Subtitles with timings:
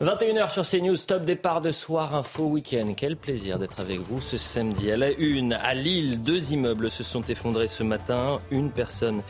[0.00, 2.94] 21h sur CNews, top départ de soir info week-end.
[2.96, 4.92] Quel plaisir d'être avec vous ce samedi.
[4.92, 8.38] À la une, à Lille, deux immeubles se sont effondrés ce matin.
[8.52, 9.22] Une personne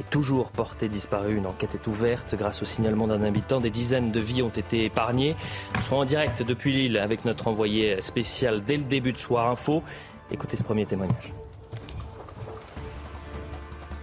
[0.00, 1.36] est toujours portée disparue.
[1.36, 3.60] Une enquête est ouverte grâce au signalement d'un habitant.
[3.60, 5.36] Des dizaines de vies ont été épargnées.
[5.74, 9.50] Nous serons en direct depuis Lille avec notre envoyé spécial dès le début de soir
[9.50, 9.82] info.
[10.30, 11.34] Écoutez ce premier témoignage.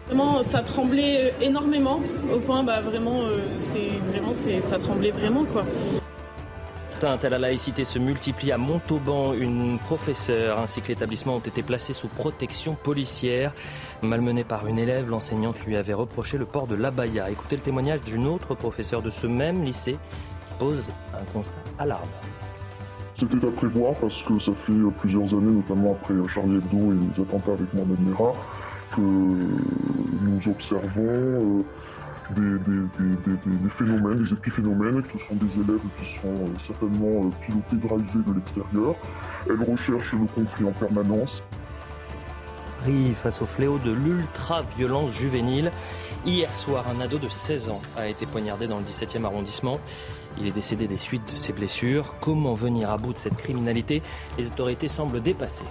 [0.05, 1.99] Vraiment, ça tremblait énormément,
[2.31, 5.63] au point, bah, vraiment, euh, c'est vraiment, ça tremblait vraiment, quoi
[7.03, 9.33] la laïcité se multiplie à Montauban.
[9.33, 13.53] Une professeure ainsi que l'établissement ont été placés sous protection policière.
[14.01, 17.29] Malmenée par une élève, l'enseignante lui avait reproché le port de l'abaya.
[17.29, 19.97] Écoutez le témoignage d'une autre professeure de ce même lycée
[20.47, 22.05] qui pose un constat alarmant.
[23.19, 27.23] C'était à prévoir parce que ça fait plusieurs années, notamment après Charlie Hebdo et les
[27.23, 28.33] attentats avec Mohamed Merah,
[28.95, 31.63] que nous observons
[32.35, 38.25] des, phénomènes, des épiphénomènes, qui sont des élèves qui sont euh, certainement euh, pilotés, drivés
[38.25, 38.95] de l'extérieur.
[39.49, 41.41] Elles recherchent le conflit en permanence.
[43.13, 45.71] Face au fléau de l'ultra-violence juvénile,
[46.25, 49.79] hier soir, un ado de 16 ans a été poignardé dans le 17e arrondissement.
[50.39, 52.15] Il est décédé des suites de ses blessures.
[52.21, 54.01] Comment venir à bout de cette criminalité?
[54.39, 55.65] Les autorités semblent dépassées.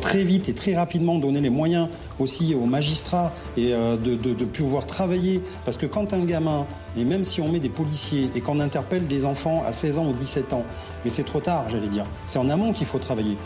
[0.00, 1.88] Très vite et très rapidement donner les moyens
[2.18, 5.42] aussi aux magistrats et euh, de, pouvoir travailler.
[5.64, 6.66] Parce que quand un gamin,
[6.96, 10.06] et même si on met des policiers et qu'on interpelle des enfants à 16 ans
[10.06, 10.64] ou 17 ans,
[11.04, 12.04] mais c'est trop tard, j'allais dire.
[12.26, 13.36] C'est en amont qu'il faut travailler.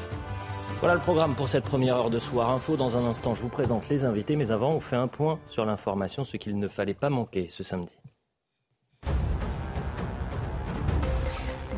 [0.81, 2.77] Voilà le programme pour cette première heure de soir info.
[2.77, 5.65] Dans un instant, je vous présente les invités, mais avant, on fait un point sur
[5.65, 7.93] l'information, ce qu'il ne fallait pas manquer ce samedi.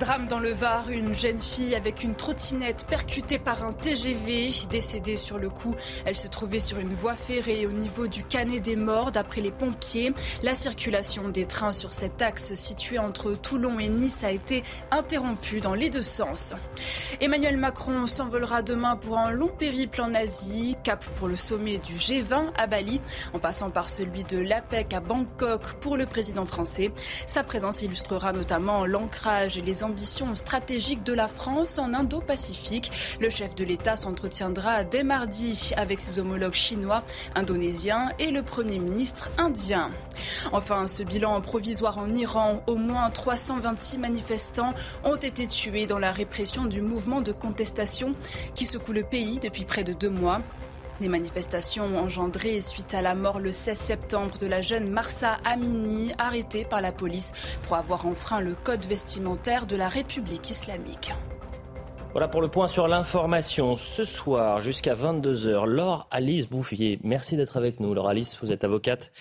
[0.09, 5.37] Dans le Var, une jeune fille avec une trottinette percutée par un TGV, décédée sur
[5.37, 5.75] le coup.
[6.07, 9.13] Elle se trouvait sur une voie ferrée au niveau du Canet des Morts.
[9.13, 14.25] D'après les pompiers, la circulation des trains sur cet axe situé entre Toulon et Nice
[14.25, 16.55] a été interrompue dans les deux sens.
[17.21, 21.97] Emmanuel Macron s'envolera demain pour un long périple en Asie, cap pour le sommet du
[21.97, 23.03] G20 à Bali,
[23.35, 26.93] en passant par celui de l'APEC à Bangkok pour le président français.
[27.27, 32.91] Sa présence illustrera notamment l'ancrage et les ambitions stratégiques de la France en Indo-Pacifique.
[33.21, 37.03] Le chef de l'État s'entretiendra dès mardi avec ses homologues chinois,
[37.35, 39.91] indonésiens et le Premier ministre indien.
[40.53, 46.13] Enfin, ce bilan provisoire en Iran, au moins 326 manifestants ont été tués dans la
[46.13, 48.15] répression du mouvement de contestation
[48.55, 50.41] qui secoue le pays depuis près de deux mois.
[51.01, 56.13] Des manifestations engendrées suite à la mort le 16 septembre de la jeune Marsa Amini,
[56.19, 57.33] arrêtée par la police
[57.63, 61.13] pour avoir enfreint le code vestimentaire de la République islamique.
[62.13, 63.77] Voilà pour le point sur l'information.
[63.77, 66.99] Ce soir, jusqu'à 22h, Laure Alice Bouffier.
[67.05, 67.95] Merci d'être avec nous.
[67.95, 69.13] Laure Alice, vous êtes avocate.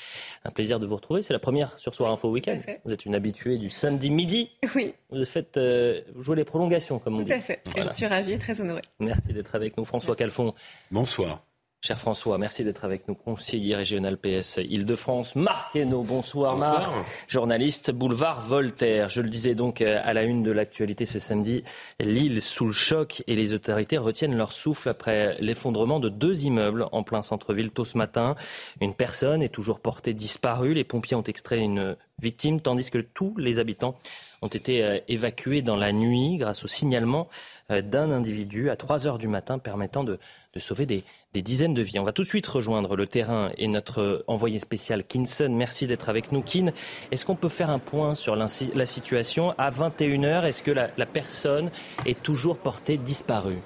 [0.45, 1.21] Un plaisir de vous retrouver.
[1.21, 2.57] C'est la première sur Soir Info Week-end.
[2.85, 4.49] Vous êtes une habituée du samedi midi.
[4.73, 4.95] Oui.
[5.11, 7.25] Vous faites euh, jouer les prolongations, comme on dit.
[7.25, 7.61] Tout à fait.
[7.75, 8.81] Je suis ravie très honorée.
[8.99, 9.85] Merci d'être avec nous.
[9.85, 10.53] François Calfon.
[10.89, 11.43] Bonsoir.
[11.79, 15.35] Cher François, merci d'être avec nous, conseiller régional PS Île-de-France.
[15.35, 16.91] Marc Hainaut, bonsoir, Marc,
[17.27, 19.09] journaliste Boulevard Voltaire.
[19.09, 21.63] Je le disais donc euh, à la une de l'actualité ce samedi,
[21.99, 26.87] l'île sous le choc et les autorités retiennent leur souffle après l'effondrement de deux immeubles
[26.91, 28.35] en plein centre-ville tôt ce matin.
[28.81, 30.73] Une personne est toujours portée disparue.
[30.73, 33.95] Les pompiers ont extrait une victime tandis que tous les habitants
[34.41, 37.27] ont été euh, évacués dans la nuit grâce au signalement
[37.69, 40.19] euh, d'un individu à 3 heures du matin permettant de,
[40.59, 41.03] sauver des,
[41.33, 41.99] dizaines de vies.
[41.99, 45.49] On va tout de suite rejoindre le terrain et notre envoyé spécial Kinson.
[45.51, 46.41] Merci d'être avec nous.
[46.41, 46.71] Kin,
[47.11, 51.69] est-ce qu'on peut faire un point sur la, situation À 21h, est-ce que la personne
[52.05, 53.61] est toujours portée disparue?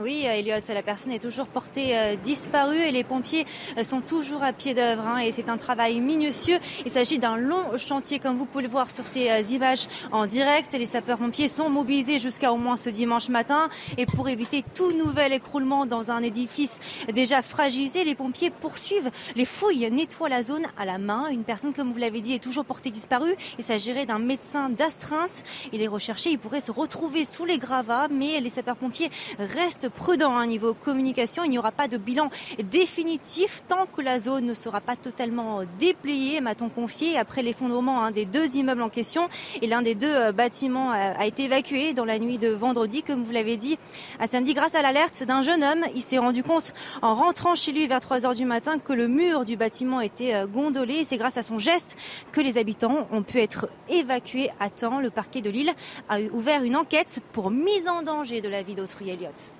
[0.00, 3.44] Oui, euh, Elliot, la personne est toujours portée euh, disparue et les pompiers
[3.76, 6.58] euh, sont toujours à pied d'œuvre hein, et c'est un travail minutieux.
[6.86, 10.72] Il s'agit d'un long chantier comme vous pouvez le voir sur ces images en direct.
[10.72, 15.34] Les sapeurs-pompiers sont mobilisés jusqu'à au moins ce dimanche matin et pour éviter tout nouvel
[15.34, 16.78] écroulement dans un édifice
[17.12, 21.28] déjà fragilisé, les pompiers poursuivent les fouilles, nettoient la zone à la main.
[21.28, 23.34] Une personne, comme vous l'avez dit, est toujours portée disparue.
[23.58, 25.42] Il s'agirait d'un médecin d'astreinte.
[25.74, 30.36] Il est recherché, il pourrait se retrouver sous les gravats, mais les sapeurs-pompiers restent prudent
[30.36, 31.44] à un niveau communication.
[31.44, 32.30] Il n'y aura pas de bilan
[32.70, 38.24] définitif tant que la zone ne sera pas totalement déplayée, m'a-t-on confié, après l'effondrement des
[38.24, 39.28] deux immeubles en question.
[39.60, 43.24] Et l'un des deux euh, bâtiments a été évacué dans la nuit de vendredi, comme
[43.24, 43.78] vous l'avez dit,
[44.20, 45.84] à samedi, grâce à l'alerte d'un jeune homme.
[45.94, 49.08] Il s'est rendu compte en rentrant chez lui vers 3 heures du matin que le
[49.08, 51.04] mur du bâtiment était euh, gondolé.
[51.04, 51.96] C'est grâce à son geste
[52.32, 55.00] que les habitants ont pu être évacués à temps.
[55.00, 55.72] Le parquet de Lille
[56.08, 59.52] a ouvert une enquête pour mise en danger de la vie d'autrui Elliott.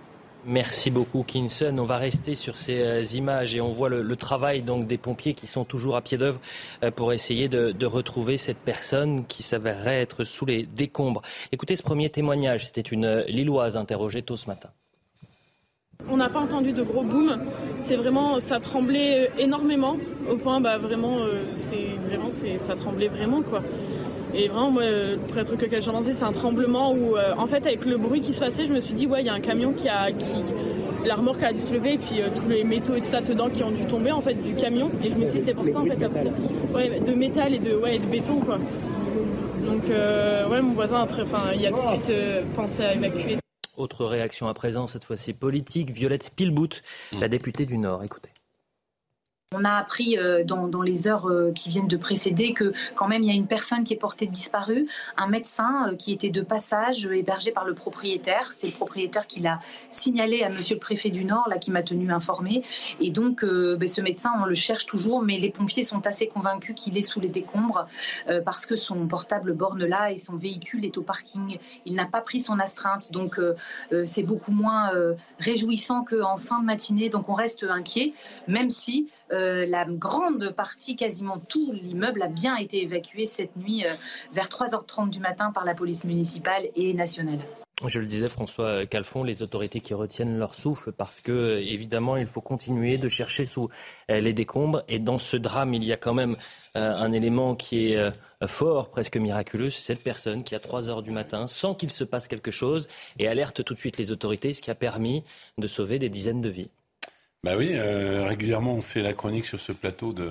[0.45, 1.77] Merci beaucoup, Kinson.
[1.79, 5.35] On va rester sur ces euh, images et on voit le, travail donc des pompiers
[5.35, 6.41] qui sont toujours à pied d'œuvre
[6.83, 11.23] euh, pour essayer de, retrouver cette personne qui s'avérerait être sous les décombres.
[11.53, 12.67] Écoutez ce premier témoignage.
[12.67, 14.71] C'était une euh, Lilloise interrogée tôt ce matin.
[16.09, 17.39] On n'a pas entendu de gros boom.
[17.83, 19.97] C'est vraiment, ça tremblait énormément
[20.29, 21.19] au point, bah vraiment,
[21.55, 23.63] c'est vraiment, ça tremblait vraiment quoi.
[24.35, 27.47] Et vraiment, moi, le premier truc auquel j'ai pensé, c'est un tremblement où, euh, en
[27.47, 29.35] fait, avec le bruit qui se passait, je me suis dit, ouais, il y a
[29.35, 30.11] un camion qui a.
[30.11, 30.27] Qui,
[31.05, 33.21] la remorque a dû se lever et puis euh, tous les métaux et tout ça
[33.21, 34.91] dedans qui ont dû tomber en fait du camion.
[35.03, 35.99] Et je me suis dit c'est pour ça en fait
[36.75, 38.59] ouais, de métal et de ouais de béton quoi.
[39.67, 42.13] Donc euh, ouais mon voisin enfin il a tout de suite
[42.55, 43.39] pensé à évacuer.
[43.77, 46.83] Autre réaction à présent cette fois-ci politique Violette Spielbout
[47.19, 48.05] la députée du Nord.
[48.05, 48.32] Écoutez
[49.55, 53.23] on a appris euh, dans, les heures euh, qui viennent de précéder que quand même
[53.23, 56.41] il y a une personne qui est portée disparue, un médecin euh, qui était de
[56.43, 58.53] passage hébergé par le propriétaire.
[58.53, 59.61] C'est le propriétaire qui l'a
[59.91, 62.63] signalé à monsieur le préfet du Nord, là qui m'a tenu informé.
[63.01, 66.75] Et donc ben, ce médecin, on le cherche toujours, mais les pompiers sont assez convaincus
[66.77, 67.87] qu'il est sous les décombres
[68.45, 71.59] parce que son portable borne là et son véhicule est au parking.
[71.87, 73.41] Il n'a pas pris son astreinte, donc
[74.05, 74.91] c'est beaucoup moins
[75.39, 77.09] réjouissant qu'en fin de matinée.
[77.09, 78.13] Donc on reste inquiet,
[78.49, 83.87] même si euh, la grande partie, quasiment tout l'immeuble a bien été évacué cette nuit
[83.87, 83.95] euh,
[84.33, 87.41] vers 3h30 du matin par la police municipale et nationale.
[87.87, 92.27] Je le disais, François Calfon, les autorités qui retiennent leur souffle parce que, évidemment, il
[92.27, 93.71] faut continuer de chercher sous
[94.11, 94.83] euh, les décombres.
[94.87, 96.37] Et dans ce drame, il y a quand même
[96.75, 98.13] un élément qui est
[98.47, 99.69] fort, presque miraculeux.
[99.69, 102.89] C'est cette personne qui, à 3 heures du matin, sans qu'il se passe quelque chose,
[103.19, 105.23] et alerte tout de suite les autorités, ce qui a permis
[105.59, 106.71] de sauver des dizaines de vies.
[107.45, 110.31] Bah oui, euh, régulièrement on fait la chronique sur ce plateau de,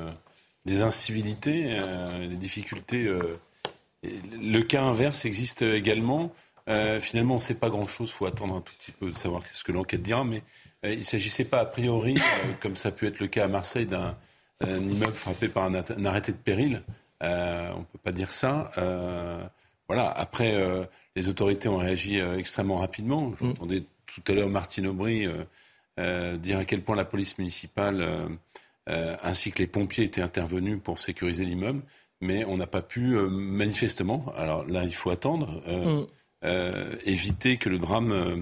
[0.65, 3.05] des incivilités, euh, des difficultés.
[3.05, 3.37] Euh,
[4.03, 6.31] le cas inverse existe également.
[7.01, 8.09] finalement, on ne sait pas grand-chose.
[8.09, 10.23] Il faut attendre un tout petit peu de savoir ce que l'enquête dira.
[10.23, 10.41] Mais
[10.83, 12.15] il ne s'agissait pas a priori,
[12.61, 14.15] comme ça a pu être le cas à Marseille, d'un
[14.63, 16.81] immeuble frappé par un, arrêté de péril.
[17.19, 18.71] on ne peut pas dire ça.
[19.87, 20.09] voilà.
[20.09, 20.57] Après,
[21.15, 23.33] les autorités ont réagi extrêmement rapidement.
[23.39, 25.43] J'entendais tout à l'heure Martine Aubry euh,
[25.97, 28.27] dire à quel point la police municipale euh,
[28.89, 31.83] euh, ainsi que les pompiers étaient intervenus pour sécuriser l'immeuble,
[32.19, 36.07] mais on n'a pas pu manifestement, alors là il faut attendre, mm.
[37.05, 38.37] éviter que le drame euh,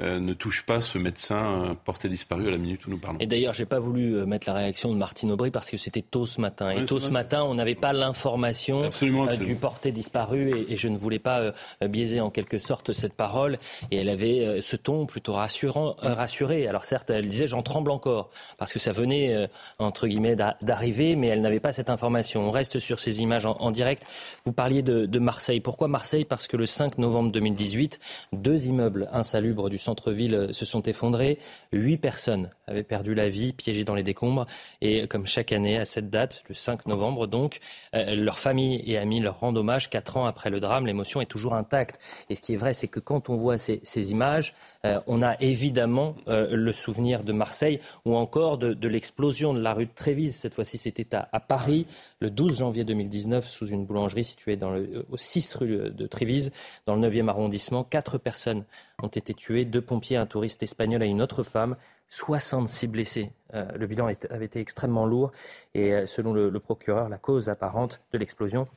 [0.00, 3.18] ne touche pas ce médecin porté disparu à la minute où nous parlons.
[3.20, 6.02] Et d'ailleurs, j'ai pas voulu euh, mettre la réaction de Martine Aubry parce que c'était
[6.02, 6.70] tôt ce matin.
[6.70, 10.96] Et tôt ce matin, on n'avait pas l'information euh, du porté disparu et, je ne
[10.96, 11.52] voulais pas
[11.82, 13.58] biaiser en quelque sorte cette parole.
[13.90, 16.66] Et elle avait ce ton plutôt rassurant, rassuré.
[16.66, 19.48] Alors certes, elle disait j'en tremble encore parce que ça venait
[19.78, 22.48] entre guillemets d'arriver, mais elle n'avait pas cette information.
[22.48, 24.04] On reste sur ces images en, direct.
[24.44, 25.60] Vous parliez de, de Marseille.
[25.60, 26.24] Pourquoi Marseille?
[26.24, 27.98] Parce que le 5 novembre 2018,
[28.32, 31.38] deux immeubles insalubres du centre centre-ville euh, se sont effondrés.
[31.72, 34.46] Huit personnes avaient perdu la vie, piégées dans les décombres.
[34.80, 37.58] Et comme chaque année, à cette date, le 5 novembre donc,
[37.94, 39.90] euh, leurs familles et amis leur rendent hommage.
[39.90, 41.98] Quatre ans après le drame, l'émotion est toujours intacte.
[42.30, 44.54] Et ce qui est vrai, c'est que quand on voit ces, images,
[44.86, 49.86] euh, on a évidemment le souvenir de Marseille ou encore de, l'explosion de la rue
[49.86, 50.36] de Trévise.
[50.36, 51.86] Cette fois-ci, c'était à, à, Paris,
[52.20, 56.52] le 12 janvier 2019, sous une boulangerie située dans le, au 6 rue de Trévise,
[56.86, 57.84] dans le 9e arrondissement.
[57.84, 58.64] Quatre personnes
[59.02, 61.76] ont été tués, deux pompiers, un touriste espagnol et une autre femme.
[62.10, 63.32] 66 blessés.
[63.54, 65.32] Euh, le bilan avait été extrêmement lourd
[65.74, 68.68] et euh, selon le, procureur, la cause apparente de l'explosion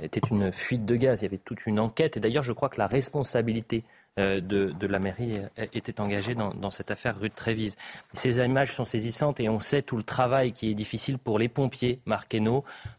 [0.00, 1.22] était une fuite de gaz.
[1.22, 3.82] Il y avait toute une enquête et d'ailleurs je crois que la responsabilité
[4.18, 5.34] euh, de, la mairie
[5.74, 7.76] était engagée dans, cette affaire rue de Trévise.
[8.14, 11.48] Ces images sont saisissantes et on sait tout le travail qui est difficile pour les
[11.48, 12.36] pompiers, Marc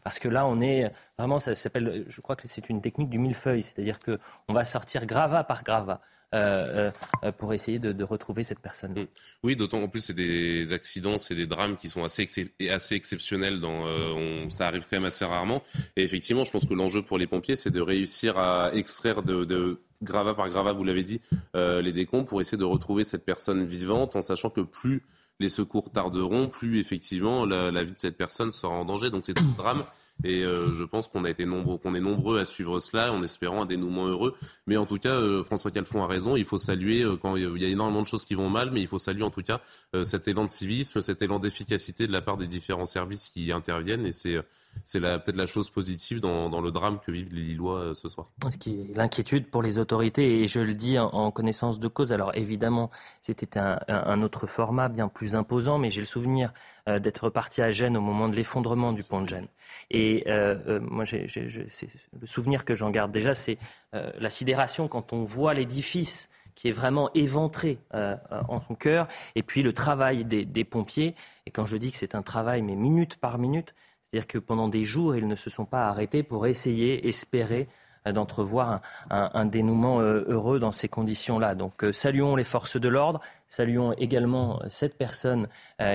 [0.04, 3.18] parce que là on est vraiment, ça s'appelle, je crois que c'est une technique du
[3.18, 6.00] millefeuille, c'est-à-dire qu'on va sortir gravat par gravat.
[6.34, 6.90] Euh,
[7.24, 8.92] euh, pour essayer de, retrouver cette personne.
[8.92, 9.06] Mm.
[9.44, 12.28] Oui, d'autant en plus c'est des accidents, c'est des drames qui sont assez,
[12.68, 13.60] assez exceptionnels.
[13.64, 15.62] Euh, ça arrive quand même assez rarement.
[15.96, 19.46] Et effectivement, je pense que l'enjeu pour les pompiers, c'est de réussir à extraire de,
[19.46, 21.22] de gravat par gravat, vous l'avez dit,
[21.54, 25.02] les décombres pour essayer de retrouver cette personne vivante, en sachant que plus
[25.40, 29.08] les secours tarderont, plus effectivement la, la vie de cette personne sera en danger.
[29.08, 29.82] Donc c'est le drame
[30.24, 33.22] et euh, je pense qu'on a été nombreux, qu'on est nombreux à suivre cela en
[33.22, 34.34] espérant un dénouement heureux.
[34.66, 36.34] Mais en tout cas, euh, François Calfon a raison.
[36.34, 38.80] Il faut saluer euh, quand il y a énormément de choses qui vont mal, mais
[38.80, 39.60] il faut saluer en tout cas
[40.04, 44.06] cet élan de civisme, cet élan d'efficacité de la part des différents services qui interviennent.
[44.06, 44.38] Et c'est
[44.84, 48.28] c'est peut-être la chose positive dans, dans, le drame que vivent les Lillois ce soir.
[48.48, 52.12] Ce qui est l'inquiétude pour les autorités, et je le dis en, connaissance de cause.
[52.12, 56.52] Alors évidemment, c'était un, autre format bien plus imposant, mais j'ai le souvenir
[56.88, 59.48] euh, d'être parti à Gênes au moment de l'effondrement du pont de Gênes.
[59.90, 63.58] Et euh, euh, moi, le souvenir que j'en garde déjà, c'est
[63.92, 69.62] la sidération quand on voit l'édifice qui est vraiment éventré en son cœur, et puis
[69.62, 71.14] le travail des, des pompiers.
[71.46, 73.74] Et quand je dis que c'est un travail, mais minute par minute,
[74.10, 77.68] c'est-à-dire que pendant des jours, ils ne se sont pas arrêtés pour essayer, espérer
[78.12, 81.54] d'entrevoir un, dénouement euh, heureux dans ces conditions-là.
[81.54, 85.48] Donc euh, saluons les forces de l'ordre, saluons également cette personne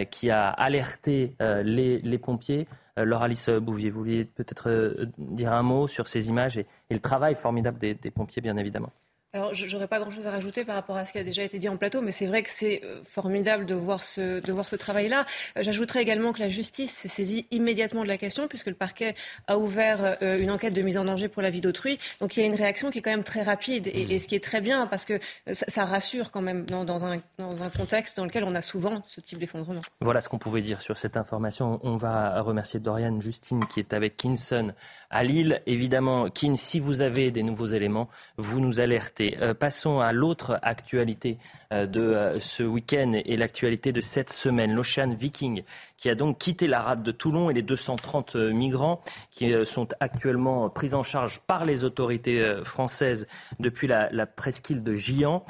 [0.10, 2.68] qui a alerté les, pompiers.
[2.98, 7.36] Laure Alice Bouvier, vous vouliez peut-être dire un mot sur ces images et, le travail
[7.36, 8.92] formidable des pompiers, bien évidemment.
[9.36, 11.58] Alors, je n'aurais pas grand-chose à rajouter par rapport à ce qui a déjà été
[11.58, 15.26] dit en plateau, mais c'est vrai que c'est euh, formidable de voir ce, travail-là.
[15.58, 19.16] Euh, j'ajouterais également que la justice s'est saisie immédiatement de la question, puisque le parquet
[19.48, 21.98] a ouvert euh, une enquête de mise en danger pour la vie d'autrui.
[22.22, 24.36] Donc, il y a une réaction qui est quand même très rapide, et, ce qui
[24.36, 25.18] est très bien, parce que
[25.52, 29.02] ça, rassure quand même dans, dans, un, dans, un, contexte dans lequel on a souvent
[29.08, 29.82] ce type d'effondrement.
[30.00, 31.80] Voilà ce qu'on pouvait dire sur cette information.
[31.82, 34.74] On va remercier Dorian Justine, qui est avec Kinson
[35.10, 35.64] à Lille.
[35.66, 39.23] Évidemment, Kin, si vous avez des nouveaux éléments, vous nous alertez.
[39.42, 41.38] Euh, passons à l'autre actualité
[41.72, 44.74] euh, de euh, ce week-end et l'actualité de cette semaine.
[44.74, 45.64] L'Ocean Viking
[45.98, 50.70] qui a donc quitté la rade de Toulon et les 230 migrants qui sont actuellement
[50.70, 53.28] pris en charge par les autorités françaises
[53.60, 55.44] depuis la, presqu'île de Gian.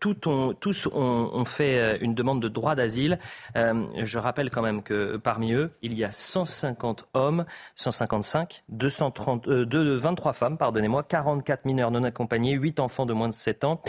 [0.00, 3.18] tous ont, fait une demande de droit d'asile.
[3.54, 7.44] je rappelle quand même que parmi eux, il y a 150 hommes,
[7.74, 13.64] 155, 230, 23 femmes, pardonnez-moi, 44 mineurs non accompagnés, 8 enfants de moins de 7
[13.64, 13.82] ans.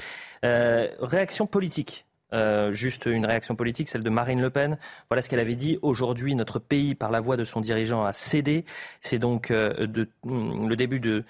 [0.45, 2.05] Euh, réaction politique.
[2.33, 4.77] Euh, juste une réaction politique, celle de Marine Le Pen.
[5.09, 5.77] Voilà ce qu'elle avait dit.
[5.81, 8.65] Aujourd'hui, notre pays, par la voix de son dirigeant, a cédé.
[9.01, 9.87] C'est donc euh,
[10.23, 11.23] mm, le début de,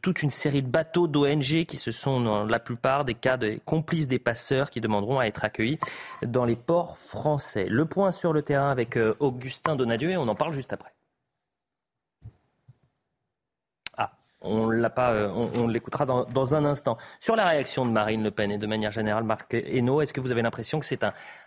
[0.00, 3.60] toute une série de bateaux d'ONG qui se sont, dans la plupart des cas, des
[3.64, 5.78] complices des passeurs qui demanderont à être accueillis
[6.22, 7.66] dans les ports français.
[7.68, 10.94] Le point sur le terrain avec Augustin Donadieu on en parle juste après.
[14.44, 16.96] Euh, on, l'écoutera dans, un instant.
[17.20, 20.20] Sur la réaction de Marine Le Pen et de manière générale, Marc Hainaut, est-ce que
[20.20, 21.00] vous avez l'impression que c'est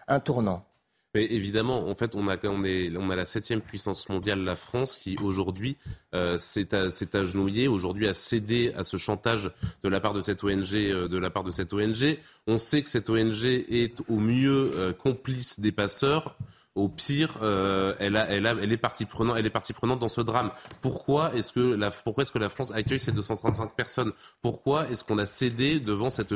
[0.08, 0.66] un, tournant?
[1.14, 5.78] Mais évidemment, en fait, on a, la septième puissance mondiale, la France, qui aujourd'hui
[6.14, 9.52] euh, s'est agenouillée, aujourd'hui a cédé à ce chantage
[9.84, 10.74] de la part de cette ONG.
[10.76, 12.16] Euh,
[12.48, 16.36] on sait que cette ONG est au mieux complice des passeurs
[16.78, 20.52] au pire, euh, elle, est partie prenante, dans ce drame.
[20.82, 24.12] Pourquoi est-ce que la, France accueille ces 235 personnes?
[24.42, 26.34] Pourquoi est-ce qu'on a cédé devant cette,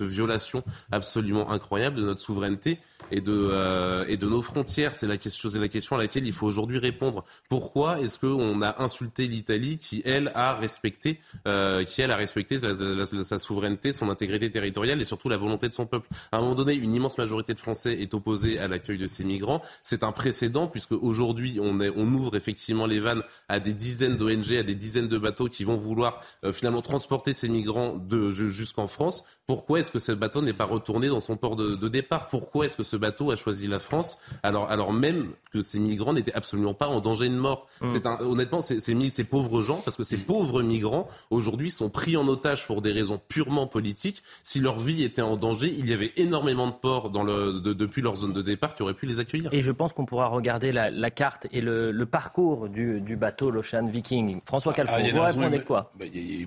[0.00, 0.62] violation
[0.92, 2.78] absolument incroyable de notre souveraineté
[3.10, 4.94] et de, euh, nos frontières?
[4.94, 7.24] C'est la question, c'est la question à laquelle il faut aujourd'hui répondre.
[7.48, 12.58] Pourquoi est-ce qu'on a insulté l'Italie qui elle a respecté, euh, qui elle a respecté
[12.58, 16.08] sa souveraineté, son intégrité territoriale et surtout la volonté de son peuple?
[16.30, 19.24] À un moment donné, une immense majorité de Français est opposée à l'accueil de ces
[19.24, 19.62] migrants.
[19.82, 24.52] C'est un précédent puisque aujourd'hui on, on ouvre effectivement les vannes à des dizaines d'ONG,
[24.58, 28.86] à des dizaines de bateaux qui vont vouloir euh, finalement transporter ces migrants de, jusqu'en
[28.86, 29.24] France.
[29.46, 32.28] Pourquoi est-ce que ce bateau n'est pas retourné dans son port de, de départ?
[32.28, 34.18] Pourquoi est-ce que ce bateau a choisi la France?
[34.42, 37.88] Alors, alors même que ces migrants n'étaient absolument pas en danger de mort mmh.
[37.90, 42.16] C'est un, Honnêtement, c'est ces pauvres gens, parce que ces pauvres migrants aujourd'hui sont pris
[42.16, 44.22] en otage pour des raisons purement politiques.
[44.42, 48.02] Si leur vie était en danger, il y avait énormément de ports dans le, depuis
[48.02, 49.50] leur zone de départ qui auraient pu les accueillir.
[49.54, 54.40] Et je pense qu'on pourra regarder la, carte et le, parcours du, bateau l'Ocean Viking.
[54.44, 56.06] François ah, Calfon, vous répondez quoi bah,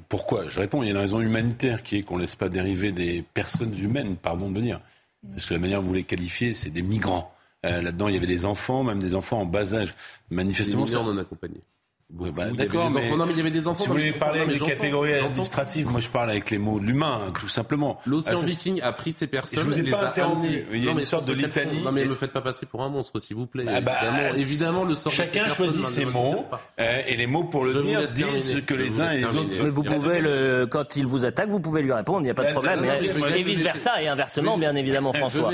[0.09, 2.49] Pourquoi Je réponds, il y a une raison humanitaire qui est qu'on ne laisse pas
[2.49, 4.81] dériver des personnes humaines, pardon de dire.
[5.31, 7.33] Parce que la manière dont vous les qualifiez, c'est des migrants.
[7.65, 9.95] Euh, là-dedans, il y avait des enfants, même des enfants en bas âge.
[10.29, 11.61] Manifestement, des mineurs non accompagnés.
[12.09, 13.81] Bah, d'accord, mais, non, mais il y avait des enfants.
[13.81, 16.85] Si vous voulez parler avec les catégories administratives, moi je parle avec les mots de
[16.85, 17.99] l'humain, tout simplement.
[18.05, 19.59] L'océan ah, Viking a pris ces personnes.
[19.59, 20.65] Je vous ai les pas interrompu.
[20.71, 21.81] Il y a une sorte de litanie.
[21.81, 23.65] Non mais ne me faites pas passer pour un monstre, s'il vous plaît.
[23.67, 23.97] Ah bah,
[24.37, 26.45] évidemment, le sort Chacun choisit ses mots
[26.79, 29.49] euh, et les mots pour le dire disent que les uns et les autres.
[29.61, 32.35] Mais vous pouvez le, quand il vous attaque, vous pouvez lui répondre, il n'y a
[32.35, 32.85] pas de problème.
[33.35, 35.51] Et vice versa et inversement, bien évidemment, François.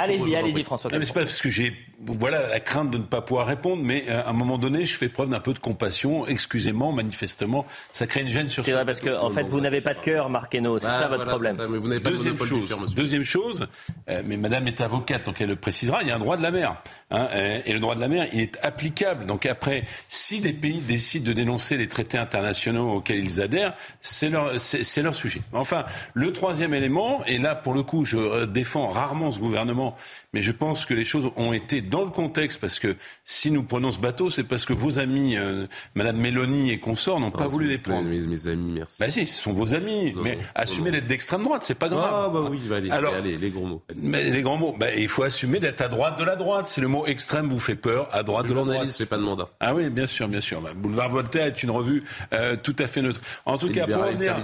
[0.00, 0.90] Allez-y, allez-y, François.
[0.92, 1.72] Mais c'est pas parce que j'ai,
[2.04, 5.08] voilà, la crainte de ne pas pouvoir répondre, mais à un moment donné, je fais
[5.20, 8.64] preuve d'un peu de compassion excusez-moi, manifestement, ça crée une gêne sur.
[8.64, 11.26] C'est vrai parce que en fait, vous n'avez pas de cœur, Marc c'est ça votre
[11.26, 11.56] problème.
[12.02, 13.66] deuxième chose, deuxième chose,
[14.08, 16.02] euh, mais Madame est avocate, donc elle le précisera.
[16.02, 16.76] Il y a un droit de la mer,
[17.10, 19.26] hein, euh, et le droit de la mer, il est applicable.
[19.26, 24.30] Donc après, si des pays décident de dénoncer les traités internationaux auxquels ils adhèrent, c'est
[24.30, 25.42] leur, c'est leur sujet.
[25.52, 25.84] Enfin,
[26.14, 29.96] le troisième élément, et là pour le coup, je euh, défends rarement ce gouvernement,
[30.32, 33.62] mais je pense que les choses ont été dans le contexte, parce que si nous
[33.62, 37.48] prenons ce bateau, c'est parce que vos amis, euh, Madame Mélanie et consorts, n'ont pas
[37.48, 38.08] voulu les prendre.
[38.08, 38.98] Mes, mes, amis, merci.
[39.00, 42.10] Bah si, ce sont vos amis, mais assumez d'être d'extrême droite, c'est pas grave.
[42.12, 43.82] Ah bah oui, allez, Alors, allez, les gros mots.
[43.96, 46.68] Mais les grands mots, bah, il faut assumer d'être à droite de la droite.
[46.68, 48.74] Si le mot extrême vous fait peur, à droite de la droite.
[48.74, 49.48] Journaliste, pas de mandat.
[49.58, 50.60] Ah oui, bien sûr, bien sûr.
[50.60, 53.20] Bah, Boulevard Voltaire est une revue euh, tout à fait neutre.
[53.46, 54.36] En tout cas, pour revenir,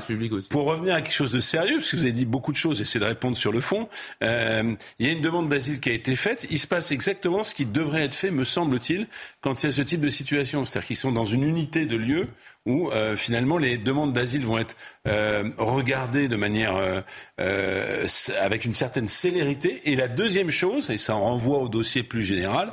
[0.50, 2.80] pour revenir à quelque chose de sérieux, parce que vous avez dit beaucoup de choses,
[2.80, 3.88] essayez de répondre sur le fond.
[4.22, 6.46] Euh, il y a une demande d'asile qui a été faite.
[6.50, 9.06] Il se passe exactement ce qui devrait être fait, me semble-t-il,
[9.40, 10.64] quand il y a ce type de situation.
[10.64, 12.28] C'est-à-dire qu'ils sont dans une unité de lieu
[12.66, 16.76] où euh, finalement les demandes d'asile vont être euh, regardées de manière
[17.38, 18.06] euh,
[18.40, 19.82] avec une certaine célérité.
[19.84, 22.72] Et la deuxième chose, et ça renvoie au dossier plus général,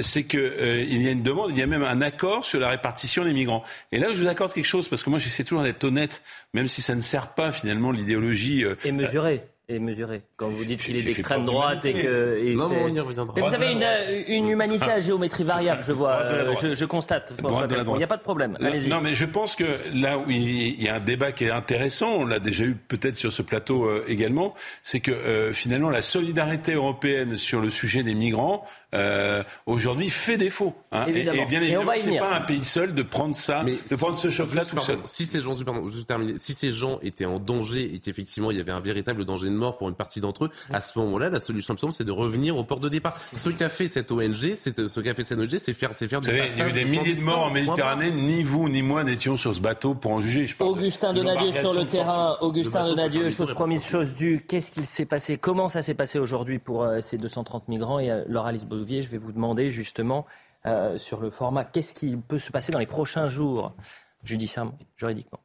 [0.00, 2.58] c'est que euh, il y a une demande, il y a même un accord sur
[2.58, 3.62] la répartition des migrants.
[3.92, 6.22] Et là, je vous accorde quelque chose parce que moi, j'essaie toujours d'être honnête,
[6.54, 8.64] même si ça ne sert pas finalement l'idéologie.
[8.84, 10.22] et mesuré et mesuré.
[10.36, 12.38] Quand vous dites qu'il est d'extrême droite et que.
[12.42, 13.34] Et non, on y reviendra.
[13.36, 13.84] Mais vous avez une,
[14.26, 16.22] une humanité à géométrie variable, je vois.
[16.22, 17.34] Euh, je, je, constate.
[17.38, 18.56] Il n'y a pas de problème.
[18.60, 18.88] Allez-y.
[18.88, 22.12] Non, mais je pense que là où il y a un débat qui est intéressant,
[22.12, 26.02] on l'a déjà eu peut-être sur ce plateau euh, également, c'est que euh, finalement la
[26.02, 30.74] solidarité européenne sur le sujet des migrants euh, aujourd'hui fait défaut.
[30.92, 31.04] Hein.
[31.06, 31.38] Évidemment.
[31.38, 34.16] Et, et bien évidemment, c'est pas un pays seul de prendre ça, mais de prendre
[34.16, 34.98] ce choc-là tout seul.
[35.04, 38.56] Si ces gens, pardon, juste terminer, si ces gens étaient en danger et qu'effectivement il
[38.56, 41.28] y avait un véritable danger de mort pour une partie d'entre eux, à ce moment-là,
[41.30, 43.18] la solution simple, c'est de revenir au port de départ.
[43.32, 46.20] Ce qu'a fait cette ONG, c'est ce qu'a fait cette ONG, c'est faire, c'est faire.
[46.20, 48.10] Vous savez, il y a eu des milliers de morts en Méditerranée.
[48.10, 50.46] Ni vous ni moi n'étions sur ce bateau pour en juger.
[50.46, 52.36] Je Augustin Donadieu sur le terrain.
[52.40, 54.44] Augustin Donadieu, chose promise, chose due.
[54.48, 55.38] Qu'est-ce qu'il s'est passé?
[55.38, 58.52] Comment ça s'est passé aujourd'hui pour euh, ces 230 migrants Et euh, Laura
[58.86, 60.26] Je vais vous demander justement
[60.66, 61.64] euh, sur le format.
[61.64, 63.74] Qu'est-ce qui peut se passer dans les prochains jours,
[64.22, 65.40] judiciairement, juridiquement?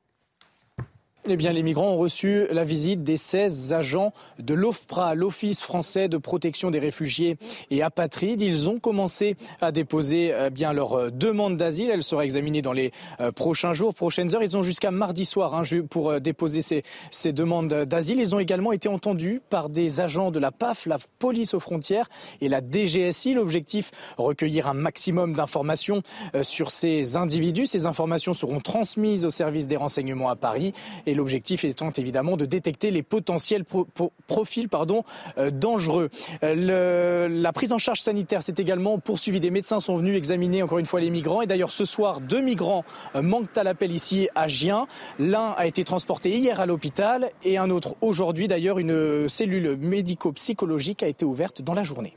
[1.29, 6.09] Eh bien, les migrants ont reçu la visite des 16 agents de l'OFPRA, l'Office français
[6.09, 7.37] de protection des réfugiés
[7.71, 8.41] et apatrides.
[8.41, 11.91] Ils ont commencé à déposer eh bien leur euh, demande d'asile.
[11.91, 14.43] Elle sera examinée dans les euh, prochains jours, prochaines heures.
[14.43, 18.19] Ils ont jusqu'à mardi soir hein, pour euh, déposer ces, ces demandes d'asile.
[18.19, 22.09] Ils ont également été entendus par des agents de la PAF, la police aux frontières
[22.41, 23.33] et la DGSI.
[23.33, 26.03] L'objectif, recueillir un maximum d'informations
[26.41, 27.65] sur ces individus.
[27.65, 30.73] Ces informations seront transmises au service des renseignements à Paris.
[31.15, 34.67] L'objectif étant évidemment de détecter les potentiels pro pro profils
[35.37, 36.09] euh, dangereux.
[36.43, 39.39] Euh, la prise en charge sanitaire s'est également poursuivie.
[39.39, 41.41] Des médecins sont venus examiner encore une fois les migrants.
[41.41, 42.83] Et d'ailleurs, ce soir, deux migrants
[43.15, 44.87] euh, manquent à l'appel ici à Gien.
[45.19, 48.47] L'un a été transporté hier à l'hôpital et un autre aujourd'hui.
[48.47, 52.13] D'ailleurs, une cellule médico-psychologique a été ouverte dans la journée.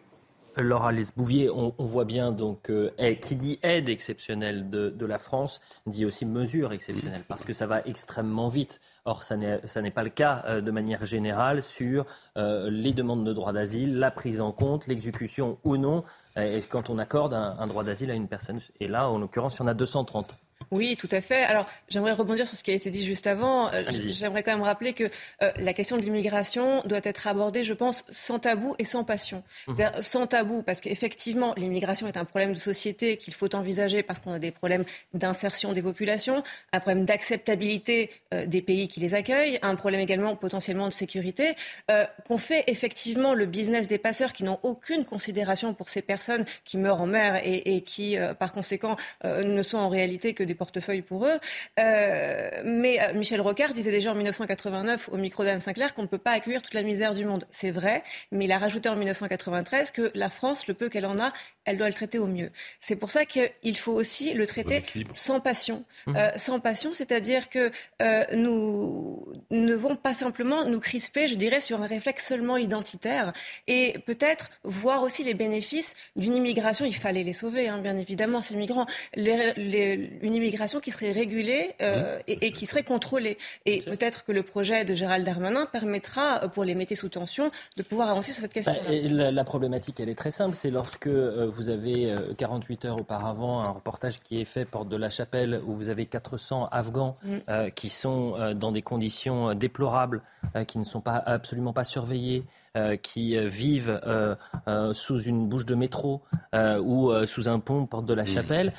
[0.57, 2.91] Laura Lesbouvier, on, on voit bien donc euh,
[3.21, 7.83] qui dit aide exceptionnelle de, la France dit aussi mesure exceptionnelle parce que ça va
[7.87, 8.81] extrêmement vite.
[9.05, 13.33] Or, ça n'est pas le cas euh, de manière générale sur euh, les demandes de
[13.33, 16.03] droit d'asile, la prise en compte, l'exécution ou non,
[16.37, 18.61] et quand on accorde un, un droit d'asile à une personne.
[18.81, 20.35] Et là, en l'occurrence, il y en a 230.
[20.73, 21.45] Oui, tout à fait.
[21.45, 23.73] Alors, j'aimerais rebondir sur ce qui a été dit juste avant.
[23.73, 25.05] Euh, j'aimerais quand même rappeler que
[25.43, 29.45] euh, la question de l'immigration doit être abordée, je pense, sans tabou et sans passion.
[29.69, 30.01] Mmh.
[30.01, 34.33] Sans tabou, parce qu'effectivement, l'immigration est un problème de société qu'il faut envisager parce qu'on
[34.33, 36.43] a des problèmes d'insertion des populations,
[36.73, 41.55] un problème d'acceptabilité euh, des pays qui les accueillent, un problème également potentiellement de sécurité,
[41.91, 46.45] euh, qu'on fait effectivement le business des passeurs qui n'ont aucune considération pour ces personnes
[46.65, 50.55] qui meurent en mer et, et qui, par conséquent, ne sont en réalité que des
[50.55, 51.39] portefeuilles pour eux.
[51.79, 56.07] Euh, mais euh, Michel Rocard disait déjà en 1989 au micro d'Anne Sinclair qu'on ne
[56.07, 57.47] peut pas accueillir toute la misère du monde.
[57.51, 61.19] C'est vrai, mais il a rajouté en 1993 que la France, le peu qu'elle en
[61.19, 61.33] a,
[61.65, 62.51] elle doit le traiter au mieux.
[62.81, 64.83] C'est pour ça qu'il faut aussi le traiter
[65.15, 65.85] sans passion.
[66.07, 66.17] Mmh.
[66.17, 71.61] Euh, sans passion, c'est-à-dire que euh, nous ne devons pas simplement nous crisper, je dirais,
[71.61, 73.33] sur un réflexe seulement identitaire
[73.67, 76.85] et peut-être voir aussi les bénéfices d'une immigration.
[76.85, 78.87] Il fallait les sauver, hein, bien évidemment, ces migrants.
[79.15, 83.39] Les, les, une immigration qui serait régulée euh, et, et, qui serait contrôlée.
[83.65, 87.83] Et peut-être que le projet de Gérald Darmanin permettra, pour les métiers sous tension, de
[87.83, 88.73] pouvoir avancer sur cette question.
[88.73, 90.55] Bah, la, la, problématique, elle est très simple.
[90.57, 94.89] C'est lorsque euh, vous avez 48 euh, heures auparavant un reportage qui est fait porte
[94.89, 97.15] de la Chapelle où vous avez 400 Afghans
[97.49, 100.23] euh, qui sont euh, dans des conditions déplorables,
[100.57, 102.45] euh, qui ne sont pas absolument pas surveillés.
[102.77, 104.35] Euh, qui vivent euh,
[104.69, 108.73] euh, sous une bouche de métro ou sous un pont porte de la Chapelle,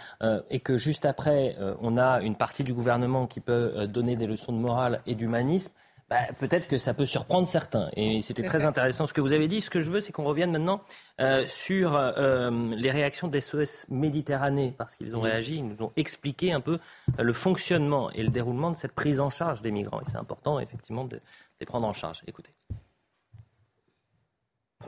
[0.49, 4.51] et que juste après, on a une partie du gouvernement qui peut donner des leçons
[4.51, 5.71] de morale et d'humanisme,
[6.10, 7.89] bah, peut-être que ça peut surprendre certains.
[7.95, 9.62] Et c'était très intéressant ce que vous avez dit.
[9.62, 10.81] Ce que je veux, c'est qu'on revienne maintenant
[11.19, 15.91] euh, sur euh, les réactions des SOS Méditerranée, parce qu'ils ont réagi, ils nous ont
[15.97, 16.79] expliqué un peu
[17.19, 20.01] le fonctionnement et le déroulement de cette prise en charge des migrants.
[20.01, 21.19] Et c'est important, effectivement, de
[21.60, 22.21] les prendre en charge.
[22.25, 22.51] Écoutez.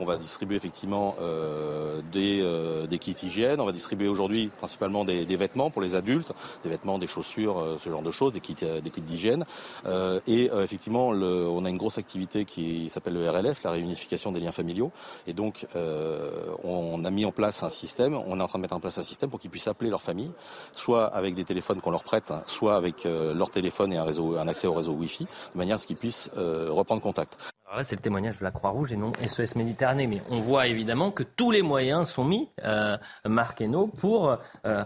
[0.00, 3.60] On va distribuer effectivement euh, des, euh, des, kits hygiène.
[3.60, 7.76] On va distribuer aujourd'hui principalement des, vêtements pour les adultes, des vêtements, des chaussures, euh,
[7.78, 9.44] ce genre de choses, des kits, des d'hygiène.
[10.26, 14.52] Et effectivement, on a une grosse activité qui s'appelle le RLF, la réunification des liens
[14.52, 14.90] familiaux.
[15.26, 15.66] Et donc,
[16.64, 18.14] on a mis en place un système.
[18.14, 20.02] On est en train de mettre en place un système pour qu'ils puissent appeler leur
[20.02, 20.32] famille,
[20.72, 24.66] soit avec des téléphones qu'on leur prête, soit avec leur téléphone et un un accès
[24.66, 27.38] au réseau Wi-Fi, de manière à ce qu'ils puissent reprendre contact.
[27.82, 30.06] C'est le témoignage de la Croix-Rouge et non SOS Méditerranée.
[30.06, 34.84] Mais on voit évidemment que tous les moyens sont mis, euh, Marc Hainaut, pour euh,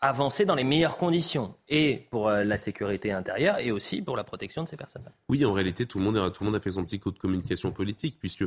[0.00, 4.24] avancer dans les meilleures conditions et pour euh, la sécurité intérieure et aussi pour la
[4.24, 5.02] protection de ces personnes.
[5.28, 7.10] Oui, en réalité, tout le monde, a, tout le monde a fait son petit coup
[7.10, 8.44] de communication politique, puisque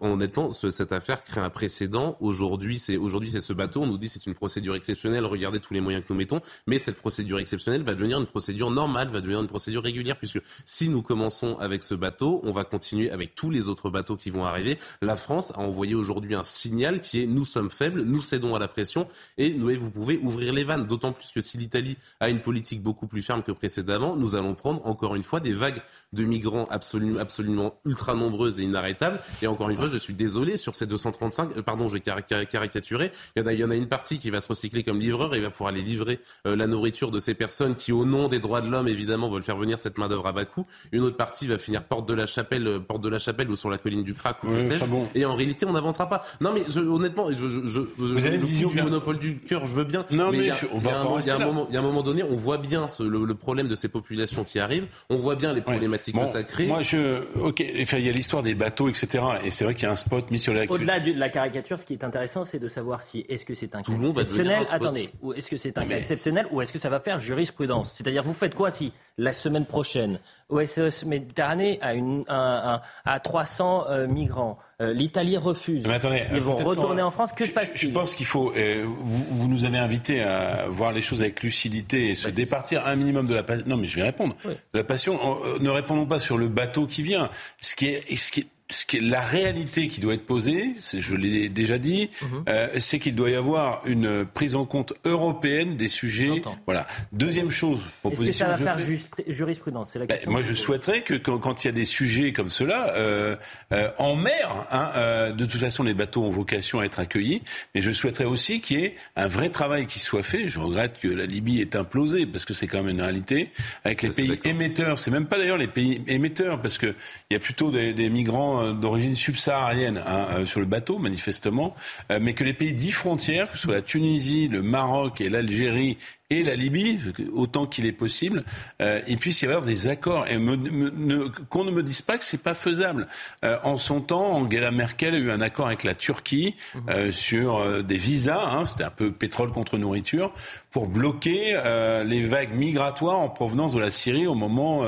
[0.00, 2.16] honnêtement, cette affaire crée un précédent.
[2.20, 3.82] Aujourd'hui, c'est aujourd'hui ce bateau.
[3.82, 5.24] On nous dit c'est une procédure exceptionnelle.
[5.24, 8.70] Regardez tous les moyens que nous mettons, mais cette procédure exceptionnelle va devenir une procédure
[8.70, 12.64] normale, va devenir une procédure régulière, puisque si nous commençons avec ce bateau, on va
[12.64, 14.78] continuer avec tous les autres bateaux qui vont arriver.
[15.00, 18.58] La France a envoyé aujourd'hui un signal qui est nous sommes faibles, nous cédons à
[18.58, 20.86] la pression et vous pouvez ouvrir les vannes.
[20.86, 24.54] D'autant plus que si l'Italie a une politique beaucoup plus ferme que précédemment, nous allons
[24.54, 29.20] prendre encore une fois des vagues de migrants absolument, absolument ultra nombreuses et inarrêtables.
[29.40, 33.10] Et encore une fois, je suis désolé sur ces 235, euh, pardon, je vais caricaturer.
[33.36, 35.00] Il y, en a, il y en a une partie qui va se recycler comme
[35.00, 38.28] livreur et va pouvoir aller livrer euh, la nourriture de ces personnes qui, au nom
[38.28, 40.66] des droits de l'homme, évidemment, veulent faire venir cette main d'œuvre à bas coût.
[40.92, 43.56] Une autre partie va finir porte de la chapelle, euh, porte de la chapelle ou
[43.56, 45.08] sur la colline du Crac ou oui, sais bon.
[45.14, 46.24] Et en réalité, on n'avancera pas.
[46.40, 49.66] Non, mais je, honnêtement, je, je, je, vous avez une vision du monopole du cœur,
[49.66, 50.04] je veux bien.
[50.10, 53.02] Non, mais, mais on va il y a un moment, donné, on voit bien ce,
[53.02, 54.86] le, le, problème de ces populations qui arrivent.
[55.10, 56.66] On voit bien les problématiques bon, que ça crée.
[56.66, 59.24] Moi, je, ok, il y a l'histoire des bateaux, etc.
[59.44, 60.64] Et c'est vrai qu'il y a un spot mis sur la.
[60.68, 63.74] Au-delà de la caricature, ce qui est intéressant, c'est de savoir si est-ce que c'est
[63.74, 64.64] un cas exceptionnel?
[64.70, 67.92] Attendez, ou est-ce que c'est un cas exceptionnel ou est-ce que ça va faire jurisprudence?
[67.92, 73.20] C'est-à-dire, vous faites quoi si la semaine prochaine, OSS Méditerranée a, une, un, un, a
[73.20, 75.86] 300 euh, migrants, euh, l'Italie refuse.
[75.86, 77.32] Mais attendez, Ils vont retourner en France.
[77.32, 77.90] Que se passe-t-il?
[77.90, 78.52] Je pense qu'il faut.
[78.56, 80.31] Euh, vous, vous, nous avez invités à
[80.68, 83.64] voir les choses avec lucidité et se bah, départir un minimum de la passion.
[83.66, 84.36] Non, mais je vais répondre.
[84.44, 84.54] Oui.
[84.72, 85.18] De la passion.
[85.60, 87.30] ne répondons pas sur le bateau qui vient.
[87.60, 90.74] Ce qui est, ce qui est ce qui est la réalité qui doit être posée,
[90.92, 92.48] je l'ai déjà dit, -hmm.
[92.48, 96.42] euh, c'est qu'il doit y avoir une prise en compte européenne des sujets.
[96.66, 96.86] Voilà.
[97.12, 98.46] Deuxième chose, proposition.
[98.46, 98.96] Est-ce que ça va faire
[99.28, 99.90] jurisprudence?
[99.90, 100.32] C'est la ben, question.
[100.32, 103.36] moi, je souhaiterais que quand, quand, il y a des sujets comme cela euh,
[103.72, 107.42] euh, en mer, hein, de toute façon, les bateaux ont vocation à être accueillis,
[107.74, 110.48] mais je souhaiterais aussi qu'il y ait un vrai travail qui soit fait.
[110.48, 113.50] Je regrette que la Libye est implosée parce que c'est quand même une réalité
[113.84, 114.98] avec les pays émetteurs.
[114.98, 116.94] C'est même pas d'ailleurs les pays émetteurs parce que
[117.30, 121.74] il y a plutôt des, des migrants d'origine subsaharienne hein, euh, sur le bateau, manifestement,
[122.10, 125.28] euh, mais que les pays dits frontières, que ce soit la Tunisie, le Maroc et
[125.28, 125.98] l'Algérie
[126.32, 126.98] et la Libye,
[127.34, 128.44] autant qu'il est possible,
[128.80, 132.24] euh, il puisse y avoir des accords et ne, qu'on ne me dise pas que
[132.24, 133.06] c'est pas faisable.
[133.44, 136.56] Euh, en son temps, Angela Merkel a eu un accord avec la Turquie
[136.88, 140.32] euh, sur euh, des visas, hein, c'était un peu pétrole contre nourriture,
[140.72, 144.84] pour bloquer euh, les vagues migratoires en provenance de la Syrie au moment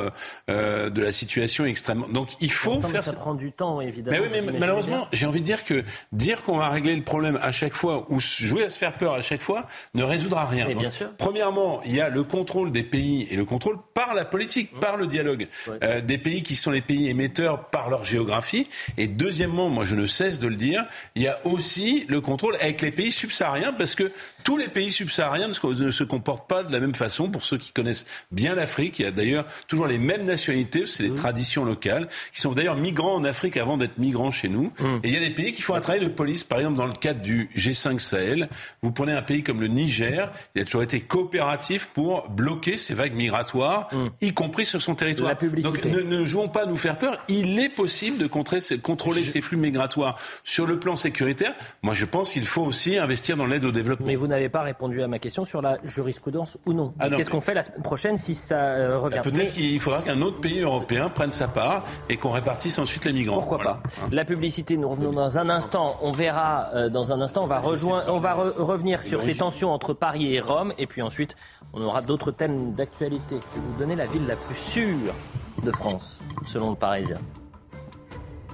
[0.48, 2.08] euh, de la situation extrêmement.
[2.08, 3.04] Donc il faut faire.
[3.04, 4.16] ça prend du temps, évidemment.
[4.18, 7.38] Mais oui, mais malheureusement, j'ai envie de dire que dire qu'on va régler le problème
[7.42, 10.66] à chaque fois ou jouer à se faire peur à chaque fois ne résoudra rien.
[10.74, 11.10] Bien sûr.
[11.18, 14.80] Premièrement, il y a le contrôle des pays et le contrôle par la politique, mmh.
[14.80, 18.68] par le dialogue euh, des pays qui sont les pays émetteurs par leur géographie.
[18.96, 22.56] Et deuxièmement, moi je ne cesse de le dire, il y a aussi le contrôle
[22.56, 24.10] avec les pays subsahariens parce que
[24.44, 27.30] tous les pays subsahariens ne se, comportent pas de la même façon.
[27.30, 31.02] Pour ceux qui connaissent bien l'Afrique, il y a d'ailleurs toujours les mêmes nationalités, c'est
[31.02, 31.14] les mmh.
[31.14, 34.64] traditions locales, qui sont d'ailleurs migrants en Afrique avant d'être migrants chez nous.
[34.78, 34.86] Mmh.
[35.02, 36.86] Et il y a des pays qui font un travail de police, par exemple dans
[36.86, 38.50] le cadre du G5 Sahel.
[38.82, 42.92] Vous prenez un pays comme le Niger, il a toujours été coopératif pour bloquer ces
[42.92, 44.06] vagues migratoires, mmh.
[44.20, 45.34] y compris sur son territoire.
[45.38, 47.18] Donc ne, ne, jouons pas à nous faire peur.
[47.28, 49.30] Il est possible de contrer, contrôler je...
[49.30, 51.54] ces flux migratoires sur le plan sécuritaire.
[51.82, 54.06] Moi, je pense qu'il faut aussi investir dans l'aide au développement.
[54.06, 56.94] Mais vous n'avez pas répondu à ma question sur la jurisprudence ou non.
[56.98, 59.16] Ah Qu'est-ce qu'on fait la semaine prochaine si ça euh, revient?
[59.16, 63.04] bah, Peut-être qu'il faudra qu'un autre pays européen prenne sa part et qu'on répartisse ensuite
[63.04, 63.36] les migrants.
[63.36, 63.74] Pourquoi voilà.
[63.74, 64.06] pas?
[64.10, 65.96] La publicité, nous revenons dans un instant.
[66.02, 67.44] On verra euh, dans un instant.
[67.44, 70.72] On va, rejoindre, on va re revenir sur ces tensions entre Paris et Rome.
[70.78, 71.36] Et puis ensuite,
[71.72, 73.36] on aura d'autres thèmes d'actualité.
[73.50, 75.14] Je vais vous donner la ville la plus sûre
[75.62, 77.18] de France, selon le Parisien.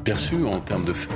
[0.05, 1.15] Bien sûr, en termes de fait.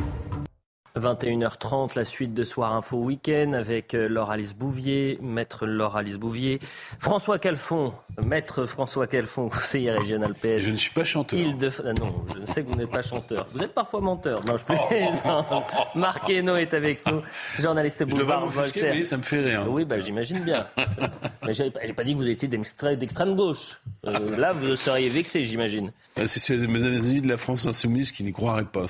[0.96, 6.18] 21h30, la suite de Soir Info Week-end avec euh, Laure Alice Bouvier, maître Laure Alice
[6.18, 6.61] Bouvier,
[7.00, 7.92] François Calfon,
[8.24, 10.59] Maître François Calfon, conseiller régional PS.
[10.59, 11.52] Je ne suis pas chanteur.
[11.52, 11.70] de...
[11.85, 13.48] Ah non, je sais que vous n'êtes pas chanteur.
[13.52, 14.44] Vous êtes parfois menteur.
[14.44, 15.46] Non, je plaisante.
[15.96, 17.22] Marc Hainaut est avec nous,
[17.59, 18.94] journaliste boulevard Voltaire.
[18.94, 19.64] Oui, ça me fait rire.
[19.68, 20.64] Oui, bah, j'imagine bien.
[21.44, 23.80] Mais j'ai pas dit que vous étiez d'extrême gauche.
[24.07, 25.90] Euh, là, vous seriez vexé, j'imagine.
[26.16, 28.85] Bah, c'est mes amis de la France insoumise qui n'y croiraient pas.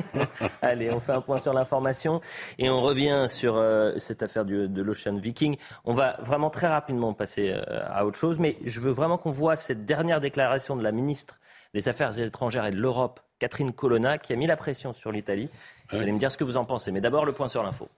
[0.62, 2.20] Allez, on fait un point sur l'information
[2.58, 5.56] et on revient sur euh, cette affaire du, de l'Ocean Viking.
[5.84, 9.30] On va vraiment très rapidement passer euh, à autre chose, mais je veux vraiment qu'on
[9.30, 11.40] voit cette dernière déclaration de la ministre
[11.74, 15.48] des Affaires étrangères et de l'Europe, Catherine Colonna, qui a mis la pression sur l'Italie.
[15.90, 16.90] Vous allez me dire ce que vous en pensez.
[16.90, 17.88] Mais d'abord, le point sur l'info.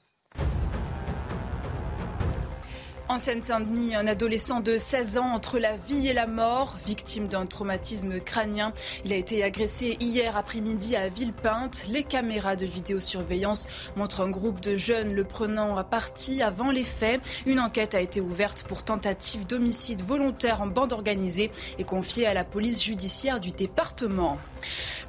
[3.10, 7.46] En Seine-Saint-Denis, un adolescent de 16 ans entre la vie et la mort, victime d'un
[7.46, 8.74] traumatisme crânien.
[9.06, 11.86] Il a été agressé hier après-midi à Villepinte.
[11.88, 13.66] Les caméras de vidéosurveillance
[13.96, 17.22] montrent un groupe de jeunes le prenant à partie avant les faits.
[17.46, 22.34] Une enquête a été ouverte pour tentative d'homicide volontaire en bande organisée et confiée à
[22.34, 24.36] la police judiciaire du département.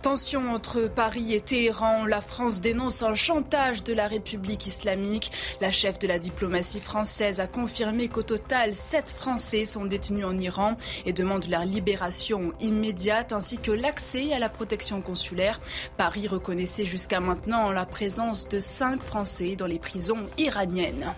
[0.01, 2.05] Tension entre Paris et Téhéran.
[2.05, 5.31] La France dénonce un chantage de la République islamique.
[5.59, 10.37] La chef de la diplomatie française a confirmé qu'au total, sept Français sont détenus en
[10.37, 15.59] Iran et demande leur libération immédiate ainsi que l'accès à la protection consulaire.
[15.97, 21.13] Paris reconnaissait jusqu'à maintenant la présence de cinq Français dans les prisons iraniennes.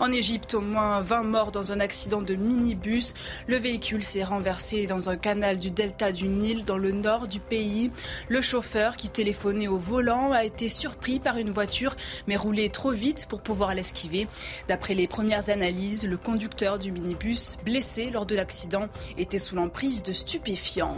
[0.00, 3.14] En Égypte, au moins 20 morts dans un accident de minibus.
[3.46, 7.40] Le véhicule s'est renversé dans un canal du delta du Nil dans le nord du
[7.40, 7.90] pays.
[8.28, 12.92] Le chauffeur qui téléphonait au volant a été surpris par une voiture mais roulait trop
[12.92, 14.26] vite pour pouvoir l'esquiver.
[14.68, 20.02] D'après les premières analyses, le conducteur du minibus blessé lors de l'accident était sous l'emprise
[20.02, 20.96] de stupéfiants.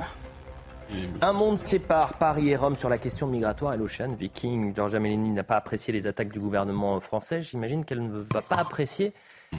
[1.21, 4.75] Un monde sépare Paris et Rome sur la question migratoire et l'Ocean Viking.
[4.75, 7.43] Giorgia Meloni n'a pas apprécié les attaques du gouvernement français.
[7.43, 9.13] J'imagine qu'elle ne va pas apprécier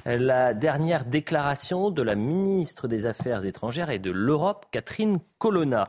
[0.05, 5.85] la dernière déclaration de la ministre des Affaires étrangères et de l'Europe, Catherine Colonna.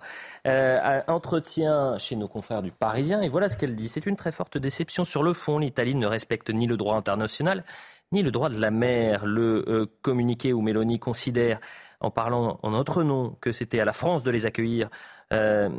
[0.46, 3.88] Euh, entretien chez nos confrères du Parisien et voilà ce qu'elle dit.
[3.88, 5.58] C'est une très forte déception sur le fond.
[5.58, 7.64] L'Italie ne respecte ni le droit international
[8.12, 9.26] ni le droit de la mer.
[9.26, 11.58] Le euh, communiqué où Meloni considère
[12.00, 14.88] en parlant en notre nom que c'était à la France de les accueillir
[15.32, 15.70] euh,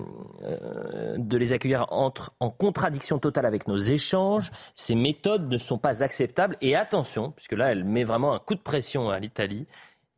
[0.43, 4.51] euh, de les accueillir entre en contradiction totale avec nos échanges.
[4.75, 6.57] Ces méthodes ne sont pas acceptables.
[6.61, 9.67] Et attention, puisque là, elle met vraiment un coup de pression à l'Italie.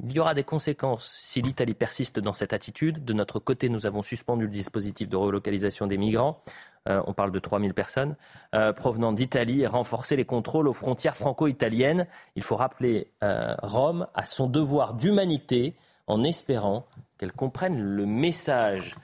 [0.04, 3.04] Il y aura des conséquences si l'Italie persiste dans cette attitude.
[3.04, 6.42] De notre côté, nous avons suspendu le dispositif de relocalisation des migrants.
[6.88, 8.16] Euh, on parle de 3000 personnes
[8.76, 12.08] provenant d'Italie et renforcer les contrôles aux frontières franco-italiennes.
[12.36, 13.12] Il faut rappeler
[13.62, 15.76] Rome à son devoir d'humanité
[16.08, 16.86] en espérant
[17.18, 18.96] qu'elle comprenne le message.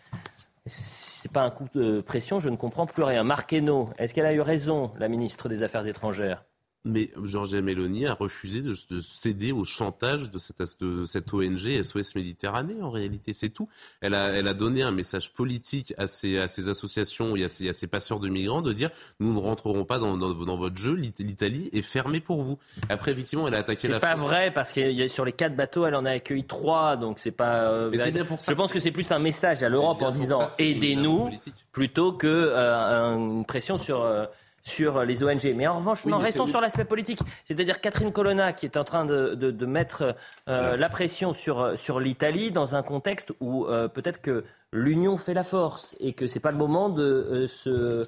[0.65, 3.23] Si ce n'est pas un coup de pression, je ne comprends plus rien.
[3.23, 6.45] Marc est-ce qu'elle a eu raison, la ministre des Affaires étrangères?
[6.85, 12.15] Mais Georgia Meloni a refusé de, céder au chantage de cette, de cette, ONG SOS
[12.15, 13.69] Méditerranée, en réalité, c'est tout.
[14.01, 17.49] Elle a, elle a, donné un message politique à ces, à ces associations et à
[17.49, 20.57] ces, à ces, passeurs de migrants de dire nous ne rentrerons pas dans, dans, dans
[20.57, 22.59] votre jeu, l'Italie est fermée pour vous.
[22.89, 25.85] Après, effectivement, elle a attaqué la C'est pas vrai, parce que sur les quatre bateaux,
[25.85, 27.69] elle en a accueilli trois, donc c'est pas.
[27.69, 30.49] Euh, bien pour ça Je pense que c'est plus un message à l'Europe en disant
[30.59, 31.29] aidez-nous,
[31.71, 34.01] plutôt que euh, une pression sur.
[34.01, 34.25] Euh,
[34.63, 35.53] sur les ONG.
[35.55, 37.19] Mais en revanche, non, restons sur l'aspect politique.
[37.45, 40.15] C'est-à-dire Catherine Colonna qui est en train de, de, mettre
[40.47, 45.33] euh, la pression sur, sur l'Italie dans un contexte où euh, peut-être que l'union fait
[45.33, 48.07] la force et que c'est pas le moment de euh, se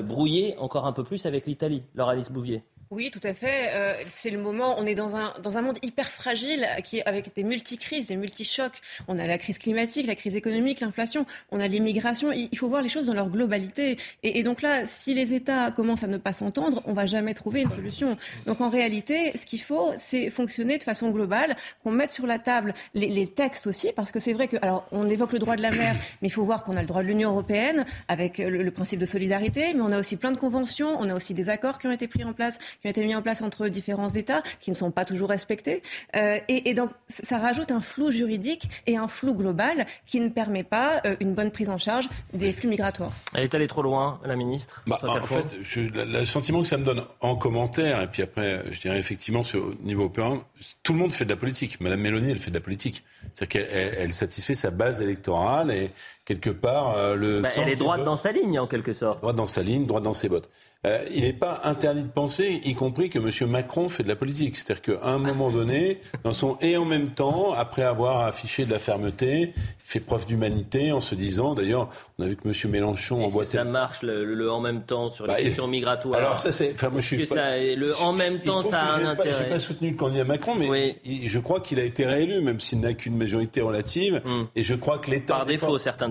[0.00, 1.84] brouiller encore un peu plus avec l'Italie.
[1.94, 2.62] Laure Alice Bouvier.
[2.92, 3.70] Oui, tout à fait.
[3.70, 4.74] Euh, c'est le moment.
[4.76, 8.82] On est dans un, dans un monde hyper fragile, qui avec des multicrises, des multichocs.
[9.08, 11.24] On a la crise climatique, la crise économique, l'inflation.
[11.52, 12.32] On a l'immigration.
[12.32, 13.96] Il faut voir les choses dans leur globalité.
[14.22, 17.62] Et, donc là, si les États commencent à ne pas s'entendre, on va jamais trouver
[17.62, 18.18] une solution.
[18.44, 22.38] Donc en réalité, ce qu'il faut, c'est fonctionner de façon globale, qu'on mette sur la
[22.38, 25.56] table les, les textes aussi, parce que c'est vrai que, alors, on évoque le droit
[25.56, 28.36] de la mer, mais il faut voir qu'on a le droit de l'Union européenne avec
[28.36, 31.48] le principe de solidarité, mais on a aussi plein de conventions, on a aussi des
[31.48, 34.08] accords qui ont été pris en place qui ont été mis en place entre différents
[34.08, 35.82] États, qui ne sont pas toujours respectés.
[36.16, 40.64] Euh, et, donc, ça rajoute un flou juridique et un flou global qui ne permet
[40.64, 43.12] pas euh, une bonne prise en charge des flux migratoires.
[43.34, 46.84] Elle est allée trop loin, la ministre bah, En fait, le sentiment que ça me
[46.84, 50.42] donne en commentaire, et puis après, je dirais effectivement, au niveau européen,
[50.82, 51.80] tout le monde fait de la politique.
[51.80, 53.04] Madame Mélanie, elle fait de la politique.
[53.32, 55.90] C'est-à-dire qu'elle elle satisfait sa base électorale et,
[56.24, 57.40] quelque part le.
[57.40, 59.20] Bah, elle est droite dans sa ligne en quelque sorte.
[59.20, 60.50] Droite dans sa ligne, droite dans ses bottes.
[60.84, 63.48] Euh, il n'est pas interdit de penser, y compris que M.
[63.48, 64.56] Macron fait de la politique.
[64.56, 68.72] C'est-à-dire qu'à un moment donné, dans son et en même temps, après avoir affiché de
[68.72, 72.70] la fermeté, il fait preuve d'humanité en se disant, d'ailleurs, on a vu que M.
[72.70, 73.46] Mélenchon envoie...
[73.46, 76.72] ça marche le, en même temps sur les bah, questions migratoires Alors ça, c'est...
[76.74, 79.34] Enfin, moi, je suis ça, le en même temps, ça a un intérêt.
[79.34, 82.58] Je n'ai pas soutenu le candidat Macron, mais je crois qu'il a été réélu, même
[82.58, 84.20] s'il n'a qu'une majorité relative.
[84.24, 84.46] Hmm.
[84.56, 85.34] Et je crois que l'État...
[85.34, 86.08] Par défaut, certains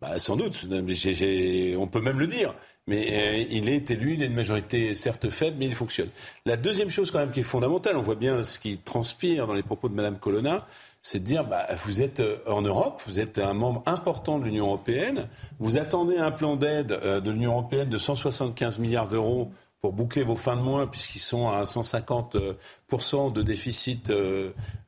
[0.00, 0.66] Bah, sans doute.
[0.66, 2.54] on peut même le dire.
[2.86, 6.08] Mais euh, il est élu, il a une majorité certes faible, mais il fonctionne.
[6.44, 9.54] La deuxième chose quand même qui est fondamentale, on voit bien ce qui transpire dans
[9.54, 10.66] les propos de Mme Colonna,
[11.02, 14.44] c'est de dire bah, vous êtes euh, en Europe, vous êtes un membre important de
[14.44, 15.28] l'Union européenne,
[15.60, 20.24] vous attendez un plan d'aide euh, de l'Union européenne de 175 milliards d'euros pour boucler
[20.24, 24.12] vos fins de mois, puisqu'ils sont à 150% de déficit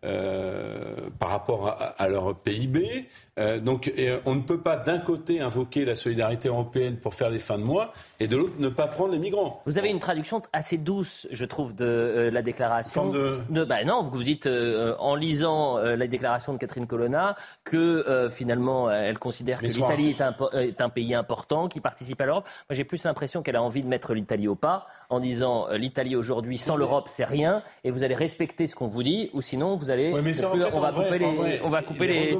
[0.02, 3.08] par rapport à leur PIB.
[3.38, 7.30] Euh, donc euh, on ne peut pas d'un côté invoquer la solidarité européenne pour faire
[7.30, 9.62] les fins de mois et de l'autre ne pas prendre les migrants.
[9.64, 13.10] Vous avez une traduction assez douce, je trouve, de euh, la déclaration.
[13.10, 13.64] De...
[13.64, 14.46] bah non, vous dites
[14.98, 20.34] en lisant la déclaration de Catherine Colonna que finalement elle considère que l'Italie est un,
[20.54, 22.44] est un, pays important qui participe à l'Europe.
[22.68, 26.16] Moi j'ai plus l'impression qu'elle a envie de mettre l'Italie au pas en disant l'Italie
[26.16, 29.76] aujourd'hui sans l'Europe c'est rien et vous allez respecter ce qu'on vous dit ou sinon
[29.76, 32.38] vous allez on, va couper les, on va couper les,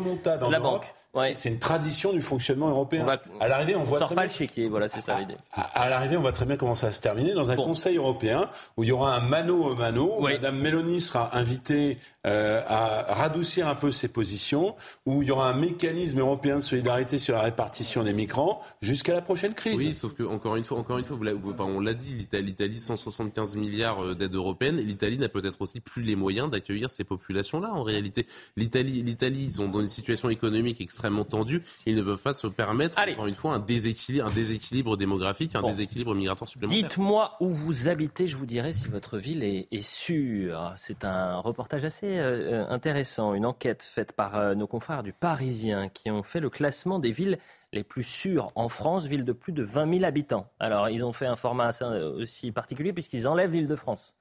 [0.51, 0.82] la banque.
[0.83, 1.02] dog
[1.35, 3.07] C'est une tradition du fonctionnement européen.
[3.41, 4.47] à l'arrivée, on voit très pas bien...
[4.57, 5.37] le voilà, c'est ça l'idée.
[5.53, 8.49] À, l'arrivée, on voit très bien comment ça va se terminer dans un Conseil européen
[8.77, 10.17] où il y aura un mano mano.
[10.19, 15.31] Où Madame Meloni sera invitée euh, à radoucir un peu ses positions, où il y
[15.31, 19.77] aura un mécanisme européen de solidarité sur la répartition des migrants jusqu'à la prochaine crise.
[19.77, 21.19] Oui, sauf que encore une fois, encore une fois,
[21.59, 24.77] on l'a dit, l'Italie 175 milliards euh, d'aides européennes.
[24.77, 27.71] L'Italie n'a peut-être aussi plus les moyens d'accueillir ces populations-là.
[27.73, 31.63] En réalité, l'Italie, l'Italie, ils sont dans une situation économique extrêmement extrêmement tendus.
[31.87, 35.63] Ils ne peuvent pas se permettre, encore une fois, un déséquilibre, un déséquilibre démographique, un
[35.63, 36.83] déséquilibre migratoire supplémentaire.
[36.83, 40.75] Dites-moi où vous habitez, je vous dirai si votre ville est, sûre.
[40.77, 45.89] C'est un reportage assez euh, intéressant, une enquête faite par euh, nos confrères du Parisien
[45.89, 47.39] qui ont fait le classement des villes
[47.73, 50.47] les plus sûres en France, villes de plus de 20 000 habitants.
[50.61, 51.71] Alors, ils ont fait un format
[52.17, 54.15] aussi particulier puisqu'ils enlèvent l'île de France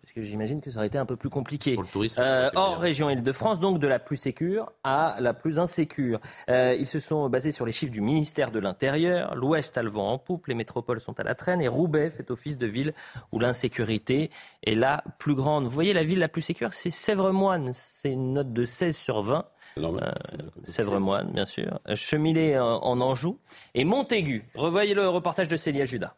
[0.00, 1.74] parce que j'imagine que ça aurait été un peu plus compliqué.
[1.74, 2.20] Pour le tourisme.
[2.20, 6.20] Euh, hors région Île-de-France, donc de la plus sécure à la plus insécure.
[6.48, 9.34] Euh, ils se sont basés sur les chiffres du ministère de l'Intérieur.
[9.34, 12.30] L'Ouest a le vent en poupe, les métropoles sont à la traîne et Roubaix fait
[12.30, 12.94] office de ville
[13.32, 14.30] où l'insécurité
[14.64, 15.64] est la plus grande.
[15.64, 17.70] Vous voyez, la ville la plus sécure, c'est Sèvres-Moine.
[17.74, 19.44] C'est une note de 16 sur 20.
[19.78, 20.12] Euh,
[20.64, 21.80] Sèvres-Moine, bien sûr.
[21.94, 23.38] Chemillé en, en Anjou
[23.74, 24.44] et Montaigu.
[24.54, 26.14] Revoyez le reportage de Célia Judas.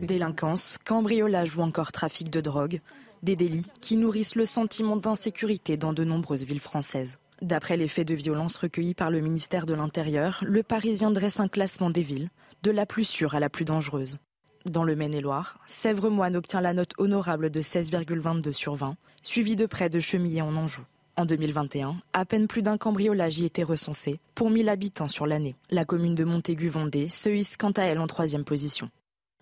[0.00, 2.80] Délinquance, cambriolage ou encore trafic de drogue,
[3.22, 7.16] des délits qui nourrissent le sentiment d'insécurité dans de nombreuses villes françaises.
[7.42, 11.46] D'après les faits de violence recueillis par le ministère de l'Intérieur, le Parisien dresse un
[11.46, 12.28] classement des villes,
[12.64, 14.18] de la plus sûre à la plus dangereuse.
[14.66, 19.88] Dans le Maine-et-Loire, Sèvres-Moine obtient la note honorable de 16,22 sur 20, suivi de près
[19.88, 20.82] de Chemillé en Anjou.
[21.16, 25.54] En 2021, à peine plus d'un cambriolage y était recensé, pour 1000 habitants sur l'année.
[25.70, 28.90] La commune de Montaigu-Vendée se hisse quant à elle en troisième position.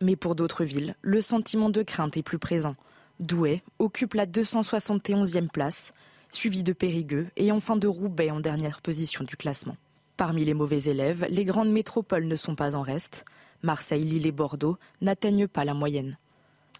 [0.00, 2.76] Mais pour d'autres villes, le sentiment de crainte est plus présent.
[3.18, 5.92] Douai occupe la 271e place,
[6.30, 9.76] suivi de Périgueux et enfin de Roubaix en dernière position du classement.
[10.16, 13.24] Parmi les mauvais élèves, les grandes métropoles ne sont pas en reste.
[13.62, 16.18] Marseille, Lille et Bordeaux n'atteignent pas la moyenne.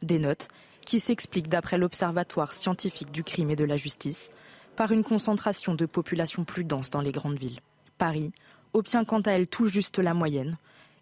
[0.02, 0.48] Des notes
[0.85, 4.31] qui s'expliquent d'après l'Observatoire scientifique du crime et de la justice
[4.76, 7.61] par une concentration de population plus dense dans les grandes villes.
[7.96, 8.31] Paris
[8.74, 10.57] obtient quant à elle tout juste la moyenne,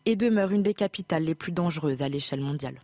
[0.06, 2.80] et demeure une des capitales les plus dangereuses à l'échelle mondiale.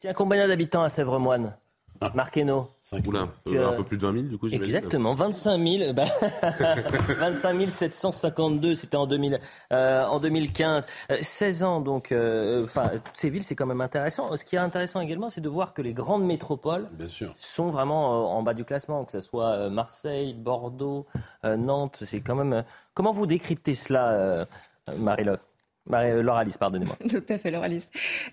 [0.00, 1.56] Tiens, combien d'habitants à Sèvres-Moine
[2.00, 2.12] ah.
[2.14, 2.68] Marqueno.
[2.92, 5.94] un peu plus de 20 000 du coup, Exactement, 25 000,
[7.18, 9.38] 25 752, c'était en, 2000,
[9.72, 10.86] euh, en 2015.
[11.20, 14.36] 16 euh, ans, donc, euh, enfin, toutes ces villes, c'est quand même intéressant.
[14.36, 16.88] Ce qui est intéressant également, c'est de voir que les grandes métropoles
[17.38, 21.06] sont vraiment en bas du classement, que ce soit Marseille, Bordeaux,
[21.44, 21.98] Nantes.
[22.02, 22.64] C'est quand même.
[22.94, 24.46] Comment vous décryptez cela,
[24.98, 25.38] Marie-Laure?
[25.88, 26.96] Marie, Laura Alice, pardonnez-moi.
[27.08, 27.88] Tout à fait, Laura Alice.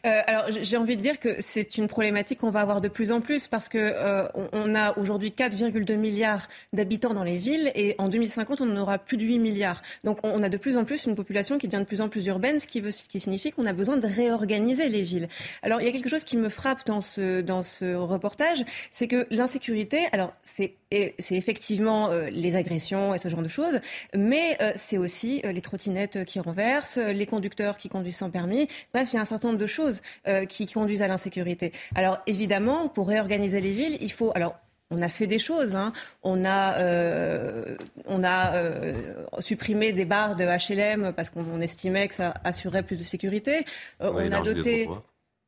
[0.06, 3.12] Euh, alors, j'ai envie de dire que c'est une problématique qu'on va avoir de plus
[3.12, 7.96] en plus parce que euh, on, a aujourd'hui 4,2 milliards d'habitants dans les villes et
[7.98, 9.82] en 2050, on en aura plus de 8 milliards.
[10.04, 12.26] Donc, on, a de plus en plus une population qui devient de plus en plus
[12.26, 15.30] urbaine, ce qui, veut, ce qui signifie qu'on a besoin de réorganiser les villes.
[15.62, 19.08] Alors, il y a quelque chose qui me frappe dans ce, dans ce reportage, c'est
[19.08, 20.74] que l'insécurité, alors c'est
[21.20, 23.80] c'est effectivement euh, les agressions et ce genre de choses,
[24.16, 28.68] mais euh, c'est aussi euh, les trottinettes qui renversent, les conducteurs qui conduisent sans permis.
[28.94, 30.02] Bref, il y a un certain nombre de choses
[30.50, 31.72] qui conduisent à l'insécurité.
[31.96, 34.56] Alors évidemment, pour réorganiser les villes, il faut alors
[34.94, 35.76] on a fait des choses.
[35.76, 35.92] Hein.
[36.22, 37.76] On a, euh,
[38.06, 38.94] on a euh,
[39.40, 43.66] supprimé des barres de HLM parce qu'on estimait que ça assurait plus de sécurité.
[44.02, 44.88] Euh, on, a doté.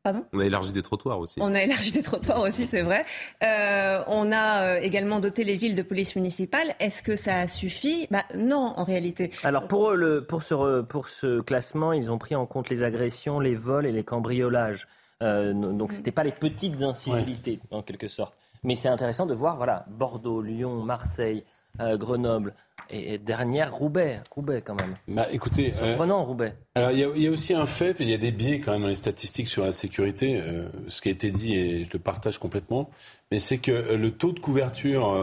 [0.05, 0.23] Pardon?
[0.33, 1.39] On a élargi des trottoirs aussi.
[1.41, 3.03] On a élargi des trottoirs aussi, c'est vrai.
[3.41, 6.75] on a également doté les villes de police municipale.
[6.79, 8.05] Est-ce que ça a suffi?
[8.11, 9.31] Bah, Non, en réalité.
[9.43, 12.83] Alors pour, eux, le, pour, ce, pour ce classement, ils ont pris en compte les
[12.83, 14.87] agressions, les vols et les cambriolages.
[15.21, 18.35] donc ce n'était pas les petites incivilités, en quelque sorte.
[18.61, 21.43] Mais c'est intéressant de voir, voilà, Bordeaux, Lyon, Marseille,
[21.81, 22.53] euh, Grenoble.
[22.89, 24.93] Et, dernière, Roubaix, Roubaix quand même.
[25.07, 26.55] Bah, écoutez, euh, Roubaix.
[26.75, 28.87] Alors il y, a aussi un fait, il y a des biais quand même dans
[28.87, 30.39] les statistiques sur la sécurité.
[30.39, 32.91] Euh, ce qui a été dit et je le partage complètement,
[33.31, 35.17] mais c'est que le taux de couverture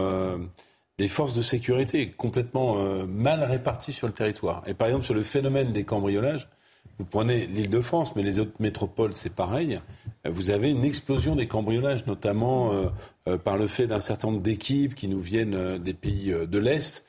[0.97, 2.75] des forces de sécurité est complètement
[3.05, 4.61] mal réparti sur le territoire.
[4.67, 6.49] Et par exemple sur le phénomène des cambriolages,
[6.99, 9.79] vous prenez l'Île-de-France, mais les autres métropoles, c'est pareil.
[10.25, 12.71] Vous avez une explosion des cambriolages, notamment
[13.43, 17.05] par le fait d'un certain nombre d'équipes qui nous viennent euh, des pays de l'Est,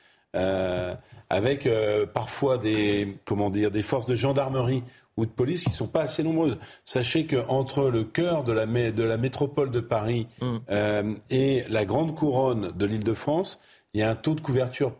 [1.29, 1.69] avec
[2.13, 4.83] parfois des, comment dire, des forces de gendarmerie
[5.15, 6.57] ou de police qui ne sont pas assez nombreuses.
[6.83, 11.13] Sachez qu'entre le cœur de la, de la métropole de Paris mmh.
[11.29, 13.61] et la grande couronne de l'Île-de-France,
[13.93, 14.91] il y a un taux de couverture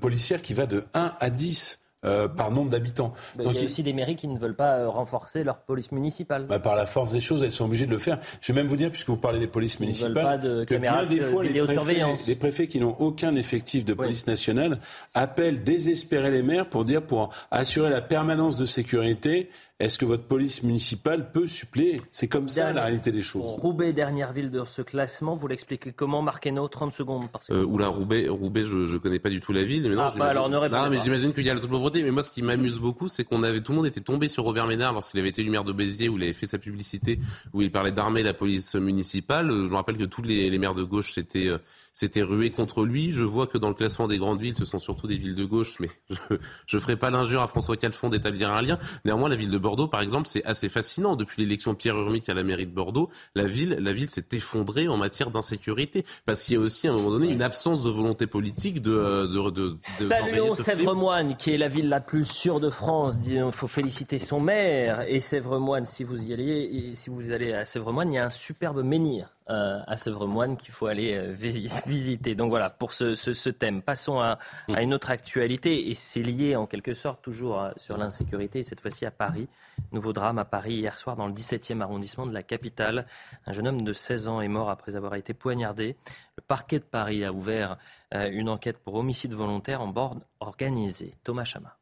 [0.00, 1.81] policière qui va de 1 à 10.
[2.04, 3.12] Euh, par nombre d'habitants.
[3.38, 6.46] il y a aussi des mairies qui ne veulent pas euh, renforcer leur police municipale.
[6.46, 8.18] Bah, par la force des choses, elles sont obligées de le faire.
[8.40, 11.04] Je vais même vous dire, puisque vous parlez des polices municipales, pas de que bien
[11.04, 14.80] des fois, les préfets, les préfets, qui n'ont aucun effectif de police nationale
[15.14, 19.48] appellent désespérer les maires pour dire, pour assurer la permanence de sécurité,
[19.82, 22.00] est-ce que votre police municipale peut suppléer?
[22.12, 23.50] C'est comme ça la réalité des choses.
[23.50, 26.22] Roubaix, dernière ville de ce classement, vous l'expliquez comment?
[26.22, 27.52] Marqueno, 30 secondes parce que...
[27.52, 29.82] euh, Oula, Roubaix, Roubaix je ne connais pas du tout la ville.
[29.88, 32.04] Mais non, ah, bah alors non, mais j'imagine qu'il y a la pauvreté.
[32.04, 34.44] Mais moi, ce qui m'amuse beaucoup, c'est qu'on avait tout le monde était tombé sur
[34.44, 37.18] Robert Ménard lorsqu'il avait été maire de Béziers, où il avait fait sa publicité,
[37.52, 39.48] où il parlait d'armer la police municipale.
[39.50, 41.58] Je me rappelle que tous les, les maires de gauche s'étaient euh,
[41.94, 43.10] c'était rué contre lui.
[43.10, 45.44] Je vois que dans le classement des grandes villes, ce sont surtout des villes de
[45.44, 45.88] gauche, mais
[46.66, 48.78] je ne ferai pas l'injure à François Calfon d'établir un lien.
[49.04, 51.16] Néanmoins, la ville de Bordeaux, par exemple, c'est assez fascinant.
[51.16, 54.26] Depuis l'élection de Pierre Urmic à la mairie de Bordeaux, la ville, la ville s'est
[54.32, 57.82] effondrée en matière d'insécurité, parce qu'il y a aussi à un moment donné une absence
[57.82, 59.26] de volonté politique de.
[59.26, 63.16] de, de, de Saluons Sèvres-Moine, qui est la ville la plus sûre de France.
[63.26, 65.86] Il faut féliciter son maire et Sèvres-Moine.
[65.86, 69.28] Si vous y allez, si vous allez à Sèvres-Moine, il y a un superbe menhir
[69.50, 71.32] euh, à Sevremoine qu'il faut aller euh,
[71.86, 72.34] visiter.
[72.34, 73.82] Donc voilà, pour ce, thème.
[73.82, 74.38] Passons à,
[74.68, 79.04] une autre actualité, et c'est lié en quelque sorte toujours euh, sur l'insécurité, cette fois-ci
[79.04, 79.48] à Paris.
[79.90, 83.06] Nouveau drame à Paris hier soir dans le 17e arrondissement de la capitale.
[83.46, 85.96] Un jeune homme de 16 ans est mort après avoir été poignardé.
[86.36, 87.78] Le parquet de Paris a ouvert
[88.12, 91.14] une enquête pour homicide volontaire en bord organisé.
[91.24, 91.81] Thomas Chama.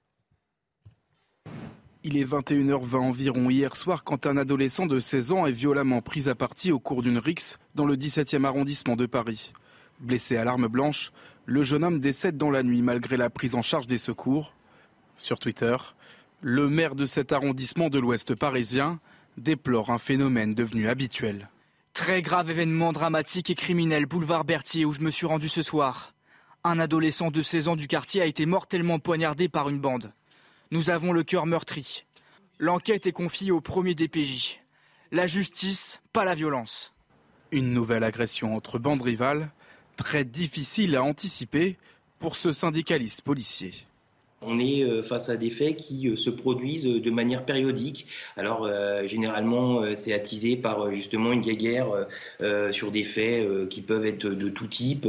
[2.03, 6.31] Il est 21h20 environ hier soir quand un adolescent de 16 ans est violemment pris
[6.31, 9.53] à partie au cours d'une rixe dans le 17e arrondissement de Paris.
[10.01, 11.13] Blessé à l'arme blanche,
[11.45, 14.55] le jeune homme décède dans la nuit malgré la prise en charge des secours.
[15.17, 15.77] Sur Twitter,
[16.41, 18.99] le maire de cet arrondissement de l'Ouest parisien
[19.37, 21.51] déplore un phénomène devenu habituel.
[21.93, 26.15] Très grave événement dramatique et criminel boulevard Berthier où je me suis rendu ce soir.
[26.65, 30.15] Un adolescent de 16 ans du quartier a été mortellement poignardé par une bande.
[30.73, 32.05] Nous avons le cœur meurtri.
[32.61, 34.61] L'enquête est confiée au premier DPJ.
[35.11, 36.95] La justice, pas la violence.
[37.51, 39.51] Une nouvelle agression entre bandes rivales,
[39.97, 41.77] très difficile à anticiper
[42.21, 43.73] pour ce syndicaliste policier.
[44.43, 48.07] On est euh, face à des faits qui euh, se produisent euh, de manière périodique.
[48.37, 48.69] Alors
[49.07, 52.07] généralement c'est attisé par justement une guerre
[52.71, 55.07] sur des faits qui peuvent être de tout type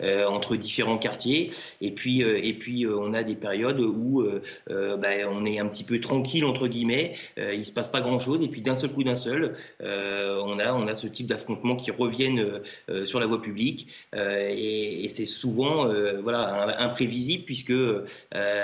[0.00, 1.50] entre différents quartiers.
[1.80, 4.24] Et puis et puis on a des périodes où
[4.68, 7.14] ben, on est un petit peu tranquille entre guillemets.
[7.36, 10.72] il se passe pas grand chose et puis d'un seul coup d'un seul on a
[10.72, 12.60] on a ce type d'affrontements qui reviennent
[13.04, 15.88] sur la voie publique et, c'est souvent
[16.22, 17.72] voilà imprévisible puisque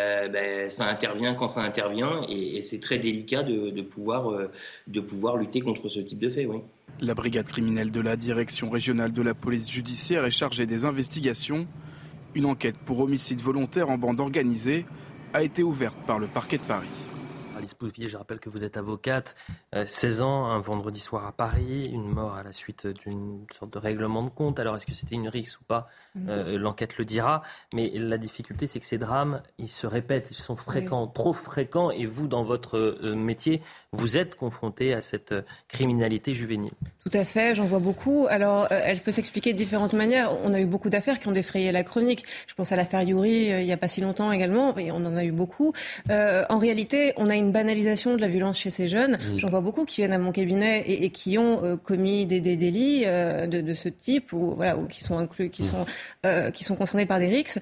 [0.05, 4.51] euh, ben, ça intervient quand ça intervient et, c'est très délicat de, pouvoir, euh,
[4.87, 6.47] de pouvoir lutter contre ce type de fait.
[7.01, 11.67] La brigade criminelle de la direction régionale de la police judiciaire est chargée des investigations.
[12.35, 14.87] Une enquête pour homicide volontaire en bande organisée
[15.33, 16.89] a été ouverte par le parquet de Paris.
[17.65, 19.37] Alice je rappelle que vous êtes avocate,
[19.87, 23.73] 16 euh, ans, un vendredi soir à Paris, une mort à la suite d'une sorte
[23.73, 24.61] de règlement de compte.
[24.61, 25.89] Alors est-ce que c'était une rixe ou pas
[26.29, 27.43] euh, L'enquête le dira.
[27.73, 31.91] Mais la difficulté, c'est que ces drames, ils se répètent, ils sont fréquents, trop fréquents.
[31.91, 33.63] Et vous, dans votre euh, métier,
[33.93, 35.35] vous êtes confronté à cette
[35.69, 36.73] criminalité juvénile.
[37.05, 38.27] Tout à fait, j'en vois beaucoup.
[38.29, 40.37] Alors, elle peut s'expliquer de différentes manières.
[40.43, 42.25] On a eu beaucoup d'affaires qui ont défrayé la chronique.
[42.47, 45.17] Je pense à l'affaire Yuri il n'y a pas si longtemps également, et on en
[45.17, 45.73] a eu beaucoup.
[46.11, 49.19] en réalité, on a une banalisation de la violence chez ces jeunes.
[49.39, 53.75] J'en vois beaucoup qui viennent à mon cabinet et, qui ont commis des, délits de,
[53.75, 55.87] ce type ou voilà ou qui sont inclus, qui sont
[56.53, 57.59] qui sont concernés par des rixes,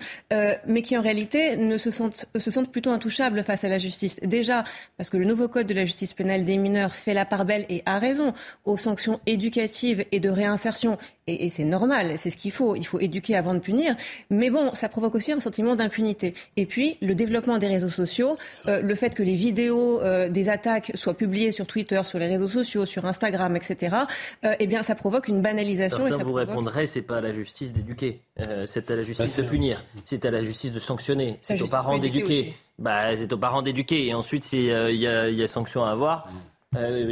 [0.67, 4.17] mais qui en réalité ne se sentent se sentent plutôt intouchables face à la justice.
[4.23, 4.65] Déjà
[4.97, 7.67] parce que le nouveau code de la justice pénale des mineurs fait la part belle
[7.69, 8.33] et a raison
[8.65, 12.75] aux sanctions éducatives et de réinsertion et, c'est normal, c'est ce qu'il faut.
[12.75, 13.95] Il faut éduquer avant de punir.
[14.31, 16.35] Mais bon, ça provoque aussi un sentiment d'impunité.
[16.57, 18.37] Et puis, le développement des réseaux sociaux,
[18.67, 22.27] euh, le fait que les vidéos euh, des attaques soient publiées sur Twitter, sur les
[22.27, 23.97] réseaux sociaux, sur Instagram, etc.,
[24.45, 26.07] euh, eh bien, ça provoque une banalisation.
[26.07, 28.21] et ça vous répondrez, c'est pas à la justice d'éduquer,
[28.67, 31.67] c'est à la justice bah, de punir, c'est à la justice de sanctionner, c'est aux
[31.67, 32.55] parents d'éduquer.
[32.79, 34.07] Bah, c'est aux parents d'éduquer.
[34.07, 36.29] Et ensuite, il y, a, y a sanction à avoir.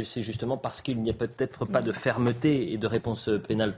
[0.03, 3.75] c'est justement parce qu'il n'y a peut-être pas de fermeté et de réponse pénale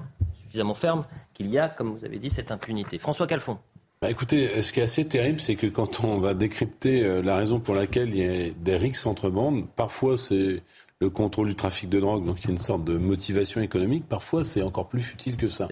[0.54, 3.00] suffisamment ferme qu'il y a, comme vous avez dit, cette impunité.
[3.00, 3.58] François Calfon.
[4.04, 7.38] Bah écoutez, ce qui est assez terrible, c'est que quand on va décrypter euh, la
[7.38, 10.62] raison pour laquelle il y a des rixes entre bandes, parfois c'est
[11.04, 14.06] le contrôle du trafic de drogue, donc il y a une sorte de motivation économique.
[14.08, 15.68] Parfois, c'est encore plus futile que ça.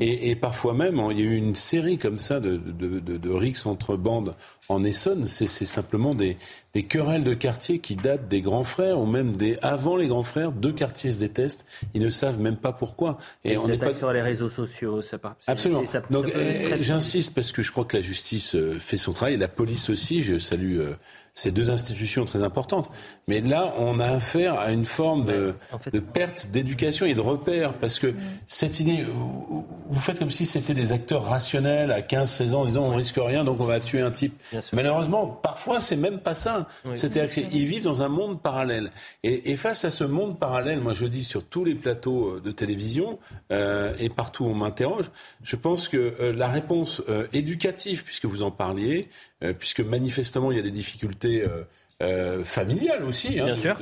[0.00, 3.16] Et, et, parfois même, il y a eu une série comme ça de, de, de,
[3.16, 4.34] de rixes entre bandes
[4.68, 5.26] en Essonne.
[5.26, 6.36] C'est simplement des,
[6.74, 10.22] des, querelles de quartier qui datent des grands frères ou même des avant les grands
[10.22, 10.52] frères.
[10.52, 11.64] Deux quartiers se détestent.
[11.94, 13.16] Ils ne savent même pas pourquoi.
[13.44, 15.36] Et, on n'est pas sur les réseaux sociaux, ça part.
[15.46, 15.84] Absolument.
[16.10, 19.48] donc, eh, j'insiste parce que je crois que la justice euh, fait son travail, la
[19.48, 20.22] police aussi.
[20.22, 20.78] Je salue.
[20.78, 20.94] Euh,
[21.34, 22.90] ces deux institutions très importantes.
[23.28, 25.54] Mais là, on a affaire à une forme de,
[25.92, 28.14] de perte d'éducation et de repère, parce que
[28.46, 32.84] cette idée, vous, faites comme si c'était des acteurs rationnels à 15-16 ans en disant
[32.84, 34.40] on risque rien, donc on va tuer un type.
[34.72, 36.68] Malheureusement, parfois, c'est même pas ça.
[36.94, 38.90] C'est-à-dire qu'ils vivent dans un monde parallèle.
[39.22, 42.40] Et, et, face à ce monde parallèle, moi je dis sur tous les plateaux euh,
[42.40, 43.18] de télévision
[43.50, 45.10] euh, et partout où on m'interroge,
[45.42, 49.08] je pense que euh, la réponse euh, éducative, puisque vous en parliez,
[49.52, 51.64] puisque manifestement il y a des difficultés euh,
[52.02, 53.38] euh, familiales aussi.
[53.38, 53.78] Hein, Bien sûr.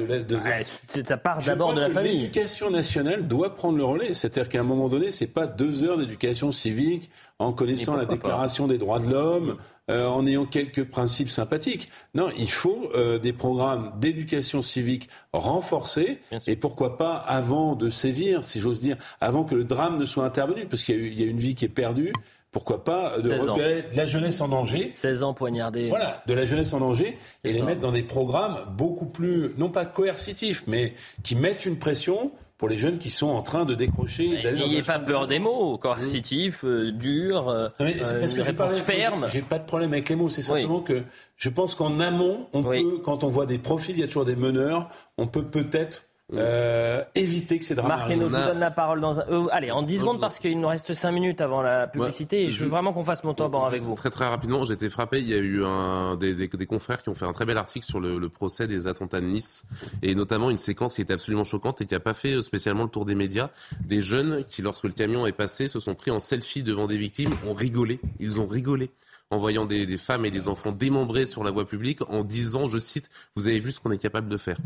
[1.05, 2.13] ça part d'abord de la famille.
[2.13, 4.15] L'éducation nationale doit prendre le relais.
[4.15, 8.67] C'est-à-dire qu'à un moment donné, c'est pas deux heures d'éducation civique en connaissant la Déclaration
[8.67, 9.57] des droits de l'homme,
[9.89, 11.89] en ayant quelques principes sympathiques.
[12.15, 18.61] Non, il faut des programmes d'éducation civique renforcés et pourquoi pas avant de sévir, si
[18.61, 21.55] j'ose dire, avant que le drame ne soit intervenu, parce qu'il y, a une vie
[21.55, 22.13] qui est perdue
[22.53, 24.89] pourquoi pas de repérer de la jeunesse en danger.
[24.91, 25.89] 16 ans poignardés.
[25.89, 29.71] Voilà, de la jeunesse en danger et les mettre dans des programmes beaucoup plus, non
[29.71, 30.93] pas coercitifs, mais
[31.23, 34.29] qui mettent une pression pour les jeunes qui sont en train de décrocher.
[34.29, 39.27] N'ayez pas peur des mots, coercitif, euh, dur, euh, parce que ferme.
[39.33, 41.03] J'ai pas de problème avec les mots, c'est simplement que
[41.37, 44.27] je pense qu'en amont, on peut, quand on voit des profils, il y a toujours
[44.27, 46.05] des meneurs, on peut peut-être
[46.35, 49.25] euh, éviter que ces drames Marc nous donne la parole dans un...
[49.29, 52.51] Euh, allez, en 10 secondes parce qu'il nous reste 5 minutes avant la publicité et
[52.51, 53.95] je veux vraiment qu'on fasse mon temps avec vous.
[53.95, 57.03] Très très rapidement, j'ai été frappé, il y a eu un, des, des, des, confrères
[57.03, 59.65] qui ont fait un très bel article sur le, le, procès des attentats de Nice
[60.03, 62.85] et notamment une séquence qui était absolument choquante et qui n'a pas fait euh, spécialement
[62.85, 63.51] le tour des médias.
[63.85, 66.97] Des jeunes qui, lorsque le camion est passé, se sont pris en selfie devant des
[66.97, 68.91] victimes, ont rigolé, ils ont rigolé
[69.31, 72.69] en voyant des, des femmes et des enfants démembrés sur la voie publique en disant,
[72.69, 74.59] je cite, vous avez vu ce qu'on est capable de faire.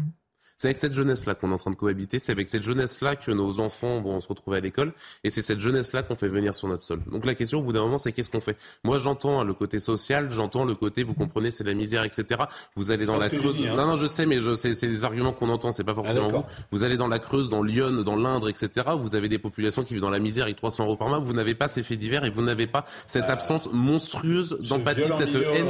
[0.59, 3.31] C'est avec cette jeunesse-là qu'on est en train de cohabiter, c'est avec cette jeunesse-là que
[3.31, 4.93] nos enfants vont se retrouver à l'école,
[5.23, 7.01] et c'est cette jeunesse-là qu'on fait venir sur notre sol.
[7.13, 8.57] Donc la question au bout d'un moment, c'est qu'est-ce qu'on fait?
[8.83, 12.45] Moi, j'entends le côté social, j'entends le côté, vous comprenez, c'est la misère, etc.
[12.75, 13.63] Vous allez dans la Creuse.
[13.67, 13.75] Hein.
[13.77, 16.45] Non, non, je sais, mais c'est des arguments qu'on entend, c'est pas forcément ah, vous.
[16.73, 18.87] Vous allez dans la Creuse, dans Lyon, dans l'Indre, etc.
[18.99, 21.19] Vous avez des populations qui vivent dans la misère avec 300 euros par mois.
[21.19, 25.09] Vous n'avez pas ces faits divers et vous n'avez pas cette euh, absence monstrueuse d'empathie,
[25.09, 25.69] cette haine.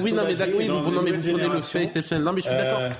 [0.00, 2.24] oui, non, mais d'accord, oui, vous, prenez le fait exceptionnel.
[2.24, 2.80] Non, mais je suis d'accord.
[2.80, 2.90] Euh,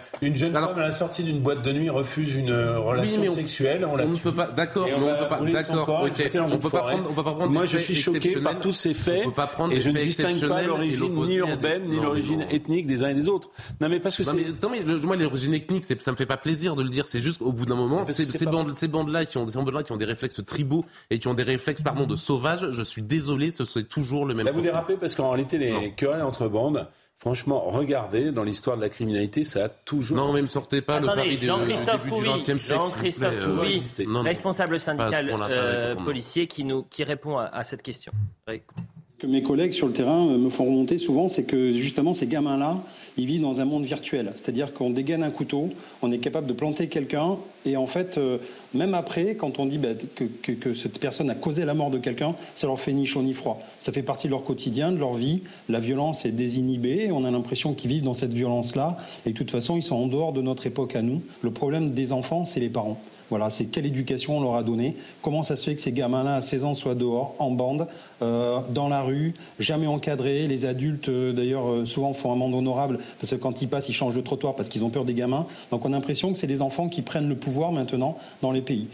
[0.59, 3.97] une femme à la sortie une boîte de nuit refuse une euh, relation sexuelle, on,
[3.97, 4.47] ne peut pas.
[4.47, 5.41] D'accord, on, peut pas.
[5.51, 6.31] D'accord, ok.
[6.37, 7.11] On peut pas prendre.
[7.11, 7.51] On peut pas prendre.
[7.51, 9.23] Moi, je suis choqué par tous ces faits.
[9.23, 12.87] On peut pas prendre et je ne distingue pas l'origine ni urbaine ni l'origine ethnique
[12.87, 13.51] des uns et des autres.
[13.81, 16.77] Non, mais parce que mais, non, mais moi, l'origine ethnique, ça me fait pas plaisir
[16.77, 17.07] de le dire.
[17.07, 19.93] C'est juste au bout d'un moment, ces bandes, ces bandes-là qui ont des bandes-là qui
[19.93, 22.71] ont des réflexes tribaux et qui ont des réflexes, pardon, de sauvages.
[22.71, 24.47] Je suis désolé, ce serait toujours le même.
[24.47, 26.87] Là, vous dérapez parce qu'en réalité, les querelles entre bandes.
[27.23, 30.17] Franchement, regardez, dans l'histoire de la criminalité, ça a toujours.
[30.17, 33.81] Non, mais ne sortez pas le pari Jean-Christophe Couvi, Jean-Christophe Couvi,
[34.25, 38.11] responsable syndical euh, policier, qui, nous, qui répond à, à cette question.
[38.49, 38.83] Écoutez
[39.21, 42.79] que mes collègues sur le terrain me font remonter souvent, c'est que justement ces gamins-là,
[43.17, 44.33] ils vivent dans un monde virtuel.
[44.37, 45.71] C'est-à-dire qu'on dégaine un couteau,
[46.03, 47.37] on est capable de planter quelqu'un,
[47.67, 48.39] et en fait, euh,
[48.75, 52.35] même après, quand on dit bah, que, cette personne a causé la mort de quelqu'un,
[52.55, 53.61] ça leur fait ni chaud ni froid.
[53.79, 55.43] Ça fait partie de leur quotidien, de leur vie.
[55.69, 58.97] La violence est désinhibée, on a l'impression qu'ils vivent dans cette violence-là,
[59.27, 61.23] et de toute façon, ils sont en dehors de notre époque à nous.
[61.43, 63.01] Le problème des enfants, c'est les parents.
[63.31, 64.97] Voilà, c'est quelle éducation on leur a donnée.
[65.23, 67.87] Comment ça se fait que ces gamins-là, à 16 ans, soient dehors, en bande,
[68.21, 70.47] euh, dans la rue, jamais encadrés.
[70.47, 73.89] Les adultes, euh, d'ailleurs, euh, souvent font un monde honorable parce que quand ils passent,
[73.89, 75.47] ils changent de trottoir parce qu'ils ont peur des gamins.
[75.71, 78.63] Donc on a l'impression que c'est des enfants qui prennent le pouvoir maintenant dans les
[78.63, 78.89] pays.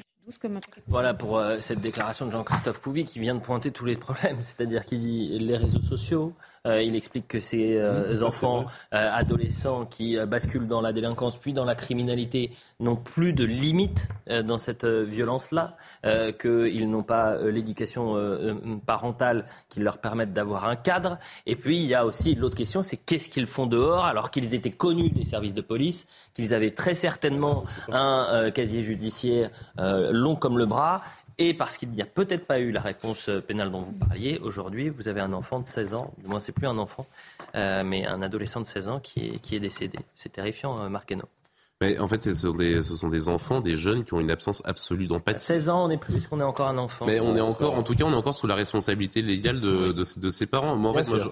[0.89, 4.85] Voilà pour cette déclaration de Jean-Christophe Couvi qui vient de pointer tous les problèmes, c'est-à-dire
[4.85, 6.35] qu'il dit les réseaux sociaux,
[6.69, 11.53] euh, il explique que ces euh, enfants, euh, adolescents qui basculent dans la délinquance puis
[11.53, 12.51] dans la criminalité
[12.81, 14.09] n'ont plus de limites
[14.45, 15.77] dans cette violence-là,
[16.41, 18.17] qu'ils n'ont pas l'éducation
[18.87, 21.19] parentale qui leur permette d'avoir un cadre.
[21.47, 24.55] Et puis il y a aussi l'autre question, c'est qu'est-ce qu'ils font dehors alors qu'ils
[24.55, 30.59] étaient connus des services de police, qu'ils avaient très certainement un casier judiciaire long comme
[30.59, 31.03] le bras
[31.39, 34.39] et parce qu'il n'y a peut-être pas eu la réponse euh, pénale dont vous parliez,
[34.43, 37.07] aujourd'hui, vous avez un enfant de 16 ans, du moins c'est plus un enfant,
[37.55, 39.99] euh, mais un adolescent de 16 ans qui est, qui est décédé.
[40.17, 41.15] C'est terrifiant, euh, Marc
[41.81, 44.33] mais en fait, ce sont, des, ce sont des enfants, des jeunes qui ont une
[44.33, 45.39] absence absolue d'empathie.
[45.45, 47.07] 16 ans, on est plus qu'on est encore un enfant.
[47.07, 49.93] Mais on est encore, en tout cas, on est encore sous la responsabilité légale de,
[49.93, 50.75] de, de ses parents.
[50.75, 51.29] Moi, en fait, moi, je...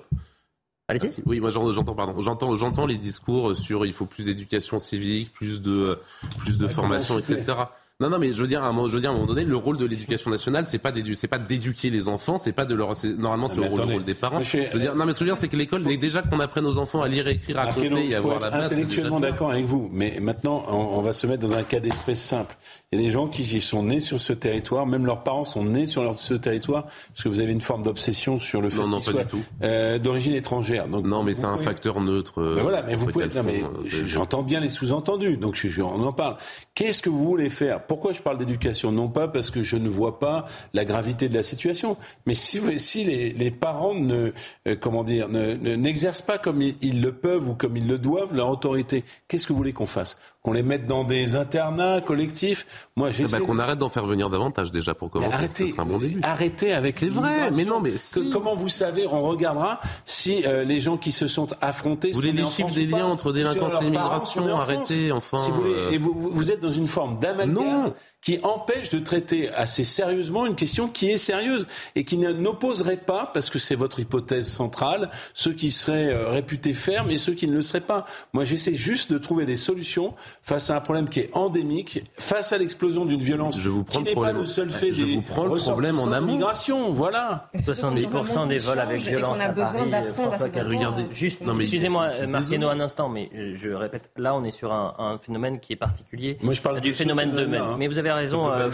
[0.87, 1.17] Allez-y.
[1.19, 5.33] Ah, oui, moi j'entends, pardon, j'entends, j'entends les discours sur il faut plus d'éducation civique,
[5.33, 5.99] plus de,
[6.39, 7.57] plus de formation, etc.
[7.99, 9.27] Non, non, mais je veux dire, à un moment, je veux dire, à un moment
[9.27, 12.53] donné, le rôle de l'éducation nationale, c'est pas d'éduquer, c'est pas d'éduquer les enfants, c'est
[12.53, 14.43] pas de leur, normalement, c'est le, rôle, des parents.
[14.43, 16.39] je veux dire, non, mais ce que je veux dire, c'est que l'école, déjà qu'on
[16.39, 18.71] apprenne aux enfants à lire, écrire, à compter et avoir la base.
[18.71, 22.55] Intellectuellement d'accord avec vous, mais maintenant, on, va se mettre dans un cas d'espèce simple.
[22.93, 25.65] Il y a des gens qui sont nés sur ce territoire, même leurs parents sont
[25.65, 29.01] nés sur ce territoire, parce que vous avez une forme d'obsession sur le fait qu'ils
[29.01, 29.23] soient
[29.63, 30.87] euh, d'origine étrangère.
[30.87, 32.43] Donc, non, mais c'est un facteur neutre.
[32.57, 33.25] Ben voilà, mais vous pouvez.
[33.25, 36.37] Non, mais euh, j'entends bien les sous-entendus, donc je, on en parle.
[36.75, 38.93] Qu'est-ce que vous voulez faire Pourquoi je parle d'éducation?
[38.93, 42.61] Non pas parce que je ne vois pas la gravité de la situation, mais si,
[43.05, 44.33] les, parents ne,
[44.67, 48.49] euh, comment dire, n'exercent pas comme ils, le peuvent ou comme ils le doivent leur
[48.49, 50.19] autorité, qu'est-ce que vous voulez qu'on fasse?
[50.47, 54.07] Qu'on les mette dans des internats collectifs Moi, j'ai eh ben, qu'on arrête d'en faire
[54.07, 55.35] venir davantage déjà pour commencer.
[55.35, 56.21] arrêtez, un bon début.
[56.23, 57.95] Arrêtez avec C'est vrai, mais non, mais
[58.33, 62.13] comment vous savez On regardera si euh, les gens qui se sont affrontés.
[62.13, 65.43] Vous voulez les chiffres des liens entre délinquance et immigration Arrêtez, enfin.
[65.43, 65.91] Si vous, voulez, euh.
[65.91, 67.93] et vous, vous, êtes dans une forme d'amalgame
[68.27, 71.65] qui empêche de traiter assez sérieusement une question qui est sérieuse
[71.95, 76.73] et qui n'opposerait pas, parce que c'est votre hypothèse centrale, ceux qui seraient euh, réputés
[76.73, 78.05] fermes et ceux qui ne le seraient pas.
[78.33, 80.13] Moi, j'essaie juste de trouver des solutions
[80.43, 84.03] face à un problème qui est endémique, face à l'explosion d'une violence je vous prends
[84.03, 86.27] qui n'est pas le seul fait je des vous prends le problème en amont.
[86.27, 87.49] Migration, voilà.
[87.55, 89.93] 70% des vols avec violence à Paris.
[90.15, 95.21] François regardez, juste, excusez-moi, Martino, un instant, mais je répète, là, on est sur un,
[95.23, 96.39] phénomène qui est particulier.
[96.43, 97.63] Moi, je parle du phénomène de même.
[97.63, 97.77] Hein.
[97.79, 98.71] Mais vous avez raison, euh,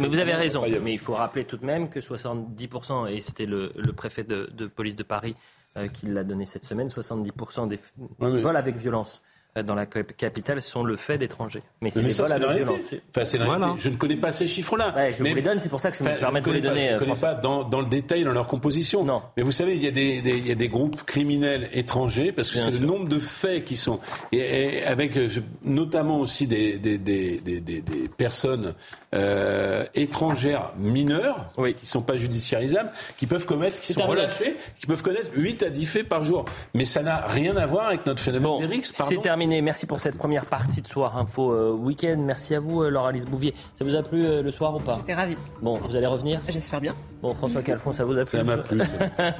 [0.00, 0.64] mais vous avez raison.
[0.82, 4.96] Mais il faut rappeler tout de même que 70%, et c'était le, préfet de, police
[4.96, 5.36] de Paris
[5.76, 7.78] euh, qui l'a donné cette semaine, 70% des
[8.18, 9.22] vols avec violence
[9.62, 11.62] dans la capitale sont le fait d'étrangers.
[11.80, 12.78] Mais c'est les vols violence.
[13.16, 15.12] Enfin, Je ne connais pas ces chiffres-là.
[15.12, 16.88] je vous les donne, c'est pour ça que je me permets de vous les donner.
[16.88, 19.04] je ne connais pas dans, dans, le détail, dans leur composition.
[19.04, 19.22] Non.
[19.36, 22.50] Mais vous savez, il y, a des, il y a des groupes criminels étrangers, parce
[22.50, 24.00] que c'est le nombre de faits qui sont...
[24.32, 25.18] Et, avec
[25.64, 27.82] notamment aussi des, des, des, des
[28.16, 28.74] personnes
[29.14, 34.86] euh, étrangères mineures, qui ne sont pas judiciarisables, qui peuvent commettre, qui sont relâchées, qui
[34.86, 36.44] peuvent connaître 8 à 10 faits par jour.
[36.74, 39.62] Mais ça n'a rien à voir avec notre phénomène bon, C'est terminé.
[39.62, 42.16] Merci pour cette première partie de Soir Info euh, Week-end.
[42.18, 43.54] Merci à vous, euh, Laura-Lise Bouvier.
[43.76, 45.36] Ça vous a plu euh, le soir ou pas J'étais ravie.
[45.62, 46.94] Bon, vous allez revenir J'espère bien.
[47.22, 48.80] Bon, François Calfon, ça vous a plu Ça m'a plu.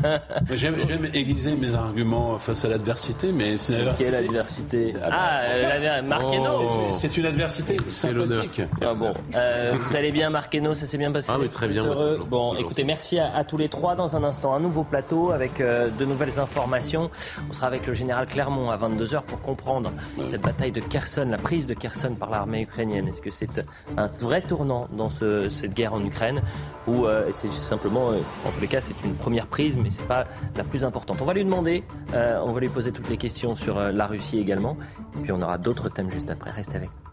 [0.53, 4.05] J'aime aiguiser mes arguments face à l'adversité, mais c'est une adversité.
[4.05, 6.89] Quelle adversité Ah, euh, Marqueno oh.
[6.93, 8.63] C'est une adversité sympathique.
[8.83, 9.15] Ah bon.
[9.35, 11.85] Euh, vous allez bien, Marqueno Ça s'est bien passé Ah oui, très bien.
[12.29, 13.95] bon, écoutez, merci à, tous les trois.
[13.95, 17.11] Dans un instant, un nouveau plateau avec euh, de nouvelles informations.
[17.49, 19.93] On sera avec le général Clermont à 22h pour comprendre
[20.29, 23.09] cette bataille de Kherson, la prise de Kherson par l'armée ukrainienne.
[23.09, 23.65] Est-ce que c'est
[23.97, 26.43] un vrai tournant dans cette guerre en Ukraine
[26.87, 30.25] ou c'est simplement, en tous les cas, c'est une première prise, mais c'est pas
[30.57, 31.19] la plus importante.
[31.21, 34.77] On va lui demander, on va lui poser toutes les questions sur la Russie également,
[35.19, 36.51] et puis on aura d'autres thèmes juste après.
[36.51, 37.08] Restez avec nous.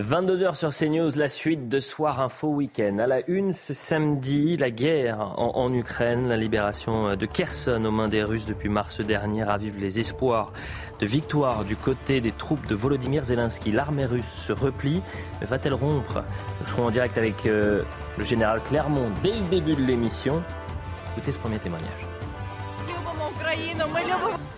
[0.00, 2.96] 22h sur CNews, la suite de Soir Info Week-end.
[2.98, 8.08] À la une ce samedi, la guerre en, Ukraine, la libération de Kherson aux mains
[8.08, 10.52] des Russes depuis mars dernier ravive les espoirs
[10.98, 13.72] de victoire du côté des troupes de Volodymyr Zelensky.
[13.72, 15.02] L'armée russe se replie,
[15.42, 16.24] va-t-elle rompre?
[16.60, 17.82] Nous serons en direct avec euh,
[18.16, 20.42] le général Clermont dès le début de l'émission.
[21.12, 22.01] Écoutez ce premier témoignage.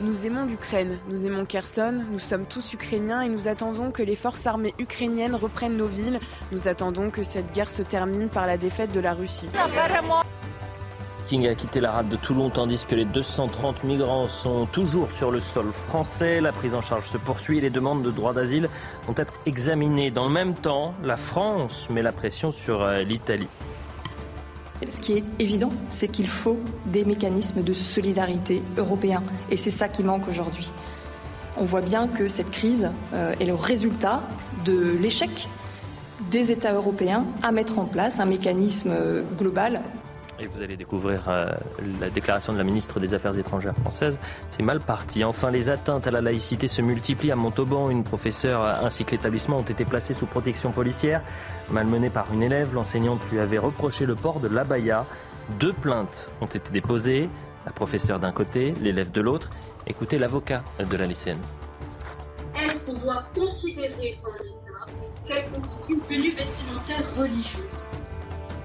[0.01, 4.17] Nous aimons l'Ukraine, nous aimons Kherson, nous sommes tous ukrainiens et nous attendons que les
[4.17, 6.21] forces armées ukrainiennes reprennent nos villes.
[6.53, 9.49] Nous attendons que cette guerre se termine par la défaite de la Russie.
[11.27, 15.31] King a quitté la rade de Toulon tandis que les 230 migrants sont toujours sur
[15.31, 16.41] le sol français.
[16.41, 17.61] La prise en charge se poursuit.
[17.61, 18.69] Les demandes de droit d'asile
[19.07, 20.11] vont être examinées.
[20.11, 23.49] Dans le même temps, la France met la pression sur euh, l'Italie.
[24.89, 29.23] Ce qui est évident, c'est qu'il faut des mécanismes de solidarité européens.
[29.51, 30.73] Et c'est ça qui manque aujourd'hui.
[31.57, 34.23] On voit bien que cette crise euh, est le résultat
[34.65, 35.49] de l'échec
[36.31, 39.83] des États européens à mettre en place un mécanisme euh, global
[40.41, 41.47] et vous allez découvrir euh,
[42.01, 44.19] la déclaration de la ministre des Affaires étrangères française.
[44.51, 45.25] C'est mal parti.
[45.25, 47.91] Enfin, les atteintes à la laïcité se multiplient à Montauban.
[47.91, 51.23] Une professeure ainsi que l'établissement ont été placés sous protection policière.
[51.71, 55.07] Malmenée par une élève, l'enseignante lui avait reproché le port de l'abaya.
[55.61, 57.29] Deux plaintes ont été déposées.
[57.67, 59.51] La professeure d'un côté, l'élève de l'autre.
[59.87, 61.41] Écoutez l'avocat de la lycéenne.
[62.57, 64.93] Est-ce qu'on doit considérer en État
[65.27, 67.83] qu'elle constitue une tenue vestimentaire religieuse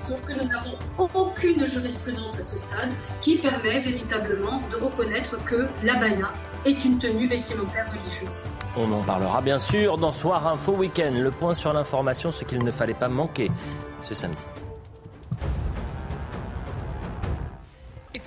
[0.10, 0.76] Sauf que nous n'avons
[1.14, 2.90] aucune jurisprudence à ce stade
[3.22, 6.32] qui permet véritablement de reconnaître que l'abaya
[6.66, 8.44] est une tenue vestimentaire religieuse.
[8.76, 11.12] On en parlera bien sûr dans Soir Info Week-end.
[11.14, 13.52] Le point sur l'information, ce qu'il ne fallait pas manquer
[14.02, 14.42] ce samedi.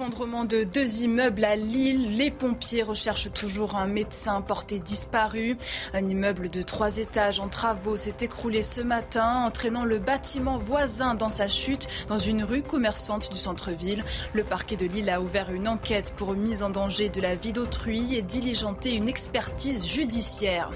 [0.02, 2.16] Effondrement de deux immeubles à Lille.
[2.16, 5.56] Les pompiers recherchent toujours un médecin porté disparu.
[5.94, 11.14] Un immeuble de trois étages en travaux s'est écroulé ce matin, entraînant le bâtiment voisin
[11.14, 14.02] dans sa chute dans une rue commerçante du centre-ville.
[14.32, 17.52] Le parquet de Lille a ouvert une enquête pour mise en danger de la vie
[17.52, 20.72] d'autrui et diligenté une expertise judiciaire.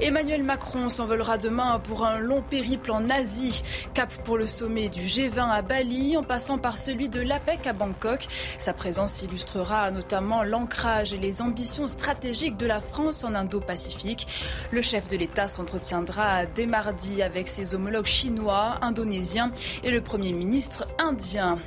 [0.00, 3.62] Emmanuel Macron s'envolera demain pour un long périple en Asie.
[3.94, 7.72] Cap pour le sommet du G20 à Bali, en passant par celui de l'APEC à
[7.72, 8.28] Bangkok.
[8.58, 14.26] Sa présence illustrera notamment l'ancrage et les ambitions stratégiques de la France en Indo-Pacifique.
[14.70, 20.32] Le chef de l'État s'entretiendra dès mardi avec ses homologues chinois, indonésiens et le Premier
[20.32, 21.58] ministre indien.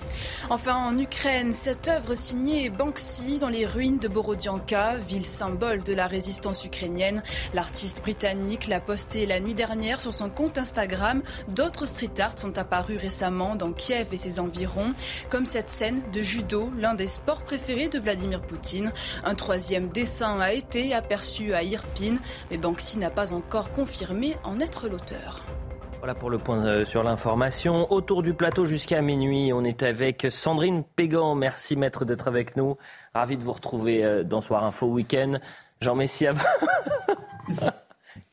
[0.49, 5.93] Enfin, en Ukraine, cette œuvre signée Banksy dans les ruines de Borodianka, ville symbole de
[5.93, 7.23] la résistance ukrainienne.
[7.53, 11.21] L'artiste britannique l'a postée la nuit dernière sur son compte Instagram.
[11.49, 14.93] D'autres street art sont apparus récemment dans Kiev et ses environs,
[15.29, 18.91] comme cette scène de judo l'un des sports préférés de Vladimir Poutine.
[19.23, 22.17] Un troisième dessin a été aperçu à Irpin,
[22.51, 25.41] mais Banksy n'a pas encore confirmé en être l'auteur.
[25.99, 27.89] Voilà pour le point euh, sur l'information.
[27.91, 31.33] Autour du plateau jusqu'à minuit, on est avec Sandrine Pégan.
[31.33, 32.77] Merci maître d'être avec nous.
[33.13, 35.31] Ravi de vous retrouver euh, dans Soir Info Week-end.
[35.79, 36.33] Jean Messia.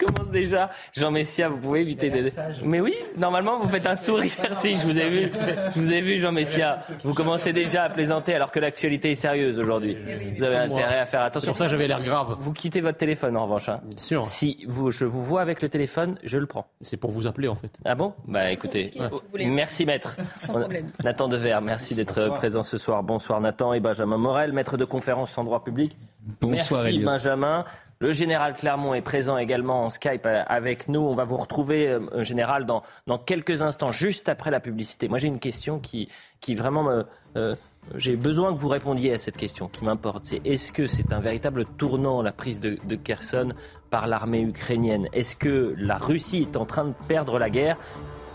[0.05, 0.70] commence déjà.
[0.96, 2.30] Jean Messia, vous pouvez éviter de.
[2.64, 4.30] Mais oui, normalement, vous faites un sourire.
[4.59, 5.32] si, je vous ai vu.
[5.74, 6.80] Je vous ai vu, Jean Messia.
[7.05, 9.96] Vous commencez déjà à plaisanter alors que l'actualité est sérieuse aujourd'hui.
[10.36, 11.51] Vous avez intérêt à faire attention.
[11.51, 12.36] Sur ça, j'avais l'air grave.
[12.40, 13.68] Vous quittez votre téléphone en revanche.
[13.68, 13.80] Hein.
[13.84, 14.26] Bien sûr.
[14.26, 16.66] Si vous, je vous vois avec le téléphone, je le prends.
[16.80, 17.70] C'est pour vous appeler en fait.
[17.84, 18.14] Ah bon?
[18.26, 18.90] Bah écoutez.
[19.34, 20.16] Merci maître.
[20.36, 20.86] Sans problème.
[21.05, 23.03] Nathan Dever, merci d'être présent ce soir.
[23.03, 25.96] Bonsoir Nathan et Benjamin Morel, maître de conférence en droit public.
[26.40, 27.07] Bonsoir Merci Elliot.
[27.07, 27.64] Benjamin.
[28.03, 31.01] Le général Clermont est présent également en Skype euh, avec nous.
[31.01, 35.07] On va vous retrouver, euh, général, dans, dans quelques instants, juste après la publicité.
[35.07, 36.09] Moi, j'ai une question qui,
[36.40, 37.05] qui vraiment me.
[37.36, 37.55] euh,
[37.96, 40.24] j'ai besoin que vous répondiez à cette question qui m'importe.
[40.24, 43.51] C'est est-ce que c'est un véritable tournant, la prise de, de Kherson
[43.90, 45.07] par l'armée ukrainienne?
[45.12, 47.76] Est-ce que la Russie est en train de perdre la guerre?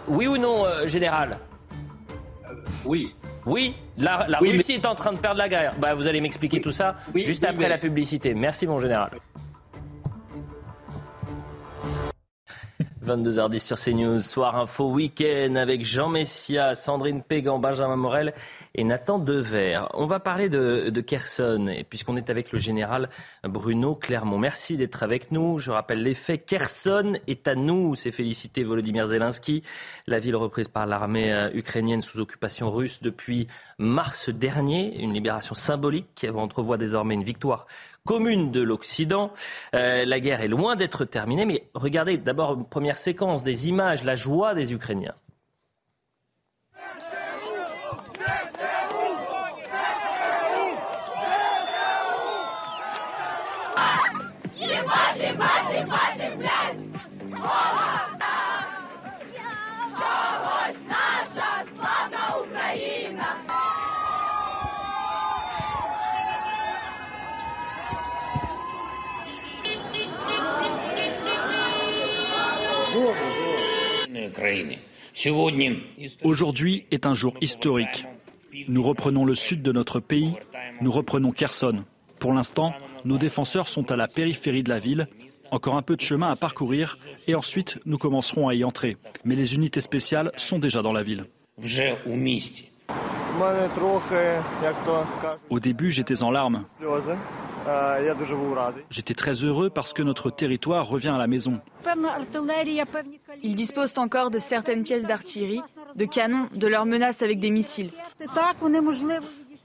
[0.08, 1.38] Oui ou non, euh, général?
[2.86, 3.16] Oui.
[3.48, 5.74] Oui, la, la Oui, mais- Russie est en train de perdre la guerre.
[5.80, 8.36] Bah, vous allez m'expliquer tout ça juste après la publicité.
[8.36, 9.10] Merci, mon général.
[13.06, 18.34] 22h10 sur CNews, soir info week-end avec Jean Messia, Sandrine Pégan, Benjamin Morel
[18.74, 19.82] et Nathan Dever.
[19.94, 21.02] On va parler de, de
[21.88, 23.10] puisqu'on est avec le général
[23.44, 24.40] Bruno Clermont.
[24.40, 25.60] Merci d'être avec nous.
[25.60, 26.48] Je rappelle les faits.
[26.48, 29.62] Kherson est à nous, s'est félicité Volodymyr Zelensky.
[30.08, 33.46] La ville reprise par l'armée euh, ukrainienne sous occupation russe depuis
[33.78, 35.00] mars dernier.
[35.00, 37.68] Une libération symbolique qui entrevoit désormais une victoire
[38.06, 39.32] commune de l'Occident.
[39.76, 44.04] Euh, la guerre est loin d'être terminée, mais regardez d'abord une première séquence des images,
[44.04, 45.16] la joie des Ukrainiens.
[76.24, 78.06] Aujourd'hui est un jour historique.
[78.68, 80.34] Nous reprenons le sud de notre pays,
[80.82, 81.84] nous reprenons Kherson.
[82.20, 82.74] Pour l'instant,
[83.04, 85.08] nos défenseurs sont à la périphérie de la ville,
[85.52, 88.98] encore un peu de chemin à parcourir et ensuite nous commencerons à y entrer.
[89.24, 91.26] Mais les unités spéciales sont déjà dans la ville.
[95.50, 96.66] Au début, j'étais en larmes.
[98.90, 101.60] J'étais très heureux parce que notre territoire revient à la maison.
[103.44, 105.62] Ils disposent encore de certaines pièces d'artillerie,
[105.96, 107.92] de canons, de leurs menaces avec des missiles.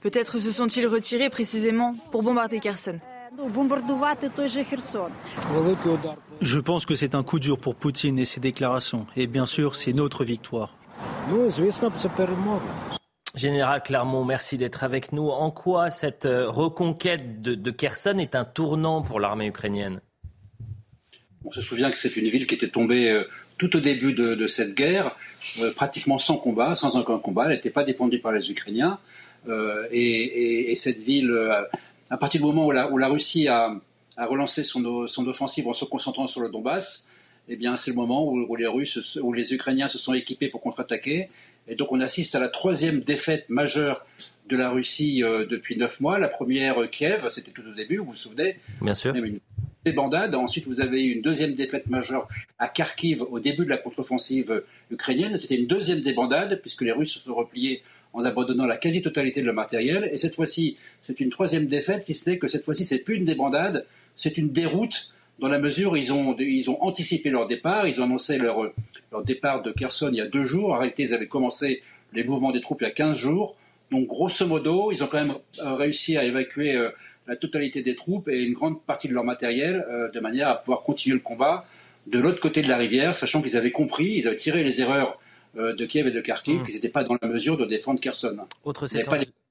[0.01, 2.99] Peut-être se sont-ils retirés précisément pour bombarder Kherson.
[6.41, 9.05] Je pense que c'est un coup dur pour Poutine et ses déclarations.
[9.15, 10.75] Et bien sûr, c'est notre victoire.
[13.35, 15.29] Général Clermont, merci d'être avec nous.
[15.29, 20.01] En quoi cette euh, reconquête de, Kherson est un tournant pour l'armée ukrainienne?
[21.45, 23.23] On se souvient que c'est une ville qui était tombée euh,
[23.57, 25.15] tout au début de, cette guerre,
[25.61, 27.45] euh, pratiquement sans combat, sans aucun combat.
[27.45, 28.99] Elle n'était pas défendue par les Ukrainiens.
[29.91, 31.33] et, cette ville,
[32.09, 33.79] à partir du moment où la, Russie a,
[34.17, 37.11] relancé son, offensive en se concentrant sur le Donbass,
[37.47, 40.61] eh bien, c'est le moment où, les Russes, où les Ukrainiens se sont équipés pour
[40.61, 41.29] contre-attaquer.
[41.67, 44.05] Et donc, on assiste à la troisième défaite majeure
[44.49, 46.19] de la Russie euh, depuis neuf mois.
[46.19, 49.15] La première, euh, Kiev, c'était tout au début, vous vous souvenez Bien sûr.
[49.15, 49.39] Une
[49.85, 50.35] débandade.
[50.35, 52.27] Ensuite, vous avez eu une deuxième défaite majeure
[52.59, 55.37] à Kharkiv au début de la contre-offensive ukrainienne.
[55.37, 57.81] C'était une deuxième débandade, puisque les Russes se sont repliés
[58.13, 60.09] en abandonnant la quasi-totalité de leur matériel.
[60.11, 63.15] Et cette fois-ci, c'est une troisième défaite, si ce n'est que cette fois-ci, c'est plus
[63.15, 63.85] une débandade,
[64.17, 67.99] c'est une déroute dans la mesure où ils ont, ils ont anticipé leur départ, ils
[68.01, 68.71] ont annoncé leur,
[69.11, 70.73] leur départ de Kherson il y a deux jours.
[70.73, 71.83] En réalité, ils avaient commencé
[72.13, 73.55] les mouvements des troupes il y a 15 jours.
[73.91, 76.89] Donc, grosso modo, ils ont quand même euh, réussi à évacuer euh,
[77.27, 80.55] la totalité des troupes et une grande partie de leur matériel euh, de manière à
[80.55, 81.65] pouvoir continuer le combat
[82.07, 85.19] de l'autre côté de la rivière, sachant qu'ils avaient compris, ils avaient tiré les erreurs
[85.55, 86.65] de Kiev et de Kharkiv, mmh.
[86.65, 88.37] qu'ils n'étaient pas dans la mesure de défendre Kherson.
[88.63, 88.87] Autre.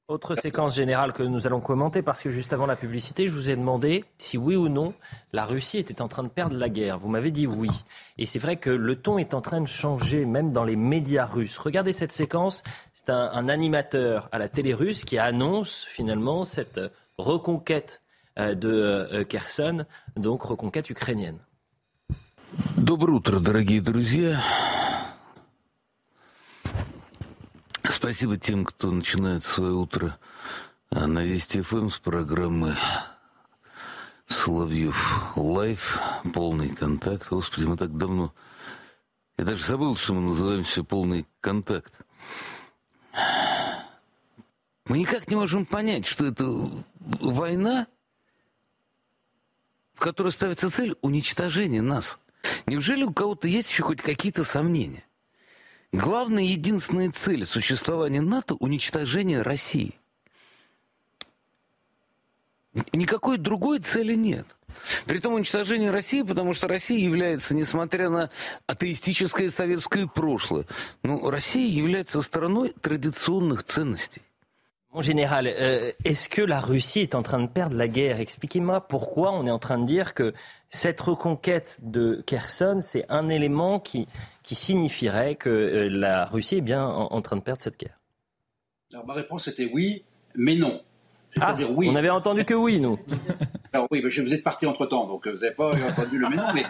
[0.10, 3.50] Autre séquence générale que nous allons commenter parce que juste avant la publicité, je vous
[3.50, 4.94] ai demandé si oui ou non
[5.34, 7.00] la Russie était en train de perdre la guerre.
[7.00, 7.72] Vous m'avez dit oui.
[8.20, 11.26] Et c'est vrai que le ton est en train de changer, même dans les médias
[11.26, 11.58] russes.
[11.58, 12.62] Regardez cette séquence.
[12.94, 16.80] C'est un, animateur à la télé russe qui annonce finalement cette
[17.18, 18.04] reconquête
[18.38, 19.86] euh, de euh, Kherson,
[20.18, 21.40] donc reconquête ukrainienne.
[22.78, 24.40] Доброе утро, дорогие друзья.
[27.91, 30.17] Спасибо тем, кто начинает свое утро
[30.91, 32.77] на Вести ФМ с программы
[34.29, 35.99] Соловьев Лайф,
[36.33, 37.29] полный контакт.
[37.29, 38.33] Господи, мы так давно...
[39.37, 41.93] Я даже забыл, что мы называемся полный контакт.
[44.87, 46.45] Мы никак не можем понять, что это
[47.01, 47.89] война,
[49.95, 52.19] в которой ставится цель уничтожения нас.
[52.67, 55.05] Неужели у кого-то есть еще хоть какие-то сомнения?
[55.93, 59.99] Главная единственная цель существования НАТО– уничтожение России.
[62.93, 64.47] Никакой другой цели нет.
[65.05, 68.31] Притом уничтожение России, потому что Россия является, несмотря на
[68.69, 70.67] атеистическое советское прошлое,
[71.03, 74.23] ну, Россия является страной традиционных ценностей.
[74.93, 78.19] Mon général, euh, est-ce que la Russie est en train de perdre la guerre?
[78.19, 80.35] Expliquez-moi pourquoi on est en train de dire que
[80.69, 84.09] cette reconquête de Kherson, c'est un élément qui,
[84.43, 88.01] qui signifierait que euh, la Russie est bien en, train de perdre cette guerre
[88.93, 90.03] Alors ma réponse était oui,
[90.35, 90.83] mais non.
[91.41, 91.89] Ah, oui.
[91.89, 92.99] On n'avait entendu que oui, nous.
[93.73, 96.35] Alors oui, je vous êtes parti entre temps, donc vous n'avez pas entendu le mais
[96.35, 96.53] non.
[96.53, 96.65] Mais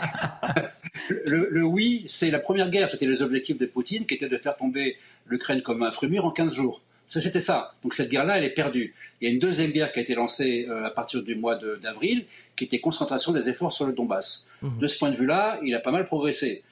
[1.25, 4.37] le, le oui, c'est la première guerre, c'était les objectifs de Poutine, qui était de
[4.37, 6.83] faire tomber l'Ukraine comme un fruit mûr en 15 jours.
[7.19, 7.75] C'était ça.
[7.83, 8.95] Donc cette guerre-là, elle est perdue.
[9.21, 11.57] Il y a une deuxième guerre qui a été lancée euh, à partir du mois
[11.57, 14.49] d'avril, qui était concentration des efforts sur le Donbass.
[14.63, 14.79] Mhm.
[14.79, 16.63] De ce point de vue-là, il a pas mal progressé.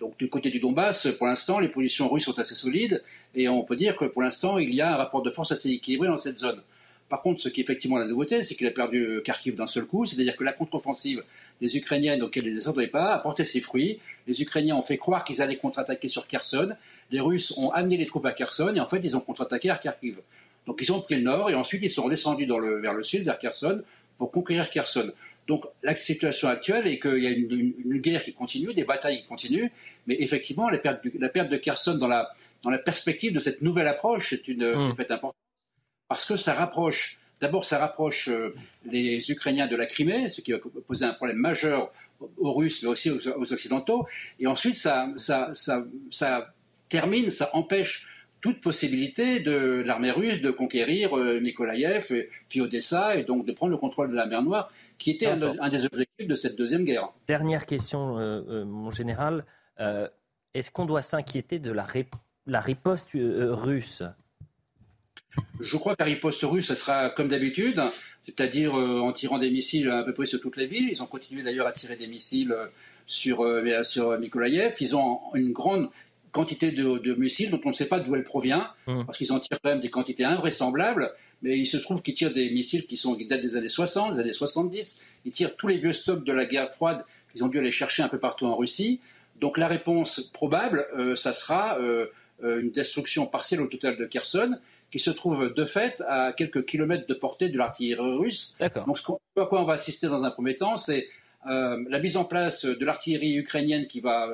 [0.00, 3.02] donc du côté du Donbass, pour l'instant, les positions russes sont assez solides,
[3.34, 5.70] et on peut dire que pour l'instant, il y a un rapport de force assez
[5.70, 6.60] équilibré dans cette zone.
[7.08, 9.86] Par contre, ce qui est effectivement la nouveauté, c'est qu'il a perdu Kharkiv d'un seul
[9.86, 11.22] coup, c'est-à-dire que la contre-offensive
[11.60, 13.98] des Ukrainiens auxquelles il ne s'attendait pas a porté ses fruits.
[14.26, 16.74] Les Ukrainiens ont fait croire qu'ils allaient contre-attaquer sur Kherson
[17.14, 19.76] les Russes ont amené les troupes à Kherson et en fait ils ont contre-attaqué à
[19.76, 20.16] Kharkiv.
[20.66, 23.38] Donc ils ont pris le nord et ensuite ils sont descendus vers le sud, vers
[23.38, 23.82] Kherson,
[24.18, 25.12] pour conquérir Kherson.
[25.46, 29.26] Donc la situation actuelle est qu'il y a une, guerre qui continue, des batailles qui
[29.28, 29.70] continuent,
[30.08, 34.66] mais effectivement la perte, de Kherson dans la, perspective de cette nouvelle approche est une,
[34.66, 34.96] mmh.
[34.96, 35.36] fait importante
[36.08, 38.56] parce que ça rapproche, d'abord ça rapproche euh,
[38.86, 40.58] les Ukrainiens de la Crimée, ce qui va
[40.88, 41.92] poser un problème majeur
[42.38, 44.08] aux Russes mais aussi aux, Occidentaux,
[44.40, 45.52] et ensuite ça, ça,
[46.10, 46.54] ça
[46.88, 48.08] termine, ça empêche
[48.44, 52.12] toute possibilité de l'armée russe de conquérir euh, Nikolaïev,
[52.50, 55.68] puis Odessa, et donc de prendre le contrôle de la mer Noire, qui était un,
[55.70, 57.08] des objectifs de cette deuxième guerre.
[57.26, 59.46] Dernière question, euh, euh, mon général.
[60.52, 61.86] Est-ce qu'on doit s'inquiéter de la,
[62.46, 64.02] la riposte russe?
[65.58, 67.82] Je crois que la riposte russe, ça sera comme d'habitude,
[68.24, 70.90] c'est-à-dire en tirant des missiles à peu près sur toutes les villes.
[70.90, 72.54] Ils ont continué d'ailleurs à tirer des missiles
[73.06, 73.44] sur,
[73.82, 74.16] sur.
[74.80, 75.88] Ils ont une grande
[76.34, 79.04] quantité de, missiles dont on ne sait pas d'où elle provient, mmh.
[79.06, 81.12] parce qu'ils en tirent quand même des quantités invraisemblables,
[81.42, 84.14] mais il se trouve qu'ils tirent des missiles qui, sont, qui datent des années 60,
[84.14, 87.04] des années 70, ils tirent tous les vieux stocks de la guerre froide,
[87.34, 89.00] ils ont dû aller chercher un peu partout en Russie.
[89.40, 92.06] Donc la réponse probable, euh, ça sera euh,
[92.42, 94.56] euh, une destruction partielle au total de Kherson,
[94.90, 98.58] qui se trouve de fait à quelques kilomètres de portée de l'artillerie russe.
[98.86, 99.04] Donc ce
[99.40, 101.08] à quoi on va assister dans un premier temps, c'est
[101.46, 104.30] la mise en place de l'artillerie ukrainienne qui va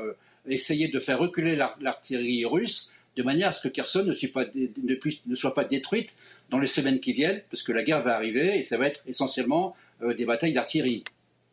[0.46, 4.50] essayer de faire reculer l'artillerie russe de manière à ce que Kherson ne, soit pas,
[4.54, 6.16] ne, soit pas détruite
[6.48, 9.02] dans les semaines qui viennent, parce que la guerre va arriver et ça va être
[9.06, 9.76] essentiellement
[10.16, 11.04] des batailles d'artillerie.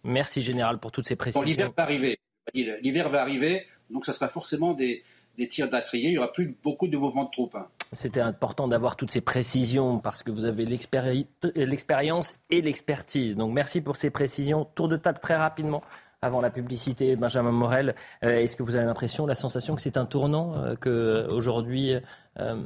[0.04, 1.44] Merci Général pour toutes ces précisions.
[1.46, 2.20] L'hiver va arriver.
[2.54, 5.04] L'hiver va arriver, donc ça sera forcément des,
[5.50, 6.08] tirs d'artillerie.
[6.08, 7.56] Il n'y aura plus beaucoup de mouvements de troupes.
[7.56, 7.68] Hein.
[7.94, 13.36] C'était important d'avoir toutes ces précisions parce que vous avez l'expérience et l'expertise.
[13.36, 14.66] Donc merci pour ces précisions.
[14.76, 15.84] Tour de table très rapidement
[16.22, 17.96] avant la publicité, Benjamin Morel.
[18.24, 21.94] Euh, est-ce que vous avez l'impression, la sensation que c'est un tournant, euh, que aujourd'hui
[22.40, 22.64] euh,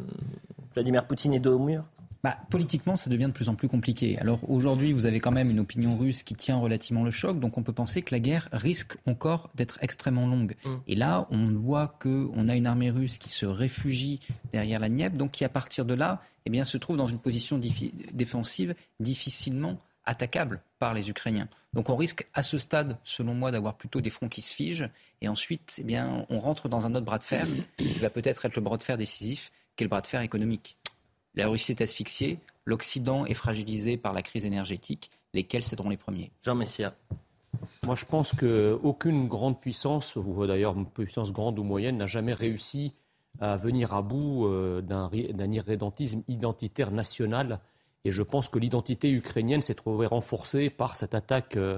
[0.73, 1.83] Vladimir Poutine est dos au mur?
[2.23, 4.17] Bah, politiquement, ça devient de plus en plus compliqué.
[4.19, 7.57] Alors aujourd'hui, vous avez quand même une opinion russe qui tient relativement le choc, donc
[7.57, 10.55] on peut penser que la guerre risque encore d'être extrêmement longue.
[10.63, 10.69] Mm.
[10.87, 14.19] Et là, on voit qu'on a une armée russe qui se réfugie
[14.53, 17.19] derrière la Dniepr, donc qui à partir de là, eh bien, se trouve dans une
[17.19, 17.59] position
[18.13, 21.47] défensive difficilement attaquable par les Ukrainiens.
[21.73, 24.89] Donc on risque à ce stade, selon moi, d'avoir plutôt des fronts qui se figent,
[25.21, 27.47] et ensuite, eh bien, on rentre dans un autre bras de fer
[27.77, 30.21] qui va peut-être être le bras de fer décisif, qui est le bras de fer
[30.21, 30.77] économique.
[31.35, 35.11] La Russie est asphyxiée, l'Occident est fragilisé par la crise énergétique.
[35.33, 36.29] Lesquels seront les premiers?
[36.41, 36.93] Jean Messia.
[37.83, 42.33] Moi, je pense qu'aucune grande puissance, ou d'ailleurs une puissance grande ou moyenne, n'a jamais
[42.33, 42.93] réussi
[43.39, 47.59] à venir à bout euh, d'un irrédentisme identitaire national.
[48.05, 51.77] Et je pense que l'identité ukrainienne s'est trouvée renforcée par cette attaque, euh,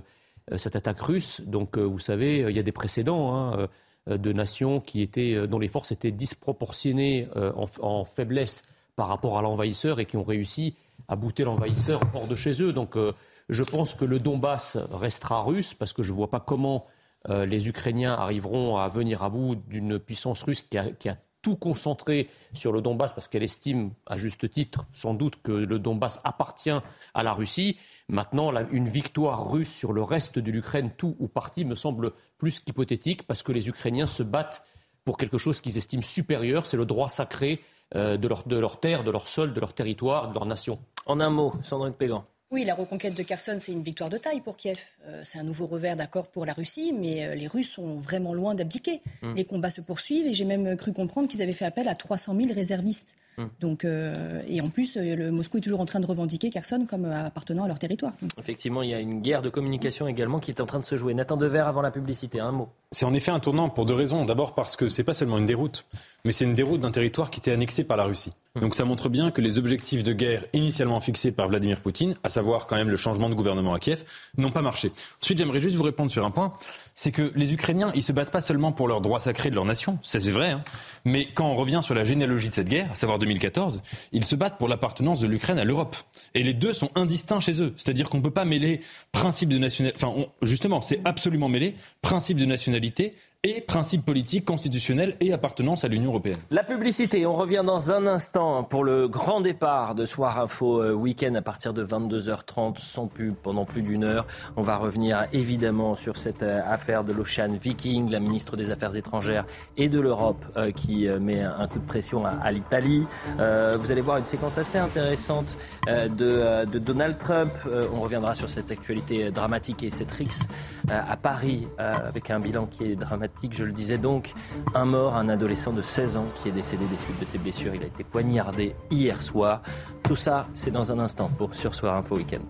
[0.56, 1.42] cette attaque russe.
[1.42, 3.68] Donc, euh, vous savez, il y a des précédents hein,
[4.08, 10.00] de nations qui étaient, dont les forces étaient disproportionnées en faiblesse par rapport à l'envahisseur
[10.00, 10.76] et qui ont réussi
[11.08, 12.74] à bouter l'envahisseur hors de chez eux.
[12.74, 13.14] Donc euh,
[13.50, 16.86] je pense que le Donbass restera russe parce que je ne vois pas comment
[17.30, 22.28] euh, les Ukrainiens arriveront à venir à bout d'une puissance russe qui a, tout concentré
[22.54, 26.72] sur le Donbass parce qu'elle estime, à juste titre, sans doute que le Donbass appartient
[27.14, 27.78] à la Russie.
[28.10, 32.60] Maintenant, une victoire russe sur le reste de l'Ukraine, tout ou partie, me semble plus
[32.60, 34.64] qu'hypothétique parce que les Ukrainiens se battent
[35.06, 37.62] pour quelque chose qu'ils estiment supérieur, c'est le droit sacré
[37.96, 40.80] euh, de, leur, de leur terre, de leur sol, de leur territoire, de leur nation.
[41.06, 42.26] En un mot, Sandrine Pégan.
[42.54, 44.78] Oui, la reconquête de Kherson, c'est une victoire de taille pour Kiev.
[45.08, 48.36] Euh, c'est un nouveau revers d'accord pour la Russie, mais euh, les Russes sont vraiment
[48.36, 49.02] loin d'abdiquer.
[49.24, 49.36] Hum.
[49.36, 52.36] Les combats se poursuivent et j'ai même cru comprendre qu'ils avaient fait appel à 300
[52.36, 53.16] 000 réservistes.
[53.38, 53.50] Hum.
[53.60, 57.64] Donc, et en plus, le Moscou est toujours en train de revendiquer Kherson comme appartenant
[57.64, 58.14] à leur territoire.
[58.38, 60.98] Effectivement, il y a une guerre de communication également qui est en train de se
[60.98, 61.14] jouer.
[61.14, 62.70] Nathan Dever, avant la publicité, un mot.
[62.92, 64.26] C'est en effet un tournant pour deux raisons.
[64.26, 65.86] D'abord parce que c'est pas seulement une déroute,
[66.26, 68.34] mais c'est une déroute d'un territoire qui était annexé par la Russie.
[68.62, 72.30] Donc ça montre bien que les objectifs de guerre initialement fixés par Vladimir Poutine, à
[72.30, 74.04] savoir quand même le changement de gouvernement à Kiev,
[74.38, 74.92] n'ont pas marché.
[75.22, 76.54] Ensuite, j'aimerais juste vous répondre sur un point,
[76.96, 79.66] c'est que les Ukrainiens, ils se battent pas seulement pour leurs droits sacrés de leur
[79.66, 80.64] nation, ça c'est vrai, hein,
[81.06, 83.82] mais quand on revient sur la généalogie de cette guerre, à savoir 2014,
[84.12, 85.96] ils se battent pour l'appartenance de l'Ukraine à l'Europe.
[86.34, 87.74] Et les deux sont indistincts chez eux.
[87.78, 88.80] C'est-à-dire qu'on ne peut pas mêler
[89.12, 93.12] principe de nationalité, enfin justement, c'est absolument mêlé, principe de nationalité
[93.46, 96.38] et principes politiques, constitutionnels et appartenance à l'Union européenne.
[96.50, 100.94] La publicité, on revient dans un instant pour le grand départ de Soir Info euh,
[100.94, 104.26] Week-end à partir de 22h30 sans pub pendant plus d'une heure.
[104.56, 108.96] On va revenir évidemment sur cette euh, affaire de l'Ocean Viking, la ministre des Affaires
[108.96, 109.44] étrangères
[109.76, 113.06] et de l'Europe euh, qui met un coup de pression à, l'Italie.
[113.38, 115.48] vous allez voir une séquence assez intéressante
[115.86, 117.52] de, de, Donald Trump.
[117.94, 120.48] on reviendra sur cette actualité dramatique et cette rixe
[120.90, 124.34] à Paris avec un bilan qui est dramatique je le disais donc.
[124.74, 127.76] Un mort, un adolescent de 16 ans qui est décédé des suites de ses blessures.
[127.76, 129.62] Il a été poignardé hier soir.
[130.04, 132.44] Tout ça, c'est dans un instant pour Sur Soir Info Week-end.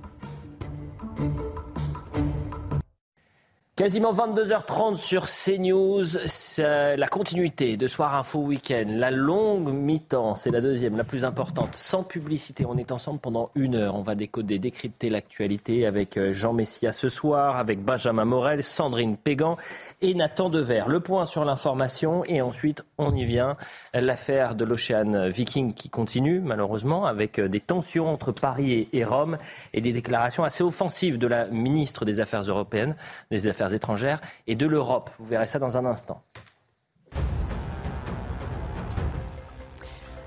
[3.75, 10.51] Quasiment 22h30 sur CNews, c'est la continuité de Soir Info Week-end, la longue mi-temps, c'est
[10.51, 12.67] la deuxième, la plus importante, sans publicité.
[12.67, 13.95] On est ensemble pendant une heure.
[13.95, 19.17] On va décoder, décrypter l'actualité avec euh, Jean Messia ce soir, avec Benjamin Morel, Sandrine
[19.17, 19.57] Pégan
[20.03, 20.83] et Nathan Dever.
[20.87, 23.57] Le point sur l'information et ensuite on y vient.
[23.95, 29.39] L'affaire de l'Ocean Viking qui continue malheureusement avec euh, des tensions entre Paris et Rome
[29.73, 32.93] et des déclarations assez offensives de la ministre des Affaires européennes,
[33.31, 35.09] des Affaires étrangères et de l'Europe.
[35.19, 36.23] Vous verrez ça dans un instant.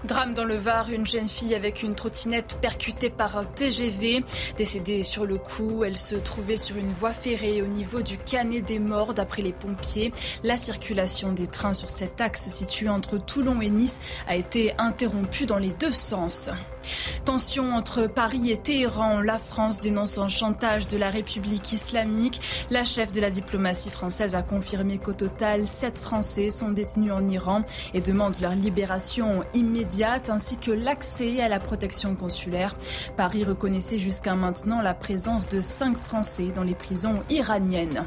[0.06, 4.24] Drame dans le Var, une jeune fille avec une trottinette percutée par un TGV.
[4.56, 8.64] Décédée sur le coup, elle se trouvait sur une voie ferrée au niveau du Canet
[8.64, 9.14] des Morts.
[9.14, 10.12] D'après les pompiers,
[10.44, 15.46] la circulation des trains sur cet axe situé entre Toulon et Nice a été interrompue
[15.46, 16.50] dans les deux sens.
[17.24, 19.20] Tension entre Paris et Téhéran.
[19.20, 22.40] La France dénonce un chantage de la République islamique.
[22.70, 27.26] La chef de la diplomatie française a confirmé qu'au total, sept Français sont détenus en
[27.28, 27.62] Iran
[27.94, 32.76] et demande leur libération immédiate ainsi que l'accès à la protection consulaire.
[33.16, 38.04] Paris reconnaissait jusqu'à maintenant la présence de cinq Français dans les prisons iraniennes.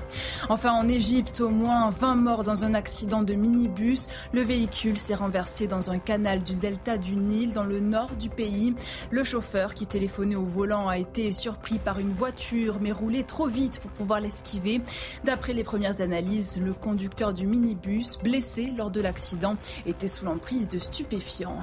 [0.50, 4.08] Enfin, en Égypte, au moins 20 morts dans un accident de minibus.
[4.34, 8.30] Le véhicule s'est renversé dans un canal du delta du Nil dans le nord du
[8.30, 8.69] pays.
[9.12, 13.48] Le chauffeur qui téléphonait au volant a été surpris par une voiture mais roulait trop
[13.48, 14.82] vite pour pouvoir l'esquiver.
[15.24, 19.56] D'après les premières analyses, le conducteur du minibus, blessé lors de l'accident,
[19.86, 21.60] était sous l'emprise de stupéfiants.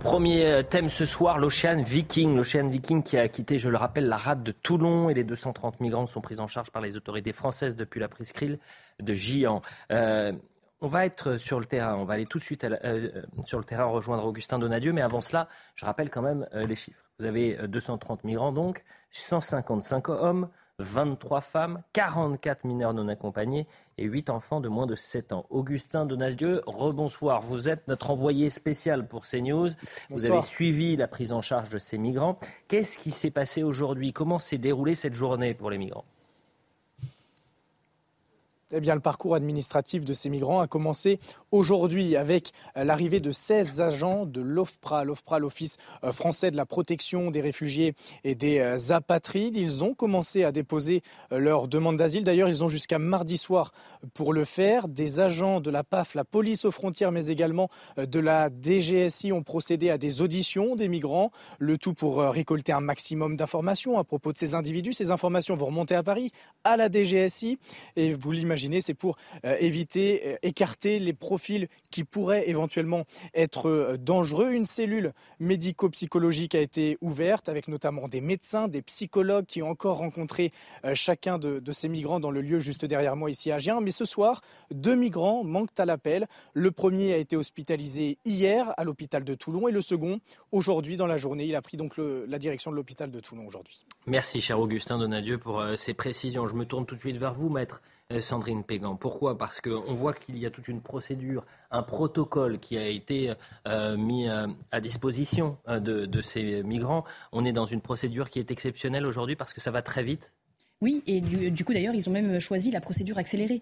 [0.00, 2.36] Premier thème ce soir, l'Ocean Viking.
[2.36, 5.80] L'Ocean Viking qui a quitté, je le rappelle, la rade de Toulon et les 230
[5.80, 8.60] migrants sont pris en charge par les autorités françaises depuis la presqu'île
[9.00, 9.60] de Gian.
[9.90, 10.32] Euh,
[10.80, 13.64] on va être sur le terrain, on va aller tout de suite euh, sur le
[13.64, 17.04] terrain rejoindre Augustin Donadieu, mais avant cela, je rappelle quand même euh, les chiffres.
[17.18, 20.48] Vous avez 230 migrants donc, 155 hommes,
[20.78, 23.66] 23 femmes, 44 mineurs non accompagnés
[23.96, 25.46] et 8 enfants de moins de 7 ans.
[25.50, 27.40] Augustin Donadieu, rebonsoir.
[27.40, 29.70] Vous êtes notre envoyé spécial pour CNews.
[30.10, 32.38] Vous avez suivi la prise en charge de ces migrants.
[32.68, 34.12] Qu'est-ce qui s'est passé aujourd'hui?
[34.12, 36.04] Comment s'est déroulée cette journée pour les migrants?
[38.70, 41.18] Eh bien, le parcours administratif de ces migrants a commencé
[41.52, 46.66] aujourd'hui avec euh, l'arrivée de 16 agents de l'OFPRA, l'OFPRA, l'Office euh, français de la
[46.66, 47.94] protection des réfugiés
[48.24, 49.56] et des euh, apatrides.
[49.56, 52.24] Ils ont commencé à déposer leur demande d'asile.
[52.24, 53.72] D'ailleurs, ils ont jusqu'à mardi soir
[54.12, 54.88] pour le faire.
[54.88, 59.42] Des agents de la PAF, la police aux frontières, mais également de la DGSI ont
[59.42, 61.30] procédé à des auditions des migrants.
[61.58, 64.92] Le tout pour récolter un maximum d'informations à propos de ces individus.
[64.92, 66.32] Ces informations vont remonter à Paris,
[66.64, 67.58] à la DGSI.
[67.96, 73.04] Et vous l'imaginez, c'est pour euh, éviter, euh, écarter les profils qui pourraient éventuellement
[73.34, 74.52] être euh, dangereux.
[74.52, 79.98] Une cellule médico-psychologique a été ouverte avec notamment des médecins, des psychologues qui ont encore
[79.98, 80.52] rencontré
[80.94, 83.80] chacun de, ces migrants dans le lieu juste derrière moi ici à Agen.
[83.80, 84.40] Mais ce soir,
[84.70, 86.26] deux migrants manquent à l'appel.
[86.54, 90.20] Le premier a été hospitalisé hier à l'hôpital de Toulon et le second
[90.52, 91.46] aujourd'hui dans la journée.
[91.46, 93.84] Il a pris donc la direction de l'hôpital de Toulon aujourd'hui.
[94.06, 96.46] Merci cher Augustin Donadieu pour ces précisions.
[96.46, 97.82] Je me tourne tout de suite vers vous, maître.
[98.10, 98.96] Euh, Sandrine Pégan.
[98.96, 99.36] Pourquoi?
[99.36, 103.34] Parce qu'on voit qu'il y a toute une procédure, un protocole qui a été
[103.66, 107.04] euh, mis euh, à disposition de, ces migrants.
[107.32, 110.32] On est dans une procédure qui est exceptionnelle aujourd'hui parce que ça va très vite.
[110.80, 113.60] Oui, et du, coup d'ailleurs, ils ont même choisi la procédure accélérée.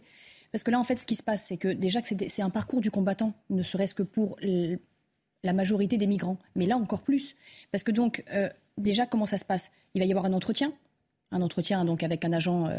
[0.52, 2.80] Parce que là, en fait, ce qui se passe, c'est que déjà c'est un parcours
[2.80, 4.38] du combattant, ne serait-ce que pour
[5.42, 6.38] la majorité des migrants.
[6.54, 7.34] Mais là, encore plus.
[7.72, 8.22] Parce que donc,
[8.78, 9.72] déjà, comment ça se passe?
[9.94, 10.72] Il va y avoir un entretien
[11.32, 12.70] un entretien donc avec un agent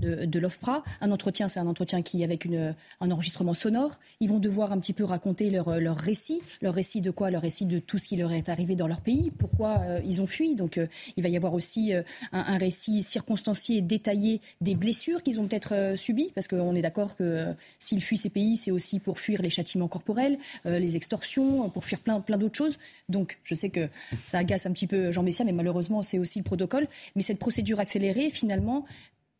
[0.00, 0.84] de, l'OFPRA.
[1.00, 3.98] Un entretien, c'est un entretien qui avec une, un enregistrement sonore.
[4.20, 6.40] Ils vont devoir un petit peu raconter leur, leur récit.
[6.60, 7.30] Leur récit de quoi?
[7.30, 9.30] Leur récit de tout ce qui leur est arrivé dans leur pays.
[9.38, 10.54] Pourquoi euh, ils ont fui?
[10.54, 10.86] Donc euh,
[11.16, 15.94] il va y avoir aussi un, un, récit circonstancié détaillé des blessures qu'ils ont peut-être
[15.96, 16.30] subies.
[16.34, 17.46] Parce qu'on est d'accord que
[17.78, 22.00] s'ils fuient ces pays, c'est aussi pour fuir les châtiments corporels, les extorsions, pour fuir
[22.00, 22.78] plein, plein d'autres choses.
[23.08, 23.88] Donc je sais que
[24.24, 26.88] ça agace un petit peu Jean Messia, mais malheureusement c'est aussi le protocole.
[27.14, 28.84] Mais cette procédure accélérée finalement,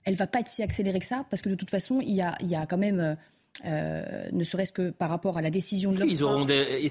[0.06, 2.22] elle va pas être si accélérée que ça, parce que de toute façon, il y
[2.22, 3.16] a, il y a quand même...
[3.64, 6.06] Euh, ne serait-ce que par rapport à la décision de Est-ce est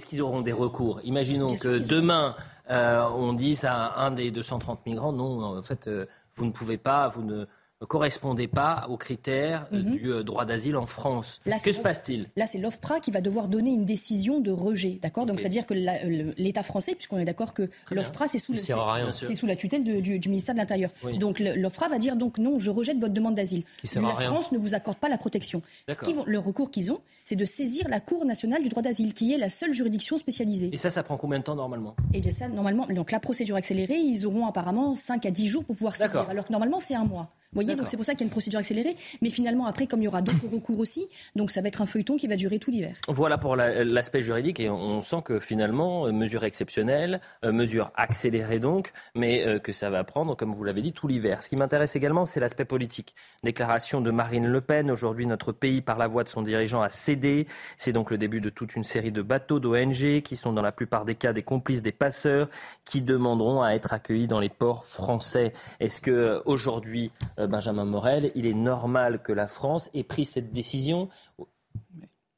[0.08, 1.00] qu'ils auront des recours?
[1.04, 2.36] Imaginons que demain,
[2.72, 6.78] euh, on dise à un des 230 migrants, non, en fait, euh, vous ne pouvez
[6.78, 7.46] pas, vous ne
[7.86, 9.92] correspondait pas aux critères euh, mhm.
[9.96, 11.42] du euh, droit d'asile en France.
[11.64, 12.28] que se passe-t-il?
[12.36, 15.26] Là, c'est l'OFPRA qui va devoir donner une décision de rejet, d'accord?
[15.26, 19.84] Donc, c'est-à-dire que l'État français, puisqu'on est d'accord que l'OFPRA, c'est sous, sous, la tutelle
[19.84, 20.92] du, ministère de l'Intérieur.
[21.20, 23.64] Donc, l'OFPRA va dire donc non, je rejette votre demande d'asile.
[23.96, 25.62] La France ne vous accorde pas la protection.
[25.90, 29.34] Ce le recours qu'ils ont, c'est de saisir la Cour nationale du droit d'asile, qui
[29.34, 30.70] est la seule juridiction spécialisée.
[30.72, 31.96] Et ça, ça prend combien de temps normalement?
[32.14, 35.64] Eh bien, ça, normalement, donc la procédure accélérée, ils auront apparemment 5 à 10 jours
[35.64, 38.22] pour pouvoir saisir, alors que normalement, c'est un mois voyez, donc c'est pour ça qu'il
[38.22, 38.96] y a une procédure accélérée.
[39.22, 41.86] Mais finalement, après, comme il y aura d'autres recours aussi, donc ça va être un
[41.86, 42.96] feuilleton qui va durer tout l'hiver.
[43.08, 44.60] Voilà pour l'aspect juridique.
[44.60, 49.74] Et on sent que finalement, euh, mesure exceptionnelle, euh, mesure accélérée donc, mais euh, que
[49.74, 51.44] ça va prendre, comme vous l'avez dit, tout l'hiver.
[51.44, 53.16] Ce qui m'intéresse également, c'est l'aspect politique.
[53.44, 54.92] Déclaration de Marine Le Pen.
[54.92, 57.48] Aujourd'hui, notre pays, par la voix de son dirigeant, a cédé.
[57.78, 60.72] C'est donc le début de toute une série de bateaux d'ONG qui sont dans la
[60.72, 62.50] plupart des cas des complices des passeurs
[62.86, 65.54] qui demanderont à être accueillis dans les ports français.
[65.80, 67.12] Est-ce que aujourd'hui,
[67.48, 71.10] Benjamin Morel, il est normal que la France ait pris cette décision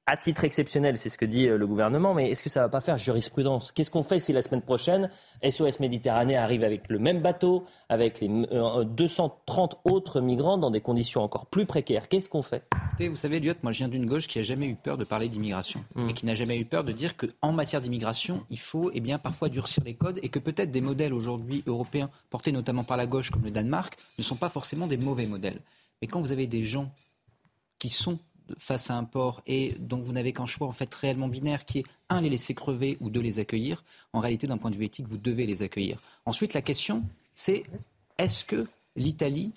[0.08, 2.66] à titre exceptionnel, c'est ce que dit euh, le gouvernement, mais est-ce que ça ne
[2.66, 3.74] va pas faire jurisprudence?
[3.74, 5.10] Qu'est-ce qu'on fait si la semaine prochaine,
[5.44, 10.80] SOS Méditerranée arrive avec le même bateau, avec les 230 euh, autres migrants dans des
[10.80, 12.08] conditions encore plus précaires?
[12.08, 12.64] Qu'est-ce qu'on fait?
[13.00, 15.04] Et Vous savez, Lyot, moi je viens d'une gauche qui n'a jamais eu peur de
[15.04, 16.10] parler d'immigration, mmh.
[16.10, 19.20] et qui n'a jamais eu peur de dire qu'en matière d'immigration, il faut eh bien,
[19.20, 23.08] parfois durcir les codes, et que peut-être des modèles aujourd'hui européens, portés notamment par la
[23.08, 25.60] gauche comme le Danemark, ne sont pas forcément des mauvais modèles.
[26.02, 26.90] Mais quand vous avez des gens
[27.78, 28.18] qui sont
[28.58, 31.80] face à un port et dont vous n'avez qu'un choix en fait réellement binaire qui
[31.80, 33.84] est un les laisser crever ou deux les accueillir,
[34.14, 36.00] en réalité d'un point de vue éthique vous devez les accueillir.
[36.26, 37.64] Ensuite la question c'est
[38.18, 39.54] est-ce que l'Italie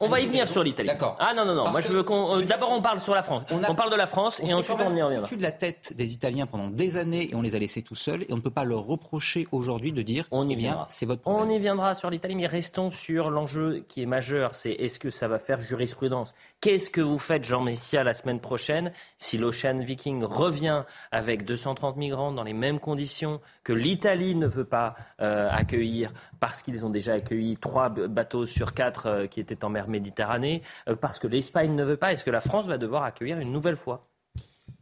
[0.00, 0.88] on va y venir sur l'Italie.
[0.88, 1.16] D'accord.
[1.20, 1.70] Ah non, non, non.
[1.70, 2.40] Moi, je veux qu'on.
[2.40, 3.42] Euh, d'abord, on parle sur la France.
[3.50, 5.28] On, parle de la France et ensuite on y reviendra.
[5.32, 7.94] On de la tête des Italiens pendant des années et on les a laissés tout
[7.94, 10.86] seuls et on ne peut pas leur reprocher aujourd'hui de dire on y eh viendra.
[10.90, 11.48] C'est votre problème.
[11.48, 14.54] On y viendra sur l'Italie, mais restons sur l'enjeu qui est majeur.
[14.54, 16.34] C'est est-ce que ça va faire jurisprudence?
[16.60, 21.96] Qu'est-ce que vous faites, Jean Messia, la semaine prochaine si l'Ocean Viking revient avec 230
[21.96, 26.12] migrants dans les mêmes conditions que l'Italie ne veut pas euh, accueillir
[26.44, 30.60] parce qu'ils ont déjà accueilli trois bateaux sur quatre euh, qui étaient en mer Méditerranée
[30.90, 33.50] euh, parce que l'Espagne ne veut pas Est-ce que la France va devoir accueillir une
[33.50, 34.02] nouvelle fois?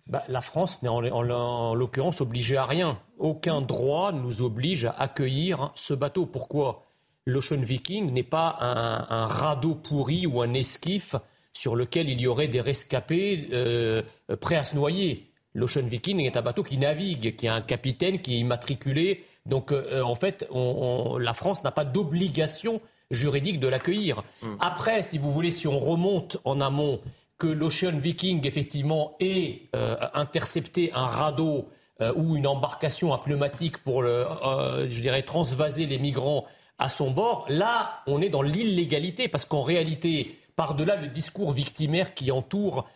[0.09, 1.01] Bah, la France n'est en,
[1.73, 2.99] l'occurrence obligée à rien.
[3.17, 6.27] Aucun droit nous oblige à accueillir ce bateau.
[6.27, 6.83] Pourquoi?
[7.27, 11.15] L'Ocean Viking n'est pas un, radeau pourri ou un esquif
[11.53, 14.03] sur lequel il y aurait des rescapés euh,
[14.41, 15.31] prêts à se noyer.
[15.55, 19.23] L'Ocean Viking est un bateau qui navigue, qui a un capitaine qui est immatriculé.
[19.47, 24.23] Donc, euh, en fait, la France n'a pas d'obligation juridique de l'accueillir.
[24.43, 24.57] Hmm.
[24.61, 27.01] Après, si vous voulez, si on remonte en amont,
[27.43, 31.69] que l'Ocean Viking, effectivement, ait euh, intercepté un radeau
[32.01, 36.47] euh, ou une embarcation à pneumatique pour, le, euh, je dirais, transvaser les migrants
[36.79, 42.15] à son bord, là, on est dans l'illégalité, parce qu'en réalité, par-delà le discours victimaire
[42.15, 42.89] qui entoure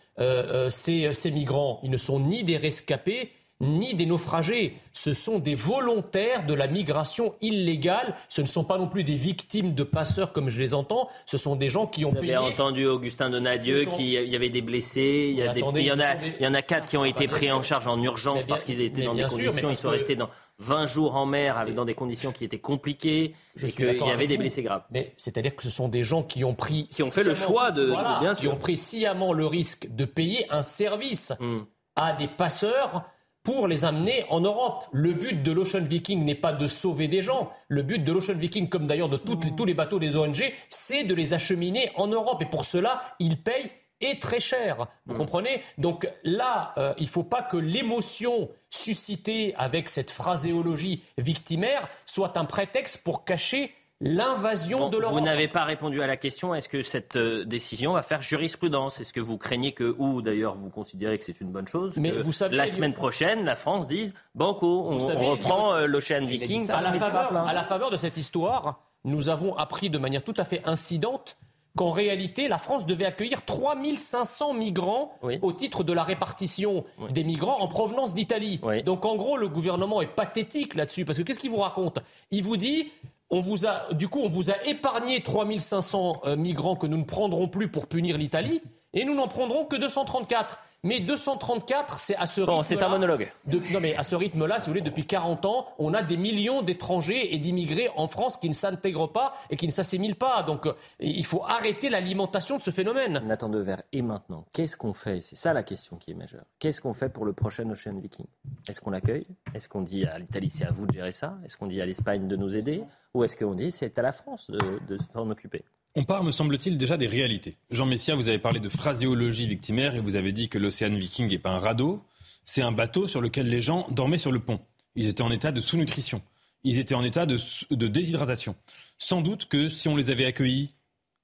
[0.70, 4.78] ces, ces migrants, ils ne sont ni des rescapés, ni des naufragés.
[4.92, 8.14] Ce sont des volontaires de la migration illégale.
[8.28, 11.08] Ce ne sont pas non plus des victimes de passeurs comme je les entends.
[11.24, 12.34] Ce sont des gens qui ont Vous payé.
[12.34, 15.28] Vous avez entendu Augustin Donadieu qu'il y avait des blessés.
[15.30, 15.60] Il y, a des...
[15.60, 17.86] il, y en a, il y en a quatre qui ont été pris en charge
[17.86, 19.70] en urgence parce qu'ils étaient dans des conditions.
[19.70, 23.34] Ils sont restés dans 20 jours en mer avec, dans des conditions qui étaient compliquées
[23.56, 24.84] je et qu'il y avait des blessés graves.
[24.90, 26.88] Mais c'est-à-dire que ce sont des gens qui ont pris.
[26.88, 27.90] Qui ont fait le choix de.
[28.20, 28.50] bien sûr.
[28.50, 31.60] Qui ont pris sciemment le risque de payer un service hmm.
[31.96, 33.04] à des passeurs
[33.46, 34.86] pour les amener en Europe.
[34.90, 37.52] Le but de l'Ocean Viking n'est pas de sauver des gens.
[37.68, 41.14] Le but de l'Ocean Viking, comme d'ailleurs de tous les bateaux des ONG, c'est de
[41.14, 42.42] les acheminer en Europe.
[42.42, 43.70] Et pour cela, ils payent
[44.00, 44.88] et très cher.
[45.06, 45.18] Vous mmh.
[45.18, 45.62] comprenez?
[45.78, 52.36] Donc là, euh, il ne faut pas que l'émotion suscitée avec cette phraséologie victimaire soit
[52.36, 55.14] un prétexte pour cacher l'invasion de l'Europe.
[55.14, 56.54] Vous n'avez pas répondu à la question.
[56.54, 59.00] Est-ce que cette euh, décision va faire jurisprudence?
[59.00, 62.10] Est-ce que vous craignez que, ou d'ailleurs vous considérez que c'est une bonne chose, Mais
[62.10, 66.70] vous savez, la semaine prochaine, la France dise Banco, on, reprend euh, l'Ocean Viking.
[66.70, 70.34] À la, faveur, à la faveur de cette histoire, nous avons appris de manière tout
[70.36, 71.38] à fait incidente
[71.76, 75.12] qu'en réalité, la France devait accueillir 3500 migrants
[75.42, 78.60] au titre de la répartition des migrants en provenance d'Italie.
[78.84, 81.98] Donc en gros, le gouvernement est pathétique là-dessus, parce que qu'est-ce qu'il vous raconte?
[82.30, 82.90] Il vous dit,
[83.30, 87.04] on vous a, du coup, on vous a épargné 3500 euh, migrants que nous ne
[87.04, 88.62] prendrons plus pour punir l'Italie,
[88.94, 90.58] et nous n'en prendrons que 234.
[90.82, 92.62] Mais 234, c'est à ce rythme.
[92.62, 93.28] c'est un monologue.
[93.46, 96.62] non, mais à ce rythme-là, si vous voulez, depuis 40 ans, on a des millions
[96.62, 100.44] d'étrangers et d'immigrés en France qui ne s'intègrent pas et qui ne s'assimilent pas.
[100.44, 103.20] Donc, euh, il faut arrêter l'alimentation de ce phénomène.
[103.24, 105.20] Nathan Dever, et maintenant, qu'est-ce qu'on fait?
[105.20, 106.44] C'est ça la question qui est majeure.
[106.60, 108.26] Qu'est-ce qu'on fait pour le prochain Ocean Viking?
[108.68, 109.26] Est-ce qu'on l'accueille?
[109.54, 111.36] Est-ce qu'on dit à l'Italie, c'est à vous de gérer ça?
[111.44, 112.84] Est-ce qu'on dit à l'Espagne de nous aider?
[113.16, 115.62] Ou est-ce qu'on dit, c'est à la France de, de s'en occuper
[115.98, 117.56] on part, me semble-t-il, déjà des réalités.
[117.70, 121.26] Jean Messia, vous avez parlé de phraséologie victimaire et vous avez dit que l'Océan Viking
[121.26, 122.02] n'est pas un radeau,
[122.44, 124.60] c'est un bateau sur lequel les gens dormaient sur le pont.
[124.94, 126.20] Ils étaient en état de sous-nutrition.
[126.64, 128.56] Ils étaient en état de, déshydratation.
[128.98, 130.74] Sans doute que si on les avait accueillis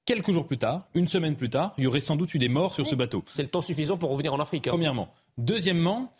[0.05, 2.49] quelques jours plus tard, une semaine plus tard, il y aurait sans doute eu des
[2.49, 3.23] morts sur ce bateau.
[3.29, 4.65] C'est le temps suffisant pour revenir en Afrique.
[4.65, 4.71] Hein.
[4.71, 5.13] Premièrement.
[5.37, 6.11] Deuxièmement,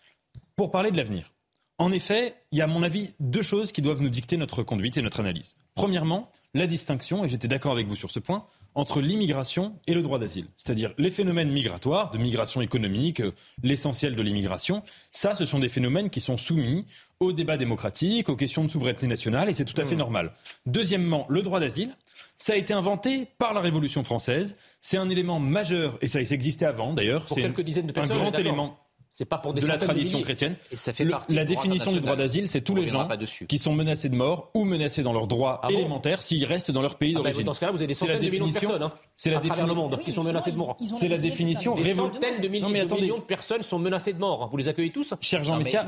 [0.56, 1.32] pour parler de l'avenir.
[1.80, 4.62] En effet, il y a à mon avis deux choses qui doivent nous dicter notre
[4.62, 5.56] conduite et notre analyse.
[5.76, 8.46] Premièrement, la distinction, et j'étais d'accord avec vous sur ce point,
[8.76, 10.48] entre l'immigration et le droit d'asile.
[10.58, 13.32] C'est-à-dire les phénomènes migratoires, de migration économique, euh,
[13.62, 16.86] l'essentiel de l'immigration, ça, ce sont des phénomènes qui sont soumis
[17.20, 20.00] au débat démocratique, aux questions de souveraineté nationale, et c'est tout à fait mmh.
[20.00, 20.32] normal.
[20.66, 21.92] Deuxièmement, le droit d'asile,
[22.38, 24.58] ça a été inventé par la Révolution française.
[24.82, 27.26] C'est un élément majeur, et ça existait avant d'ailleurs.
[27.26, 28.18] Pour quelques dizaines de personnes.
[28.18, 28.80] Un grand élément
[29.16, 30.56] C'est pas pour des de la de tradition chrétienne.
[30.72, 32.88] Et ça fait Le- partie la du définition du droit d'asile, c'est tous On les
[32.88, 33.46] gens pas dessus.
[33.46, 36.72] qui sont menacés de mort ou menacés dans leur droit Ah bon élémentaire s'ils restent
[36.72, 37.44] dans leur pays Ah bah, d'origine.
[37.44, 39.00] dans ce cas-là, vous avez des C'est la centaines de millions de définition- personnes hein,
[39.16, 39.90] C'est la à travers le définition.
[39.98, 40.78] monde qui sont menacées de mort.
[41.00, 44.20] C'est la définition Des centaines de Non, mais de millions de personnes sont menacées de
[44.20, 44.50] mort.
[44.50, 45.14] Vous les accueillez tous?
[45.22, 45.86] Cher Jean Messia,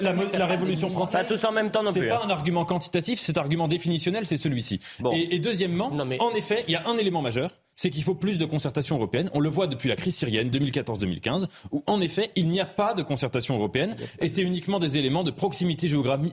[0.00, 1.20] la, Révolution française.
[1.22, 2.08] Pas tous en même temps non C'est plus.
[2.08, 2.26] pas hein.
[2.26, 4.80] un argument quantitatif, c'est un argument définitionnel, c'est celui-ci.
[5.12, 8.38] Et, et deuxièmement, en effet, il y a un élément majeur, c'est qu'il faut plus
[8.38, 9.30] de concertation européenne.
[9.34, 12.92] On le voit depuis la crise syrienne 2014-2015, où en effet, il n'y a pas
[12.92, 15.88] de concertation européenne, et c'est uniquement des éléments de proximité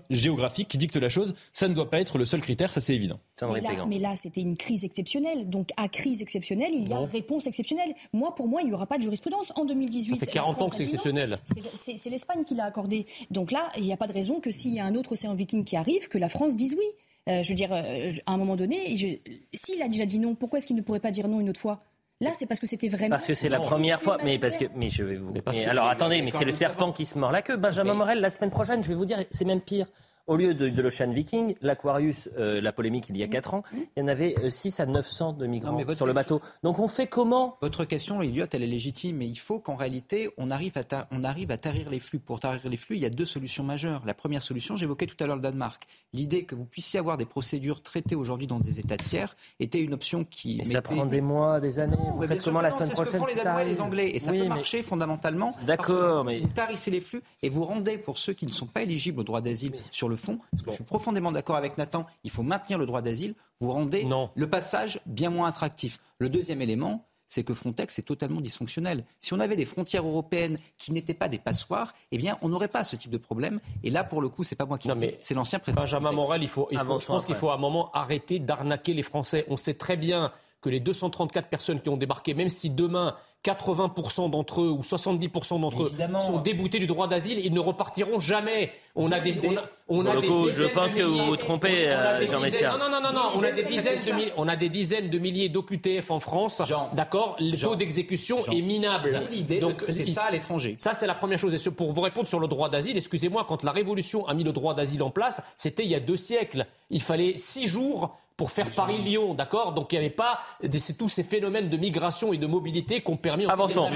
[0.09, 1.35] géographique qui dictent la chose.
[1.53, 3.19] Ça ne doit pas être le seul critère, ça c'est évident.
[3.53, 5.47] Mais là, mais là, c'était une crise exceptionnelle.
[5.47, 7.93] Donc, à crise exceptionnelle, il y a réponse exceptionnelle.
[8.11, 9.53] Moi, pour moi, il n'y aura pas de jurisprudence.
[9.55, 11.37] En 2018, Ça fait la 40 ans que c'est exceptionnel.
[11.75, 13.05] C'est l'Espagne qui l'a accordé.
[13.29, 15.35] Donc là, il n'y a pas de raison que s'il y a un autre océan
[15.35, 16.85] viking qui arrive, que la France dise oui.
[17.27, 19.17] Euh, je veux dire, euh, à un moment donné, je-
[19.53, 21.59] s'il a déjà dit non, pourquoi est-ce qu'il ne pourrait pas dire non une autre
[21.59, 21.79] fois?
[22.21, 23.09] Là, c'est parce que c'était vraiment.
[23.09, 25.31] Parce que c'est la première fois, mais parce que, mais je vais vous.
[25.33, 27.57] mais que- alors mais- attendez, mais c'est le serpent qui se mord la queue.
[27.57, 29.87] Benjamin Morel, la semaine prochaine, je vais vous dire, c'est même pire.
[30.27, 33.63] Au lieu de, de l'Ocean Viking, l'Aquarius, euh, la polémique il y a 4 ans,
[33.73, 36.41] il y en avait euh, 6 à 900 de migrants mais sur le bateau.
[36.63, 37.57] Donc on fait comment?
[37.61, 41.07] Votre question, Elliot, elle est légitime, mais il faut qu'en réalité, on arrive, à ta-
[41.11, 42.17] on arrive à tarir les flux.
[42.17, 44.01] Pour tarir les flux, il y a deux solutions majeures.
[44.03, 45.85] La première solution, j'évoquais tout à l'heure le Danemark.
[46.11, 49.93] L'idée que vous puissiez avoir des procédures traitées aujourd'hui dans des États tiers était une
[49.93, 50.57] option qui.
[50.57, 51.97] Mais ça mettait- prend des mois, des années.
[52.13, 53.63] Vous Ouais, faites comment la non, semaine c'est ce que prochaine font les ça Danois
[53.63, 54.09] et les Anglais.
[54.15, 55.51] Et ça Oui, peut mais- marcher fondamentalement.
[55.51, 58.51] parce D'accord, que mais- Vous tarissez les flux et vous rendez, pour ceux qui ne
[58.51, 61.55] sont pas éligibles au droit d'asile sur le fond, parce que je suis profondément d'accord
[61.55, 64.03] avec Nathan, il faut maintenir le droit d'asile, vous rendez
[64.35, 65.99] le passage bien moins attractif.
[66.19, 69.03] Le deuxième élément, c'est que Frontex est totalement dysfonctionnel.
[69.19, 72.67] Si on avait des frontières européennes qui n'étaient pas des passoires, eh bien, on n'aurait
[72.67, 73.59] pas ce type de problème.
[73.83, 75.81] Et là, pour le coup, c'est pas moi qui le dis, c'est l'ancien président.
[75.81, 76.27] Benjamin Frontex.
[76.27, 79.03] Morel, il faut, il faut- je pense qu'il faut à un moment arrêter d'arnaquer les
[79.03, 79.43] Français.
[79.49, 83.15] On sait très bien que les 234 personnes qui ont débarqué, même si demain
[83.45, 86.19] 80% d'entre eux ou 70% d'entre eux Évidemment.
[86.19, 88.71] sont déboutés du droit d'asile, ils ne repartiront jamais.
[88.95, 91.25] On a des, on a, on des coup, je dizaines pense de que vous milliers-
[91.27, 92.71] vous trompez, euh, Jean Messia.
[92.71, 95.09] Non, non, non, non, non, on a des dizaines de milliers, on a des dizaines
[95.11, 96.63] de milliers d'OQTF en France.
[96.93, 99.21] D'accord, le taux d'exécution est minable.
[99.31, 100.75] L'idée de creuser ça à l'étranger?
[100.79, 101.53] ça, c'est la première chose.
[101.53, 104.43] Et sur- pour vous répondre sur le droit d'asile, excusez-moi, quand la Révolution a mis
[104.43, 106.65] le droit d'asile en place, c'était il y a deux siècles.
[106.89, 111.07] Il fallait six jours pour faire Paris-Lyon, d'accord Donc il n'y avait pas des- tous
[111.07, 113.87] ces phénomènes de migration et de mobilité qui ont permis Avançons.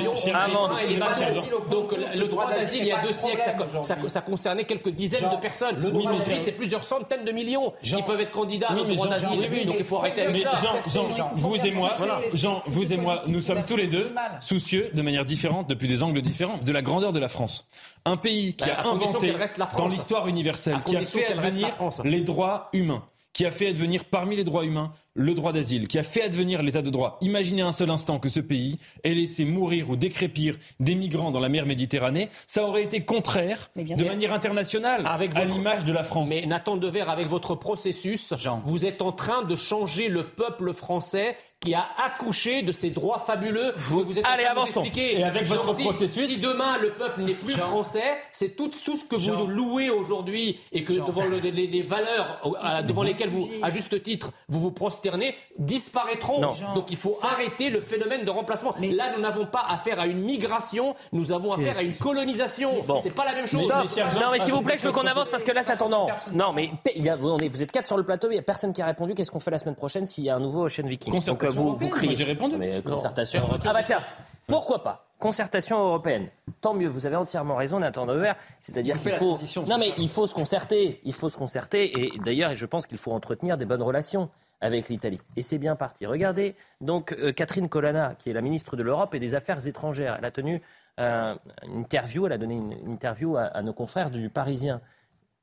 [1.69, 4.89] Donc le, droit d'asile, il y a deux siècles, ça, problème ça- ça concernait quelques
[4.89, 5.75] dizaines de personnes.
[5.77, 8.85] le droit Aujourd'hui, d'asile- c'est plusieurs centaines de millions qui peuvent être candidats Oui, au
[8.95, 9.49] droit d'asile.
[9.51, 10.51] oui, Donc il faut arrêter avec Mais ça.
[10.87, 11.91] Jean, vous et moi,
[12.33, 14.09] Jean, vous et moi, nous sommes tous les deux
[14.41, 17.67] soucieux de manière différente, depuis des angles différents, de la grandeur de la France.
[18.05, 19.33] Un pays qui Bah, a inventé
[19.77, 21.67] dans l'histoire universelle, qui a fait advenir
[22.03, 23.03] les droits humains,
[23.39, 26.61] qui a fait advenir parmi les droits humains le droit d'asile, qui a fait advenir
[26.61, 27.17] l'état de droit.
[27.21, 31.39] Imaginez un seul instant que ce pays ait laissé mourir ou décrépir des migrants dans
[31.39, 34.09] la mer Méditerranée, ça aurait été contraire bien de sûr.
[34.09, 36.27] manière internationale Avec à votre- l'image de la France.
[36.29, 38.33] Mais Nathan Dever, avec votre processus,
[38.65, 43.19] vous êtes en train de changer le peuple français qui a accouché de ces droits
[43.19, 43.73] fabuleux.
[43.73, 45.19] que Vous êtes en Allez, train de expliquer.
[45.19, 48.71] Et avec Genre, votre si- processus- Si demain le peuple n'est plus français, c'est tout,
[48.85, 53.03] tout ce que vous louez aujourd'hui et que devant le- les, les valeurs euh, devant
[53.03, 56.39] lesquelles vous, à juste titre, vous vous prosternez, disparaîtront.
[56.75, 58.73] Donc il faut arrêter le phénomène de remplacement.
[58.79, 62.71] Là, nous n'avons pas affaire à une migration, nous avons affaire à une colonisation.
[62.87, 63.01] Bon.
[63.03, 63.67] C'est pas la même chose.
[63.67, 66.07] Non, mais s'il vous plaît, je veux qu'on avance parce que là, ça tourne en.
[66.33, 68.33] Non, mais il y a- vous, on est- vous êtes quatre sur le plateau, il
[68.35, 69.13] n'y a personne qui a répondu.
[69.13, 71.11] Qu'est-ce qu'on fait la semaine prochaine s'il y a un nouveau Ocean Viking?
[71.25, 72.15] Donc, vous, vous européenne, criez.
[72.15, 72.55] j'ai répondu.
[72.57, 73.47] Mais, euh, concertation.
[73.47, 74.01] Faire Ah bah tiens,
[74.47, 76.29] pourquoi pas Concertation européenne.
[76.61, 78.31] Tant mieux, vous avez entièrement raison, Nathan Dever.
[78.61, 79.37] C'est-à-dire qu'il faut.
[79.67, 81.01] Non, mais il faut se concerter.
[81.03, 81.99] Il faut se concerter.
[81.99, 84.29] Et d'ailleurs, je pense qu'il faut entretenir des bonnes relations
[84.61, 85.19] avec l'Italie.
[85.35, 86.05] Et c'est bien parti.
[86.05, 90.15] Regardez, donc, euh, Catherine Colonna, qui est la ministre de l'Europe et des Affaires étrangères,
[90.19, 90.61] elle a tenu
[90.99, 91.35] euh,
[91.65, 94.81] une interview, elle a donné une, une interview à, à nos confrères du Parisien.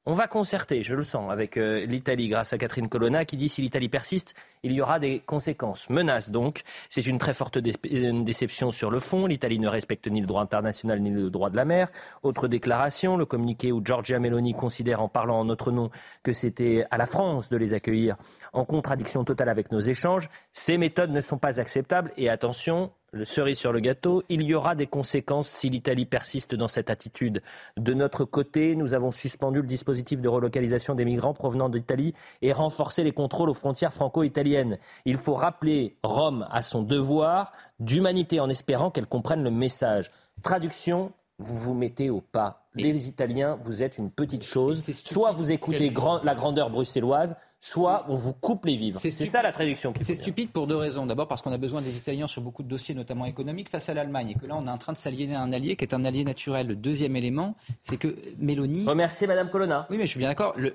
[0.09, 3.49] On va concerter, je le sens, avec euh, l'Italie grâce à Catherine Colonna qui dit
[3.49, 5.91] si l'Italie persiste, il y aura des conséquences.
[5.91, 6.63] Menace donc.
[6.89, 9.27] C'est une très forte dé- déception sur le fond.
[9.27, 11.89] L'Italie ne respecte ni le droit international ni le droit de la mer.
[12.23, 15.91] Autre déclaration, le communiqué où Giorgia Meloni considère en parlant en notre nom
[16.23, 18.15] que c'était à la France de les accueillir
[18.53, 20.29] en contradiction totale avec nos échanges.
[20.53, 24.55] Ces méthodes ne sont pas acceptables et attention, le cerise sur le gâteau, il y
[24.55, 27.43] aura des conséquences si l'Italie persiste dans cette attitude.
[27.77, 32.13] De notre côté, nous avons suspendu le dispositif de relocalisation des migrants provenant d'Italie
[32.43, 34.79] et renforcé les contrôles aux frontières franco-italiennes.
[35.05, 40.11] Il faut rappeler Rome à son devoir d'humanité en espérant qu'elle comprenne le message.
[40.43, 44.85] Traduction, vous vous mettez au pas les Italiens, vous êtes une petite chose.
[45.05, 45.93] Soit vous écoutez
[46.25, 48.99] la grandeur bruxelloise, soit on vous coupe les vivres.
[49.01, 49.93] C'est ça la traduction.
[50.01, 51.07] C'est stupide pour deux raisons.
[51.07, 53.95] D'abord parce qu'on a besoin des Italiens sur beaucoup de dossiers, notamment économiques, face à
[53.95, 54.31] l'Allemagne.
[54.31, 56.05] Et que là, on est en train de s'aliéner à un allié qui est un
[56.05, 56.67] allié naturel.
[56.67, 58.85] Le deuxième élément, c'est que Mélanie...
[58.85, 59.87] Remercier Madame Colonna.
[59.91, 60.55] Oui, mais je suis bien d'accord.
[60.57, 60.75] Le,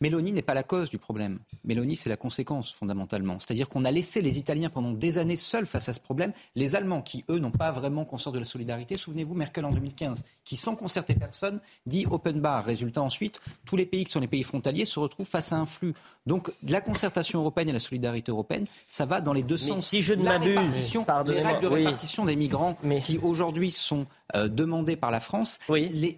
[0.00, 1.40] Mélanie n'est pas la cause du problème.
[1.64, 3.38] Mélanie, c'est la conséquence, fondamentalement.
[3.38, 6.32] C'est-à-dire qu'on a laissé les Italiens pendant des années seuls face à ce problème.
[6.54, 8.96] Les Allemands, qui, eux, n'ont pas vraiment conscience de la solidarité.
[8.96, 12.64] Souvenez-vous, Merkel en 2015, qui, sans concerter personne, dit open bar.
[12.64, 15.66] Résultat ensuite, tous les pays qui sont les pays frontaliers se retrouvent face à un
[15.66, 15.94] flux.
[16.26, 19.86] Donc, la concertation européenne et la solidarité européenne, ça va dans les deux sens.
[19.86, 20.94] Si je ne m'abuse,
[21.26, 25.58] les règles de répartition des migrants qui aujourd'hui sont euh, demandées par la France,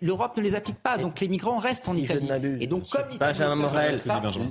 [0.01, 0.98] l'Europe ne les applique pas.
[0.98, 2.28] Donc les migrants restent en Italie.
[2.60, 3.98] Et donc comme Benjamin Morel,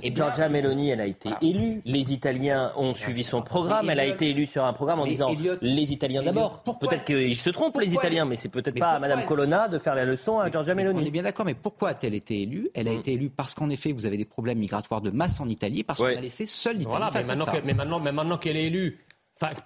[0.02, 1.82] et Giorgia Meloni, elle a été élue.
[1.84, 3.88] Les Italiens ont suivi son programme.
[3.90, 6.62] Elle a été élue sur un programme en disant les Italiens d'abord.
[6.62, 9.94] Peut-être qu'ils se trompent les Italiens, mais c'est peut-être pas à Madame Colonna de faire
[9.94, 11.00] la leçon à Giorgia Meloni.
[11.00, 12.68] On est bien d'accord, mais pourquoi a-t-elle été élue?
[12.74, 12.98] Elle a mm.
[12.98, 16.00] été élue parce qu'en effet, vous avez des problèmes migratoires de masse en Italie, parce
[16.00, 17.62] qu'on a laissé seule l'Italie voilà, face mais maintenant, à ça.
[17.64, 18.98] Mais maintenant, mais maintenant qu'elle est élue,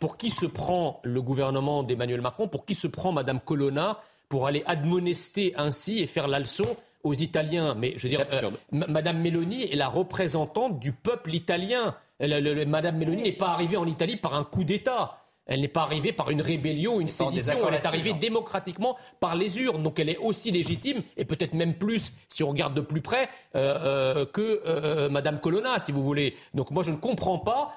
[0.00, 4.46] pour qui se prend le gouvernement d'Emmanuel Macron Pour qui se prend Madame Colonna pour
[4.46, 9.20] aller admonester ainsi et faire la leçon aux Italiens Mais je veux dire, euh, Madame
[9.20, 11.94] Meloni est la représentante du peuple italien.
[12.20, 15.18] Madame Meloni n'est pas arrivée en Italie par un coup d'État.
[15.46, 17.54] Elle n'est pas arrivée par une rébellion, une sédition.
[17.68, 19.82] Elle est arrivée démocratiquement par les urnes.
[19.82, 23.28] Donc elle est aussi légitime, et peut-être même plus, si on regarde de plus près,
[23.54, 26.34] euh, euh, que euh, Madame Colonna, si vous voulez.
[26.54, 27.72] Donc moi, je ne comprends pas.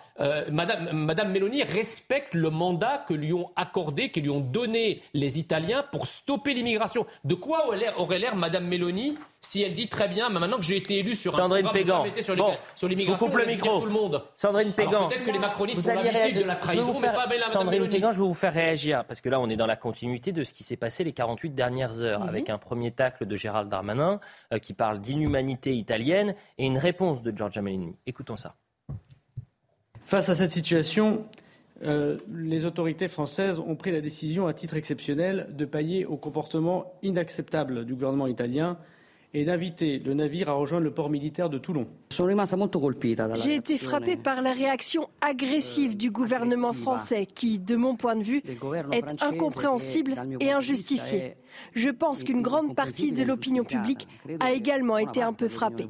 [0.52, 5.40] Madame, Madame Meloni respecte le mandat que lui ont accordé, que lui ont donné les
[5.40, 7.06] Italiens pour stopper l'immigration.
[7.24, 7.68] De quoi
[7.98, 11.34] aurait l'air Madame Meloni si elle dit très bien, maintenant que j'ai été élu sur
[11.34, 12.04] Sandrine un Pégan.
[12.22, 13.80] sur, bon, sur l'immigration, coupe le micro.
[13.80, 14.22] tout le monde.
[14.36, 15.08] Sandrine Pégan.
[15.08, 18.28] Peut-être que les macronistes vous ont de la trahison, mais pas Sandrine Pégan, je vais
[18.28, 20.78] vous faire réagir, parce que là, on est dans la continuité de ce qui s'est
[20.78, 22.30] passé les 48 dernières heures, Mhm.
[22.30, 24.20] avec un premier tacle de Gérald Darmanin,
[24.54, 27.96] euh, qui parle d'inhumanité italienne, et une réponse de Giorgia Meloni.
[28.06, 28.56] Écoutons ça.
[30.10, 31.24] Face à cette situation,
[31.84, 36.92] euh, les autorités françaises ont pris la décision, à titre exceptionnel, de pailler au comportement
[37.04, 38.80] inacceptable du gouvernement italien
[39.36, 41.86] et d'inviter le navire à rejoindre le port militaire de Toulon.
[42.10, 48.24] J'ai été frappé par la réaction agressive du gouvernement français qui, de mon point de
[48.24, 48.42] vue,
[48.92, 51.36] est incompréhensible et injustifiée.
[51.76, 54.08] Je pense qu'une grande partie de l'opinion publique
[54.40, 55.86] a également été un peu frappée.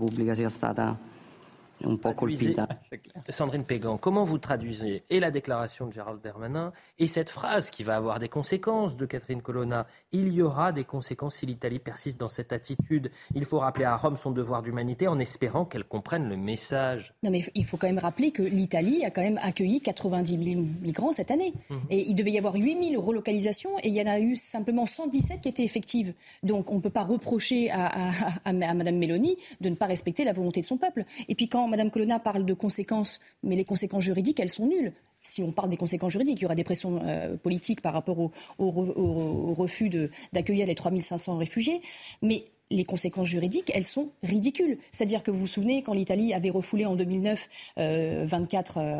[3.29, 7.83] Sandrine Pégan, comment vous traduisez et la déclaration de Gérald Darmanin et cette phrase qui
[7.83, 9.85] va avoir des conséquences de Catherine Colonna?
[10.11, 13.11] Il y aura des conséquences si l'Italie persiste dans cette attitude.
[13.35, 17.13] Il faut rappeler à Rome son devoir d'humanité en espérant qu'elle comprenne le message.
[17.23, 20.65] Non, mais il faut quand même rappeler que l'Italie a quand même accueilli 90 000
[20.81, 21.53] migrants cette année.
[21.89, 24.85] Et il devait y avoir 8 000 relocalisations et il y en a eu simplement
[24.85, 26.13] 117 qui étaient effectives.
[26.43, 29.85] Donc on ne peut pas reprocher à, à, à, à Mme Mélanie de ne pas
[29.85, 31.05] respecter la volonté de son peuple.
[31.27, 34.93] Et puis quand Mme Colonna parle de conséquences, mais les conséquences juridiques, elles sont nulles
[35.21, 38.19] si on parle des conséquences juridiques, il y aura des pressions euh, politiques par rapport
[38.19, 39.89] au, au, au, refus
[40.31, 41.81] d'accueillir les 3500 réfugiés.
[42.21, 44.77] Mais les conséquences juridiques, elles sont ridicules.
[44.91, 48.99] C'est-à-dire que vous vous souvenez, quand l'Italie avait refoulé en 2009 euh, 24 euh,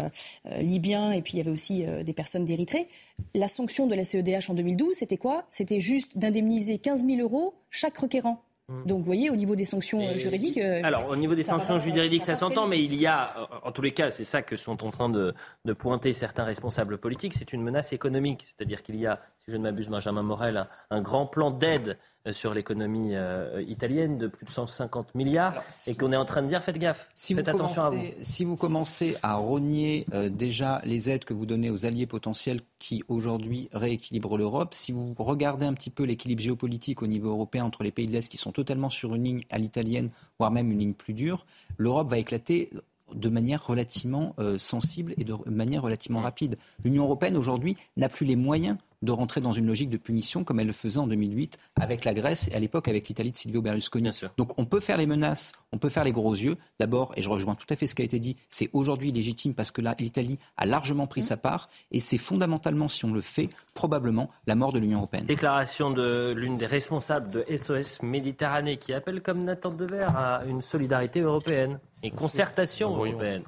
[0.59, 2.87] Libyens et puis il y avait aussi euh, des personnes d'Érythrée,
[3.35, 5.45] la sanction de la CEDH en 2012, c'était quoi?
[5.49, 8.41] C'était juste d'indemniser 15 000 euros chaque requérant.
[8.85, 10.57] Donc, vous voyez, au niveau des sanctions Et juridiques.
[10.57, 13.33] Euh, alors, au niveau des sanctions juridiques, ça s'entend, mais il y a,
[13.63, 15.33] en tous les cas, c'est ça que sont en train de,
[15.65, 18.45] de pointer certains responsables politiques, c'est une menace économique.
[18.45, 21.97] C'est-à-dire qu'il y a, si je ne m'abuse, Benjamin Morel, un, un grand plan d'aide
[22.31, 26.25] sur l'économie euh, italienne de plus de 150 milliards Alors, si et qu'on est en
[26.25, 28.23] train de dire faites gaffe, si faites vous attention commencez, à vous.
[28.23, 32.61] Si vous commencez à rogner euh, déjà les aides que vous donnez aux alliés potentiels
[32.77, 37.63] qui aujourd'hui rééquilibrent l'Europe, si vous regardez un petit peu l'équilibre géopolitique au niveau européen
[37.65, 40.71] entre les pays de l'Est qui sont totalement sur une ligne à l'italienne, voire même
[40.71, 41.45] une ligne plus dure,
[41.77, 42.69] l'Europe va éclater
[43.13, 46.57] de manière relativement euh, sensible et de manière relativement rapide.
[46.83, 50.59] L'Union européenne aujourd'hui n'a plus les moyens de rentrer dans une logique de punition comme
[50.59, 53.61] elle le faisait en 2008 avec la Grèce et à l'époque avec l'Italie de Silvio
[53.61, 54.09] Berlusconi.
[54.37, 56.57] Donc on peut faire les menaces, on peut faire les gros yeux.
[56.79, 59.53] D'abord, et je rejoins tout à fait ce qui a été dit, c'est aujourd'hui légitime
[59.53, 63.21] parce que là, l'Italie a largement pris sa part et c'est fondamentalement, si on le
[63.21, 65.25] fait, probablement la mort de l'Union européenne.
[65.25, 70.61] Déclaration de l'une des responsables de SOS Méditerranée qui appelle comme Nathan Dever à une
[70.61, 73.43] solidarité européenne et concertation européenne.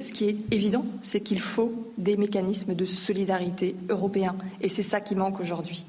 [0.00, 4.36] Ce qui est évident, c'est qu'il faut des mécanismes de solidarité européens.
[4.62, 5.84] Et c'est ça qui manque aujourd'hui.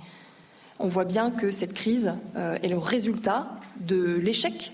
[0.77, 3.47] On voit bien que cette crise euh, est le résultat
[3.79, 4.73] de l'échec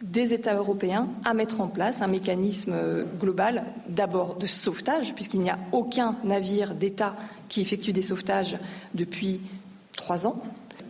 [0.00, 2.76] des États européens à mettre en place un mécanisme
[3.18, 7.16] global, d'abord de sauvetage, puisqu'il n'y a aucun navire d'État
[7.48, 8.58] qui effectue des sauvetages
[8.94, 9.40] depuis
[9.96, 10.40] trois ans.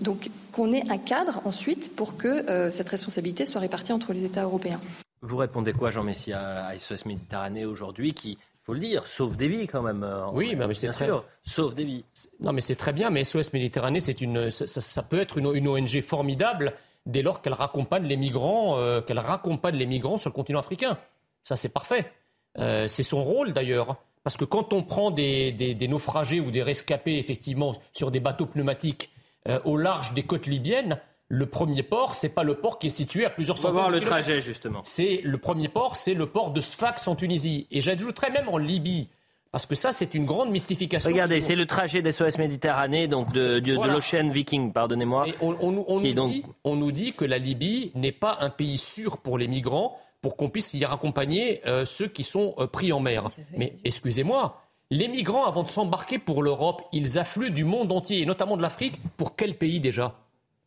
[0.03, 4.43] Donc qu'on ait un cadre ensuite pour que cette responsabilité soit répartie entre les États
[4.43, 4.81] européens.
[5.23, 9.37] Vous répondez quoi, Jean Messia, à SOS Méditerranée aujourd'hui, qui, il faut le dire, sauve
[9.37, 10.07] des vies quand même.
[10.33, 12.05] Oui, mais c'est bien sûr, sauve des vies.
[12.41, 16.01] Non, mais c'est très bien, mais SOS Méditerranée, c'est une, ça, peut être une, ONG
[16.01, 16.75] formidable
[17.07, 20.99] dès lors qu'elle raccompagne les migrants, euh, qu'elle raccompagne les migrants sur le continent africain.
[21.45, 22.11] Ça, c'est parfait.
[22.59, 23.97] Euh, c'est son rôle d'ailleurs.
[24.25, 28.47] Parce que quand on prend des, des, naufragés ou des rescapés, effectivement, sur des bateaux
[28.47, 29.11] pneumatiques
[29.49, 31.01] euh, au large des côtes libyennes,
[31.35, 33.91] le premier port, c'est pas le port qui est situé à plusieurs centaines de voir
[33.91, 34.81] le trajet, justement.
[34.85, 37.67] C'est le premier port, c'est le port de Sfax en Tunisie.
[37.71, 39.09] Et j'ajouterais même en Libye.
[39.51, 41.09] Parce que ça, c'est une grande mystification.
[41.09, 45.25] Regardez, c'est le trajet des SOS Méditerranée, donc de, de, l'Ocean Viking, pardonnez-moi.
[45.41, 49.49] On, on, on, nous dit, que la Libye n'est pas un pays sûr pour les
[49.49, 53.31] migrants, pour qu'on puisse y raccompagner euh, ceux qui sont euh, pris en mer.
[53.57, 54.61] Mais excusez-moi,
[54.91, 58.63] les migrants, avant de s'embarquer pour l'Europe, ils affluent du monde entier, et notamment de
[58.63, 59.01] l'Afrique.
[59.17, 60.15] Pour quel pays déjà?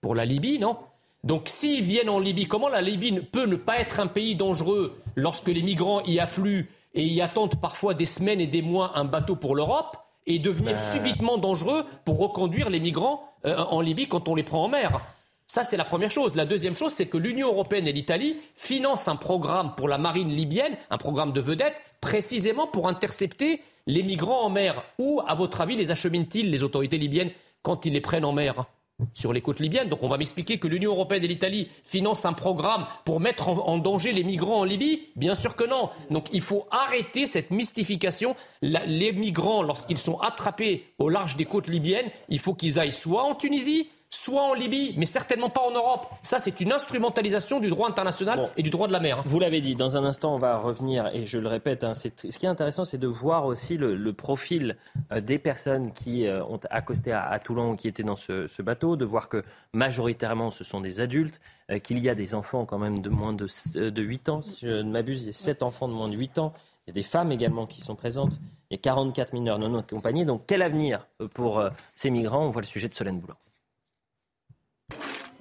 [0.05, 0.77] Pour la Libye, non?
[1.23, 5.01] Donc s'ils viennent en Libye, comment la Libye peut ne pas être un pays dangereux
[5.15, 9.05] lorsque les migrants y affluent et y attendent parfois des semaines et des mois un
[9.05, 10.77] bateau pour l'Europe et devenir ben.
[10.77, 15.01] subitement dangereux pour reconduire les migrants euh, en Libye quand on les prend en mer?
[15.47, 16.35] Ça, c'est la première chose.
[16.35, 20.29] La deuxième chose, c'est que l'Union européenne et l'Italie financent un programme pour la marine
[20.29, 24.83] libyenne, un programme de vedette, précisément pour intercepter les migrants en mer.
[24.99, 27.31] Où, à votre avis, les acheminent-ils, les autorités libyennes,
[27.63, 28.65] quand ils les prennent en mer?
[29.13, 29.89] Sur les côtes libyennes.
[29.89, 33.77] Donc on va m'expliquer que l'Union européenne et l'Italie financent un programme pour mettre en,
[33.77, 35.89] danger les migrants en Libye Bien sûr que non.
[36.09, 38.35] Donc il faut arrêter cette mystification.
[38.61, 43.23] les migrants, lorsqu'ils sont attrapés au large des côtes libyennes, il faut qu'ils aillent soit
[43.23, 46.07] en Tunisie, soit en Libye, mais certainement pas en Europe.
[46.21, 49.21] Ça, c'est une instrumentalisation du droit international et du droit de la mer.
[49.25, 52.07] Vous l'avez dit, dans un instant, on va revenir, et je le répète, hein, ce
[52.09, 54.77] qui est intéressant, c'est de voir aussi le, profil
[55.11, 59.05] euh, des personnes qui euh, ont accosté à, Toulon, qui étaient dans ce, bateau, de
[59.05, 59.43] voir que
[59.73, 63.33] majoritairement, ce sont des adultes, euh, qu'il y a des enfants quand même de moins
[63.33, 63.47] de,
[63.89, 66.15] de 8 ans, si je ne m'abuse, il y a 7 enfants de moins de
[66.15, 66.53] 8 ans.
[66.87, 68.33] Il y a des femmes également qui sont présentes.
[68.69, 70.23] Il y a 44 mineurs non accompagnés.
[70.23, 71.63] Donc quel avenir pour
[71.95, 72.45] ces migrants?
[72.45, 73.35] On voit le sujet de Solène Boulan.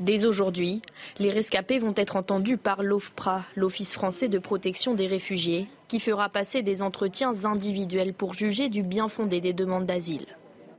[0.00, 0.82] Dès aujourd'hui,
[1.20, 6.28] les rescapés vont être entendus par l'OFPRA, l'Office français de protection des réfugiés, qui fera
[6.28, 10.26] passer des entretiens individuels pour juger du bien fondé des demandes d'asile.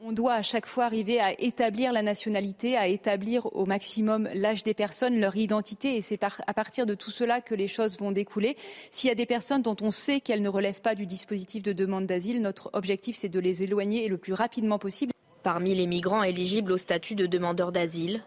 [0.04, 4.64] On doit à chaque fois arriver à établir la nationalité, à établir au maximum l'âge
[4.64, 8.12] des personnes, leur identité, et c'est à partir de tout cela que les choses vont
[8.12, 8.58] découler.
[8.92, 11.72] S'il y a des personnes dont on sait qu'elles ne relèvent pas du dispositif de
[11.72, 15.14] demande d'asile, notre objectif c'est de les éloigner le plus rapidement possible.
[15.42, 18.22] Parmi les migrants éligibles au statut de demandeur d'asile,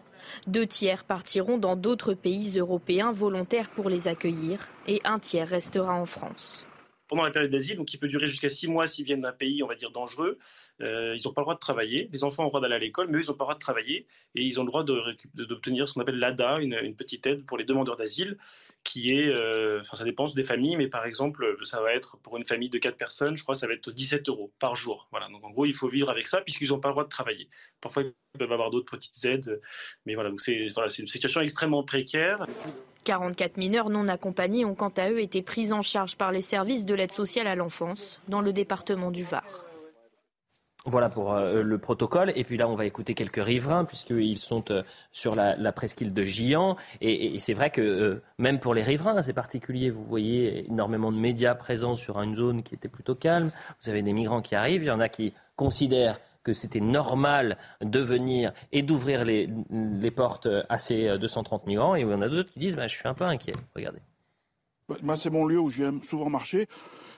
[0.47, 5.93] deux tiers partiront dans d'autres pays européens volontaires pour les accueillir et un tiers restera
[5.93, 6.65] en France
[7.09, 9.67] pendant la période d'asile, qui peut durer jusqu'à six mois s'ils viennent d'un pays, on
[9.67, 10.37] va dire, dangereux.
[10.81, 12.09] Euh, ils n'ont pas le droit de travailler.
[12.11, 13.55] Les enfants ont le droit d'aller à l'école, mais eux, ils n'ont pas le droit
[13.55, 14.07] de travailler.
[14.35, 17.63] Et ils ont le droit d'obtenir ce qu'on appelle l'ADA, une, petite aide pour les
[17.63, 18.37] demandeurs d'asile,
[18.83, 22.37] qui est, euh, enfin, ça dépend des familles, mais par exemple, ça va être pour
[22.37, 25.07] une famille de quatre personnes, je crois, ça va être 17 euros par jour.
[25.11, 25.27] Voilà.
[25.29, 27.49] Donc en gros, il faut vivre avec ça puisqu'ils n'ont pas le droit de travailler.
[27.81, 29.61] Parfois, ils peuvent avoir d'autres petites aides,
[30.05, 30.29] mais voilà.
[30.29, 32.45] Donc c'est une situation extrêmement précaire.
[33.05, 36.85] 44 mineurs non accompagnés ont quant à eux été pris en charge par les services
[36.85, 39.68] de l'aide sociale à l'enfance dans le département du Var.
[40.85, 42.31] Voilà pour euh, le protocole.
[42.35, 44.81] Et puis là, on va écouter quelques riverains, puisqu'ils sont euh,
[45.11, 46.77] sur la, presqu'île de Gian.
[47.01, 49.89] Et, c'est vrai que euh, même pour les riverains, c'est particulier.
[49.89, 53.51] Vous voyez énormément de médias présents sur une zone qui était plutôt calme.
[53.83, 54.83] Vous avez des migrants qui arrivent.
[54.83, 59.49] Il y en a qui considèrent que c'était normal de venir et d'ouvrir les,
[60.11, 61.97] portes à ces 230 migrants.
[61.97, 63.53] Et il y en a d'autres qui disent bah, Je suis un peu inquiet.
[63.75, 63.99] Regardez.
[65.03, 66.67] Moi, c'est mon lieu où je viens souvent marcher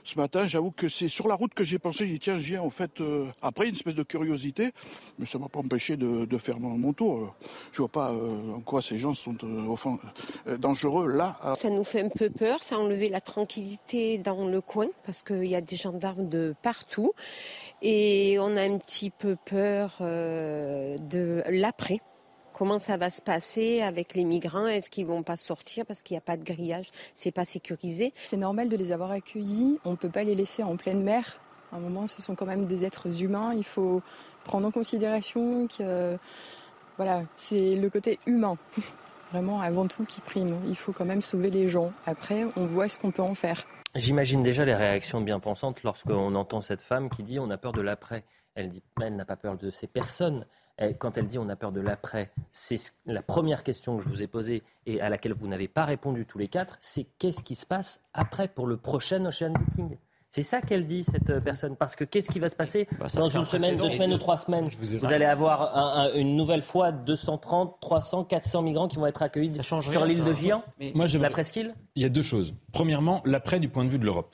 [0.03, 2.55] ce matin, j'avoue que c'est sur la route que j'ai pensé, j'ai dit tiens, j'y
[2.55, 4.71] ai en fait, euh, après une espèce de curiosité,
[5.19, 7.35] mais ça m'a pas empêché de, faire mon, tour.
[7.71, 11.37] Je vois pas euh, en quoi ces gens sont euh, dangereux là.
[11.61, 15.21] Ça nous fait un peu peur, ça a enlevé la tranquillité dans le coin, parce
[15.21, 17.13] qu'il y a des gendarmes de partout,
[17.81, 21.99] et on a un petit peu peur de l'après
[22.61, 24.67] comment ça va se passer avec les migrants?
[24.67, 26.91] Est-ce qu'ils vont pas sortir parce qu'il n'y a pas de grillage?
[27.15, 28.13] C'est pas sécurisé?
[28.23, 29.79] C'est normal de les avoir accueillis.
[29.83, 31.39] On ne peut pas les laisser en pleine mer.
[31.71, 33.55] À un moment, ce sont quand même des êtres humains.
[33.55, 34.03] Il faut
[34.43, 36.19] prendre en considération que
[36.97, 38.59] voilà, c'est le côté humain.
[39.31, 40.59] Vraiment, avant tout, qui prime.
[40.67, 41.91] Il faut quand même sauver les gens.
[42.05, 43.65] Après, on voit ce qu'on peut en faire.
[43.95, 47.71] J'imagine déjà les réactions bien pensantes lorsqu'on entend cette femme qui dit on a peur
[47.71, 48.23] de l'après.
[48.53, 50.45] Elle dit elle n'a pas peur de ces personnes,
[50.99, 54.23] quand elle dit on a peur de l'après, c'est la première question que je vous
[54.23, 57.55] ai posée et à laquelle vous n'avez pas répondu tous les quatre, c'est qu'est-ce qui
[57.55, 59.97] se passe après pour le prochain Ocean Viking?
[60.31, 61.75] C'est ça qu'elle dit, cette personne.
[61.75, 64.37] Parce que qu'est-ce qui va se passer bah, dans une semaine, deux semaines ou trois
[64.37, 64.69] semaines?
[64.79, 70.05] Vous allez avoir une nouvelle fois 230, 300, 400 migrants qui vont être accueillis sur
[70.05, 70.63] l'île de Giant,
[70.95, 72.53] Moi, la presqu'île Il y a deux choses.
[72.71, 74.33] Premièrement, l'après du point de vue de l'Europe.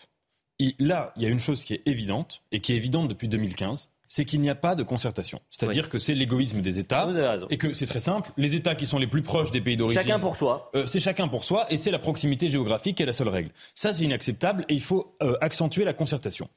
[0.80, 3.90] Là, il y a une chose qui est évidente, et qui est évidente depuis 2015,
[4.08, 5.42] c'est qu'il n'y a pas de concertation.
[5.50, 7.08] C'est-à-dire que c'est l'égoïsme des États.
[7.50, 8.32] Et que c'est très simple.
[8.38, 10.02] Les États qui sont les plus proches des pays d'origine.
[10.02, 10.72] Chacun pour soi.
[10.76, 13.50] Euh, c'est chacun pour soi et c'est la proximité géographique qui est la seule règle.
[13.76, 16.50] Ça, c'est inacceptable et il faut euh, accentuer la concertation.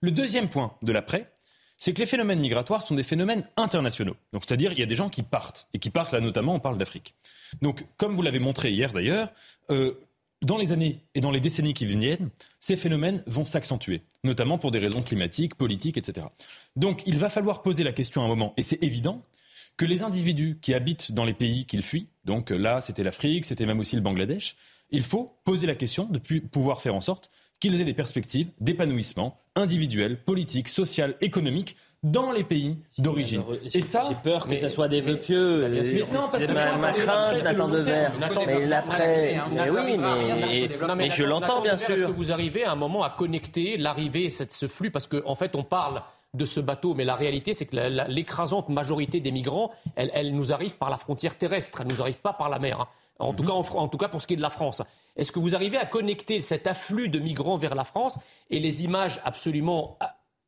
[0.00, 1.30] Le deuxième point de l'après,
[1.78, 4.16] c'est que les phénomènes migratoires sont des phénomènes internationaux.
[4.32, 5.68] Donc, c'est-à-dire, il y a des gens qui partent.
[5.74, 7.14] Et qui partent, là, notamment, on parle d'Afrique.
[7.62, 9.30] Donc, comme vous l'avez montré hier d'ailleurs,
[9.70, 9.94] euh,
[10.42, 12.30] dans les années et dans les décennies qui viennent,
[12.60, 16.26] ces phénomènes vont s'accentuer, notamment pour des raisons climatiques, politiques, etc.
[16.76, 19.22] Donc il va falloir poser la question à un moment, et c'est évident,
[19.76, 23.66] que les individus qui habitent dans les pays qu'ils fuient, donc là c'était l'Afrique, c'était
[23.66, 24.56] même aussi le Bangladesh,
[24.90, 27.30] il faut poser la question de pouvoir faire en sorte
[27.60, 33.42] qu'ils aient des perspectives d'épanouissement individuel, politique, social, économique dans les pays d'origine.
[33.74, 35.68] Et ça, j'ai peur que ce soit des vœux pieux.
[36.30, 38.12] c'est ma, crainte, Nathan Devers.
[38.46, 41.94] Mais l'après, mais oui, mais, mais je l'entends bien sûr.
[41.94, 45.34] Est-ce que vous arrivez à un moment à connecter l'arrivée, ce flux, parce qu'en en
[45.34, 46.02] fait, on parle
[46.34, 47.76] de ce bateau, mais la réalité, c'est que
[48.08, 52.32] l'écrasante majorité des migrants, elle, nous arrive par la frontière terrestre, elle nous arrive pas
[52.32, 52.80] par la mer.
[52.80, 52.88] Hein.
[53.18, 54.82] En, tout cas, en, tout cas, pour ce qui est de la France.
[55.16, 58.18] Est-ce que vous arrivez à connecter cet afflux de migrants vers la France
[58.50, 59.98] et les images absolument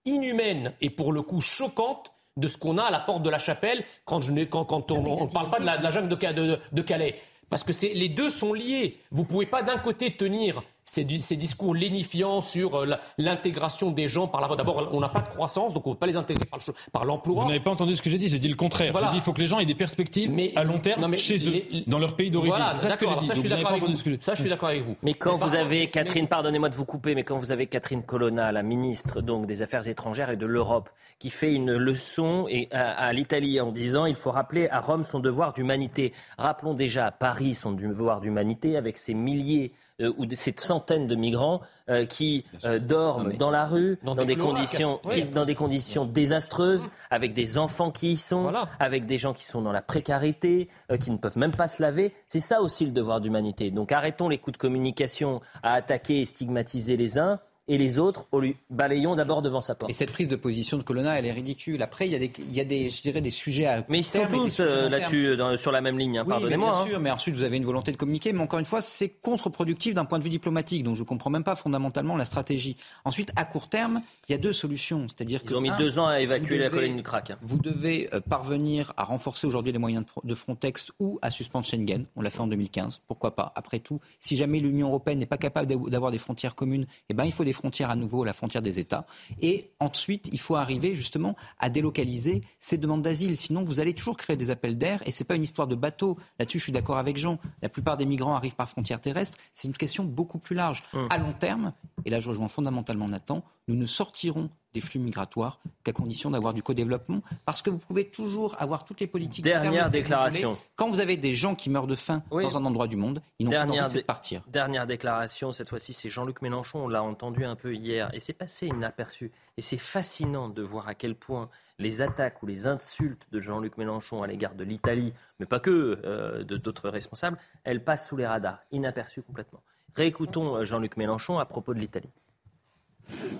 [0.04, 3.38] inhumaine et pour le coup choquante de ce qu'on a à la porte de la
[3.38, 6.58] chapelle quand, je quand, quand on ne parle pas de la, de la jungle de,
[6.72, 7.20] de Calais.
[7.50, 8.98] Parce que les deux sont liés.
[9.10, 14.08] Vous ne pouvez pas d'un côté tenir ces, ces, discours lénifiants sur euh, l'intégration des
[14.08, 16.16] gens par la D'abord, on n'a pas de croissance, donc on ne peut pas les
[16.16, 16.44] intégrer
[16.92, 17.42] par l'emploi.
[17.44, 18.92] Vous n'avez pas entendu ce que j'ai dit, j'ai dit le contraire.
[18.98, 21.62] J'ai dit qu'il faut que les gens aient des perspectives à long terme chez eux,
[21.86, 22.56] dans leur pays d'origine.
[22.56, 23.26] Voilà, c'est ça que j'ai dit.
[23.26, 24.20] Ça, je suis d'accord avec, vous.
[24.20, 24.96] Ça, je suis d'accord avec vous.
[25.02, 28.50] Mais quand vous avez Catherine, pardonnez-moi de vous couper, mais quand vous avez Catherine Colonna,
[28.50, 30.90] la ministre donc des Affaires étrangères et de l'Europe,
[31.20, 35.20] qui fait une leçon à, à l'Italie en disant il faut rappeler à Rome son
[35.20, 36.12] devoir d'humanité.
[36.38, 41.06] Rappelons déjà à Paris son devoir d'humanité avec ses milliers euh, ou de ces centaines
[41.06, 45.00] de migrants euh, qui euh, dorment dans la rue, dans, des, conditions,
[45.32, 49.62] dans des conditions désastreuses, avec des enfants qui y sont, avec des gens qui sont
[49.62, 50.68] dans la précarité,
[51.00, 52.12] qui ne peuvent même pas se laver.
[52.28, 53.70] C'est ça aussi le devoir d'humanité.
[53.70, 58.26] Donc arrêtons les coups de communication à attaquer et stigmatiser les uns et les autres,
[58.68, 59.90] balayons d'abord devant sa porte.
[59.90, 61.82] Et cette prise de position de Colonna, elle est ridicule.
[61.82, 63.84] Après, il y a des, il y a des je dirais, des sujets à.
[63.88, 66.70] Mais ils sont tous euh, là-dessus, sur la même ligne, hein, pardonnez-moi.
[66.70, 66.86] Bien hein.
[66.86, 68.32] sûr, mais ensuite, vous avez une volonté de communiquer.
[68.32, 70.82] Mais encore une fois, c'est contre-productif d'un point de vue diplomatique.
[70.82, 72.76] Donc, je ne comprends même pas fondamentalement la stratégie.
[73.04, 75.06] Ensuite, à court terme, il y a deux solutions.
[75.08, 77.30] C'est-à-dire Ils ont mis deux ans à évacuer la colline du crack.
[77.30, 77.36] Hein.
[77.42, 82.06] Vous devez euh, parvenir à renforcer aujourd'hui les moyens de Frontex ou à suspendre Schengen.
[82.16, 83.02] On l'a fait en 2015.
[83.06, 83.52] Pourquoi pas?
[83.54, 87.24] Après tout, si jamais l'Union européenne n'est pas capable d'avoir des frontières communes, eh ben,
[87.24, 89.06] il faut des frontières à nouveau la frontière des États.
[89.40, 93.36] Et ensuite, il faut arriver justement à délocaliser ces demandes d'asile.
[93.36, 95.02] Sinon, vous allez toujours créer des appels d'air.
[95.06, 96.16] Et ce n'est pas une histoire de bateau.
[96.38, 97.38] Là-dessus, je suis d'accord avec Jean.
[97.62, 99.36] La plupart des migrants arrivent par frontière terrestre.
[99.52, 100.82] C'est une question beaucoup plus large.
[100.94, 101.06] Hum.
[101.10, 101.72] À long terme,
[102.04, 106.54] et là je rejoins fondamentalement Nathan, nous ne sortirons des flux migratoires qu'à condition d'avoir
[106.54, 109.44] du co-développement, parce que vous pouvez toujours avoir toutes les politiques.
[109.44, 110.58] Dernière déclaration.
[110.76, 113.46] Quand vous avez des gens qui meurent de faim dans un endroit du monde, ils
[113.46, 114.42] n'ont pas envie de partir.
[114.48, 116.84] Dernière déclaration, cette fois-ci, c'est Jean-Luc Mélenchon.
[116.84, 119.32] On l'a entendu un peu hier, et c'est passé inaperçu.
[119.56, 123.76] Et c'est fascinant de voir à quel point les attaques ou les insultes de Jean-Luc
[123.76, 128.16] Mélenchon à l'égard de l'Italie, mais pas que euh, de d'autres responsables, elles passent sous
[128.16, 129.60] les radars, inaperçues complètement.
[129.94, 132.10] Réécoutons euh, Jean-Luc Mélenchon à propos de l'Italie.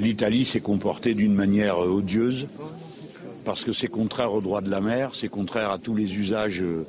[0.00, 2.46] L'Italie s'est comportée d'une manière euh, odieuse
[3.44, 6.62] parce que c'est contraire au droit de la mer, c'est contraire à tous les usages
[6.62, 6.86] euh,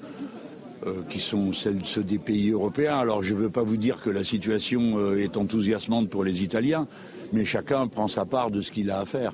[0.86, 2.98] euh, qui sont ceux des pays européens.
[2.98, 6.88] Alors je ne veux pas vous dire que la situation est enthousiasmante pour les Italiens,
[7.34, 9.34] mais chacun prend sa part de ce qu'il a à faire.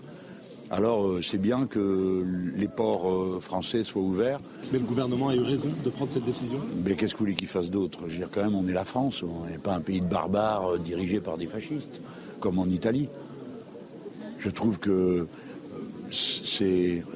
[0.69, 2.25] Alors c'est bien que
[2.55, 4.39] les ports français soient ouverts.
[4.73, 6.59] Mais le gouvernement a eu raison de prendre cette décision?
[6.83, 7.99] Mais qu'est-ce que vous voulez qu'il fasse d'autre?
[8.07, 10.07] Je veux dire quand même on est la France, on n'est pas un pays de
[10.07, 12.01] barbares dirigé par des fascistes,
[12.39, 13.07] comme en Italie.
[14.39, 15.27] Je trouve que euh,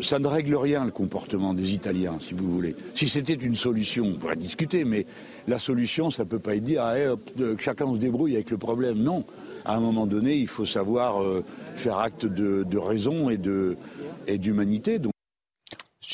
[0.02, 2.76] ça ne règle rien le comportement des Italiens, si vous voulez.
[2.96, 5.06] Si c'était une solution, on pourrait discuter, mais
[5.48, 8.58] la solution, ça ne peut pas être dire eh, que chacun se débrouille avec le
[8.58, 8.98] problème.
[8.98, 9.24] Non.
[9.64, 11.44] À un moment donné, il faut savoir euh,
[11.76, 15.00] faire acte de, raison et d'humanité.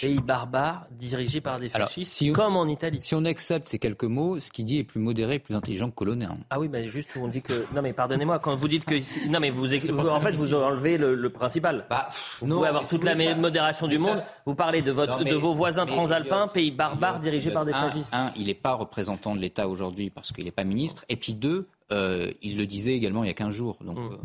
[0.02, 3.00] Pays barbare dirigé par des fascistes, comme en Italie.
[3.02, 5.96] Si on accepte ces quelques mots, ce qu'il dit est plus modéré, plus intelligent que
[5.96, 6.36] Colonna.
[6.50, 8.96] Ah oui, mais juste on dit que non mais pardonnez-moi quand vous dites que
[9.30, 9.74] non mais vous,
[10.10, 11.86] en fait vous enlevez le, principal.
[11.90, 12.10] Bah,
[12.40, 14.24] vous pouvez avoir toute la modération du monde.
[14.46, 18.14] Vous parlez de votre de vos voisins transalpins, pays barbares dirigés par des fascistes.
[18.14, 21.06] Un, il n'est pas représentant de l'État aujourd'hui parce qu'il n'est pas ministre.
[21.10, 23.78] Et puis deux, euh, il le disait également il y a 15 jours.
[23.82, 23.98] Donc.
[23.98, 24.14] Hum.
[24.14, 24.18] Euh,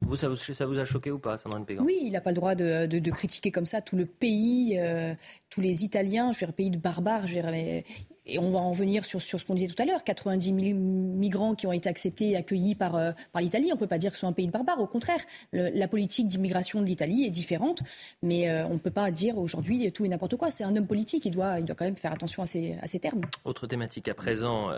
[0.00, 2.54] Vous ça, vous, a choqué ou pas, Sandrine Pégan Oui, il n'a pas le droit
[2.54, 5.12] de, critiquer comme ça tout le pays, euh,
[5.50, 7.26] tous les Italiens, je veux dire, pays de barbares.
[7.26, 7.82] Je veux
[8.30, 10.78] et on va en venir sur, sur ce qu'on disait tout à l'heure, 90 000
[10.78, 13.70] migrants qui ont été acceptés et accueillis par, euh, par l'Italie.
[13.72, 14.80] On ne peut pas dire que ce soit un pays de barbares.
[14.80, 15.20] Au contraire,
[15.52, 17.80] la politique d'immigration de l'Italie est différente,
[18.22, 20.50] mais euh, on ne peut pas dire aujourd'hui tout et n'importe quoi.
[20.50, 22.86] C'est un homme politique, il doit, il doit quand même faire attention à ses, à
[22.86, 23.22] ses termes.
[23.46, 24.68] Autre thématique à présent,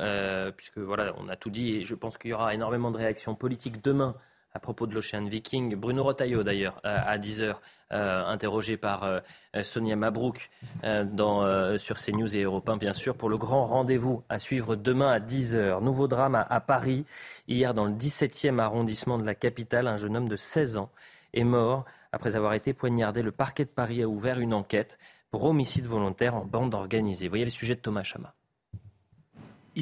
[0.57, 3.35] puisque voilà, on a tout dit et je pense qu'il y aura énormément de réactions
[3.35, 4.15] politiques demain
[4.53, 5.75] à propos de l'Ocean Viking.
[5.77, 7.57] Bruno Rotaillot, d'ailleurs, à 10h,
[7.93, 9.19] euh, interrogé par euh,
[9.65, 10.49] Sonia Mabrouk
[10.85, 14.77] euh, dans, sur CNews et Europe 1, bien sûr, pour le grand rendez-vous à suivre
[14.77, 15.83] demain à 10h.
[15.83, 17.05] Nouveau drame à, Paris.
[17.49, 20.91] Hier, dans le 17e arrondissement de la capitale, un jeune homme de 16 ans
[21.35, 23.23] est mort après avoir été poignardé.
[23.23, 24.99] Le parquet de Paris a ouvert une enquête
[25.33, 27.27] pour homicide volontaire en bande organisée.
[27.27, 28.35] Voyez le sujet de Thomas Chama.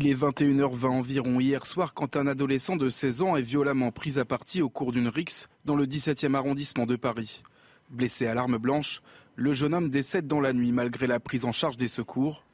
[0.00, 4.20] Il est 21h20 environ hier soir quand un adolescent de 16 ans est violemment pris
[4.20, 7.42] à partie au cours d'une rixe dans le 17e arrondissement de Paris.
[7.90, 9.02] Blessé à l'arme blanche,
[9.34, 12.44] le jeune homme décède dans la nuit malgré la prise en charge des secours.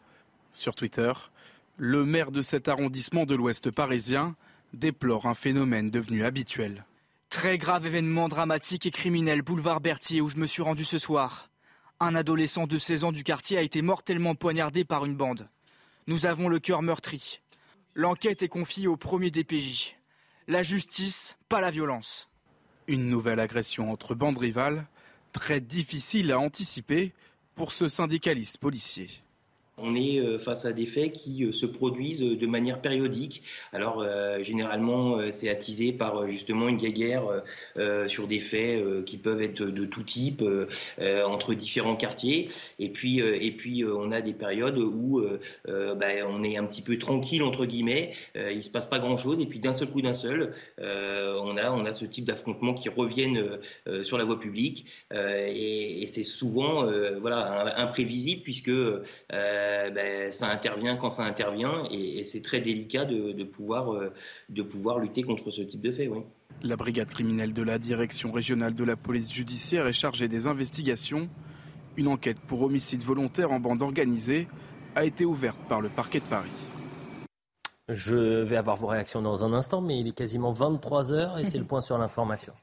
[0.54, 1.12] Sur Twitter,
[1.76, 4.36] le maire de cet arrondissement de l'Ouest parisien
[4.72, 6.86] déplore un phénomène devenu habituel.
[7.28, 11.50] Très grave événement dramatique et criminel boulevard Berthier où je me suis rendu ce soir.
[12.00, 15.46] Un adolescent de 16 ans du quartier a été mortellement poignardé par une bande.
[16.06, 17.40] Nous avons le cœur meurtri.
[17.94, 19.96] L'enquête est confiée au premier DPJ.
[20.48, 22.28] La justice, pas la violence.
[22.88, 24.86] Une nouvelle agression entre bandes rivales,
[25.32, 27.14] très difficile à anticiper
[27.54, 29.08] pour ce syndicaliste policier.
[29.76, 33.42] On est euh, face à des faits qui euh, se produisent euh, de manière périodique.
[33.72, 34.04] Alors
[34.42, 37.42] généralement c'est attisé par justement une guerre
[38.06, 40.42] sur des faits qui peuvent être de tout type
[41.00, 42.48] entre différents quartiers.
[42.78, 45.24] Et puis et puis on a des périodes où
[45.66, 48.12] ben, on est un petit peu tranquille entre guillemets.
[48.34, 51.70] il se passe pas grand chose et puis d'un seul coup d'un seul on a
[51.70, 53.58] on a ce type d'affrontements qui reviennent
[54.02, 56.90] sur la voie publique et, c'est souvent
[57.20, 58.70] voilà imprévisible puisque
[59.64, 64.12] euh, ben, ça intervient quand ça intervient et, c'est très délicat de, pouvoir, euh,
[64.48, 66.08] de pouvoir lutter contre ce type de fait.
[66.08, 66.20] Oui.
[66.62, 71.28] La brigade criminelle de la direction régionale de la police judiciaire est chargée des investigations.
[71.96, 74.48] Une enquête pour homicide volontaire en bande organisée
[74.94, 76.50] a été ouverte par le parquet de Paris.
[77.88, 81.44] Je vais avoir vos réactions dans un instant, mais il est quasiment 23 heures et
[81.44, 82.54] c'est le point sur l'information.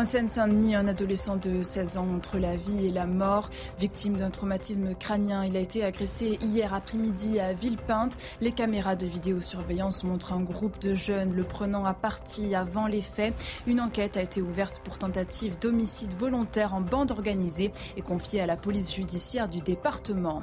[0.00, 4.30] En Seine-Saint-Denis, un adolescent de 16 ans entre la vie et la mort, victime d'un
[4.30, 5.44] traumatisme crânien.
[5.44, 8.16] Il a été agressé hier après-midi à Villepinte.
[8.40, 13.02] Les caméras de vidéosurveillance montrent un groupe de jeunes le prenant à partie avant les
[13.02, 13.34] faits.
[13.66, 18.46] Une enquête a été ouverte pour tentative d'homicide volontaire en bande organisée et confiée à
[18.46, 20.42] la police judiciaire du département.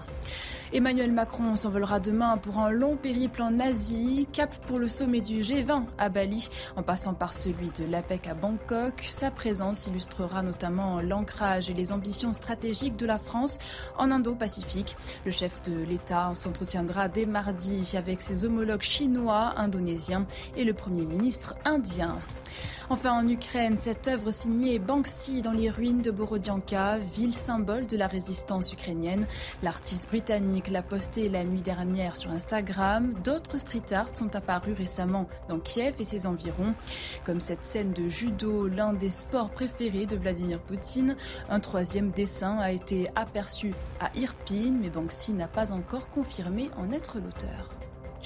[0.73, 5.39] Emmanuel Macron s'envolera demain pour un long périple en Asie, cap pour le sommet du
[5.39, 9.01] G20 à Bali, en passant par celui de l'APEC à Bangkok.
[9.01, 13.59] Sa présence illustrera notamment l'ancrage et les ambitions stratégiques de la France
[13.97, 14.97] en Indo-Pacifique.
[15.23, 20.27] Le chef de l'État s'entretiendra dès mardi avec ses homologues chinois, indonésiens
[20.57, 22.17] et le Premier ministre indien.
[22.89, 27.97] Enfin, en Ukraine, cette œuvre signée Banksy dans les ruines de Borodianka, ville symbole de
[27.97, 29.25] la résistance ukrainienne.
[29.61, 33.13] L'artiste britannique l'a postée la nuit dernière sur Instagram.
[33.23, 36.73] D'autres street art sont apparus récemment dans Kiev et ses environs,
[37.25, 41.17] comme cette scène de judo, l'un des sports préférés de Vladimir Poutine.
[41.49, 46.91] Un troisième dessin a été aperçu à Irpin, mais Banksy n'a pas encore confirmé en
[46.91, 47.76] être l'auteur.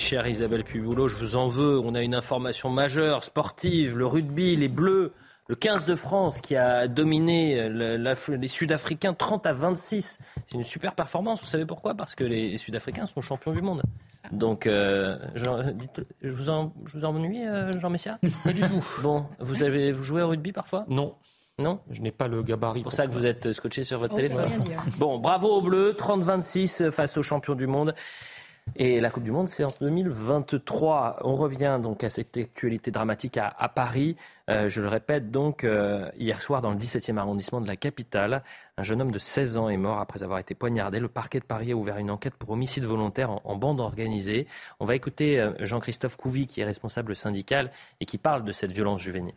[0.01, 1.79] Chère Isabelle Puboulot, je vous en veux.
[1.79, 5.13] On a une information majeure, sportive, le rugby, les Bleus,
[5.47, 10.23] le 15 de France qui a dominé les Sud-Africains 30 à 26.
[10.47, 11.39] C'est une super performance.
[11.41, 11.93] Vous savez pourquoi?
[11.93, 13.83] Parce que les Sud-Africains sont champions du monde.
[14.31, 15.47] Donc, euh, je,
[16.29, 18.17] vous en, je vous ennuie, euh, Jean Messia?
[18.43, 18.83] Pas du tout.
[19.03, 20.83] Bon, vous avez vous jouez au rugby parfois?
[20.89, 21.13] Non.
[21.59, 21.79] Non?
[21.91, 22.79] Je n'ai pas le gabarit.
[22.79, 24.49] C'est pour ça que vous êtes scotché sur votre oh, téléphone.
[24.97, 27.93] Bon, bravo aux Bleus, 30-26 face aux champions du monde.
[28.77, 31.19] Et la Coupe du Monde, c'est en 2023.
[31.23, 34.15] On revient donc à cette actualité dramatique à, Paris.
[34.49, 38.43] Euh, je le répète donc, euh, hier soir, dans le 17e arrondissement de la capitale,
[38.77, 40.99] un jeune homme de 16 ans est mort après avoir été poignardé.
[40.99, 44.47] Le parquet de Paris a ouvert une enquête pour homicide volontaire en, bande organisée.
[44.79, 48.71] On va écouter euh, Jean-Christophe Couvi, qui est responsable syndical et qui parle de cette
[48.71, 49.35] violence juvénile.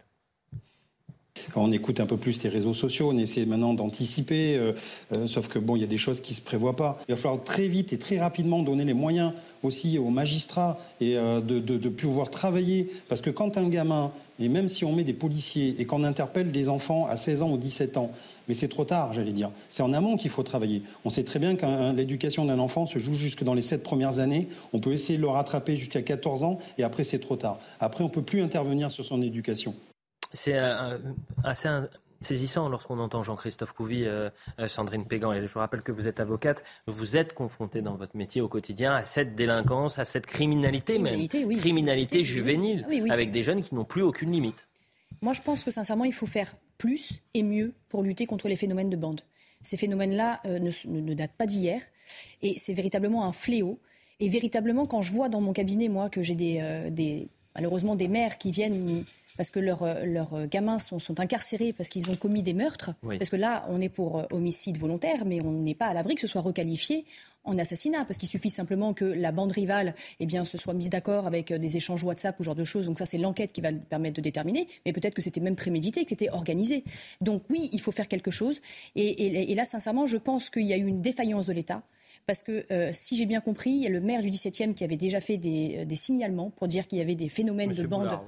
[1.56, 4.72] On écoute un peu plus les réseaux sociaux, on essaie maintenant d'anticiper, euh,
[5.14, 6.98] euh, sauf que bon, il y a des choses qui ne se prévoient pas.
[7.08, 9.32] Il va falloir très vite et très rapidement donner les moyens
[9.62, 14.68] aussi aux magistrats et euh, de, pouvoir travailler, parce que quand un gamin, et même
[14.68, 17.96] si on met des policiers et qu'on interpelle des enfants à 16 ans ou 17
[17.98, 18.10] ans,
[18.48, 19.50] mais c'est trop tard, j'allais dire.
[19.70, 20.82] C'est en amont qu'il faut travailler.
[21.04, 24.18] On sait très bien que l'éducation d'un enfant se joue jusque dans les 7 premières
[24.18, 24.48] années.
[24.72, 27.60] On peut essayer de le rattraper jusqu'à 14 ans et après c'est trop tard.
[27.80, 29.74] Après, on ne peut plus intervenir sur son éducation.
[30.34, 30.58] C'est
[31.42, 31.68] assez
[32.24, 35.32] saisissant lorsqu'on entend Jean-Christophe Couvi, euh, euh, Sandrine Pégan.
[35.32, 36.64] Et je rappelle que vous êtes avocate.
[36.86, 41.28] Vous êtes confronté dans votre métier au quotidien à cette délinquance, à cette criminalité, même.
[41.28, 44.66] Criminalité juvénile, avec des jeunes qui n'ont plus aucune limite.
[45.22, 48.56] Moi, je pense que sincèrement, il faut faire plus et mieux pour lutter contre les
[48.56, 49.20] phénomènes de bande.
[49.62, 51.80] Ces phénomènes-là euh, ne, datent pas d'hier
[52.42, 53.78] et c'est véritablement un fléau.
[54.20, 58.38] Et véritablement, quand je vois dans mon cabinet, moi, que j'ai des, malheureusement des mères
[58.38, 59.04] qui viennent
[59.36, 62.92] parce que leurs leurs gamins sont, sont, incarcérés parce qu'ils ont commis des meurtres.
[63.02, 66.14] Parce que là, on est pour euh, homicide volontaire, mais on n'est pas à l'abri
[66.14, 67.04] que ce soit requalifié
[67.44, 70.88] en assassinat, parce qu'il suffit simplement que la bande rivale eh bien, se soit mise
[70.88, 72.86] d'accord avec euh, des échanges WhatsApp ou ce genre de choses.
[72.86, 74.66] Donc ça, c'est l'enquête qui va permettre de déterminer.
[74.86, 76.84] Mais peut-être que c'était même prémédité, que c'était organisé.
[77.20, 78.60] Donc oui, il faut faire quelque chose.
[78.96, 81.82] Et, là, sincèrement, je pense qu'il y a eu une défaillance de l'État.
[82.26, 84.82] Parce que euh, si j'ai bien compris, il y a le maire du 17e qui
[84.82, 88.18] avait déjà fait des, signalements pour dire qu'il y avait des phénomènes de bande.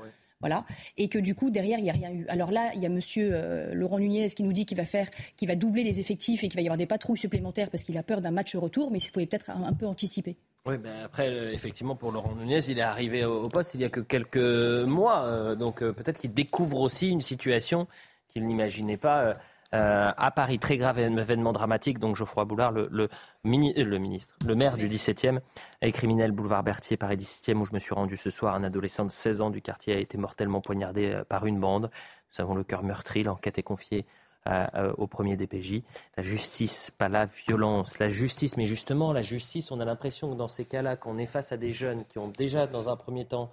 [0.40, 0.64] Voilà.
[0.96, 2.26] Et que du coup, derrière, il n'y a rien eu.
[2.28, 5.08] Alors là, il y a monsieur euh, Laurent Nunez qui nous dit qu'il va faire,
[5.36, 7.96] qu'il va doubler les effectifs et qu'il va y avoir des patrouilles supplémentaires parce qu'il
[7.96, 10.36] a peur d'un match retour, mais il faut peut-être un, peu anticiper.
[10.66, 13.84] Oui, ben après, euh, effectivement, pour Laurent Nunez, il est arrivé au, poste il y
[13.84, 15.24] a que quelques mois.
[15.24, 17.86] Euh, donc peut-être qu'il découvre aussi une situation
[18.28, 19.34] qu'il n'imaginait pas.
[19.74, 21.98] Euh, à Paris, très grave événement dramatique.
[21.98, 23.08] Donc Geoffroy Boulard, le, le,
[23.44, 25.40] le ministre, le maire du 17e,
[25.82, 28.54] et criminel boulevard Berthier, Paris 17e, où je me suis rendu ce soir.
[28.54, 31.90] Un adolescent de 16 ans du quartier a été mortellement poignardé euh, par une bande.
[32.32, 33.24] Nous avons le cœur meurtri.
[33.24, 34.06] L'enquête est confiée
[34.46, 35.82] euh, au premier DPJ.
[36.16, 37.98] La justice, pas la violence.
[37.98, 41.26] La justice, mais justement, la justice, on a l'impression que dans ces cas-là, qu'on est
[41.26, 43.50] face à des jeunes qui ont déjà, dans un premier temps,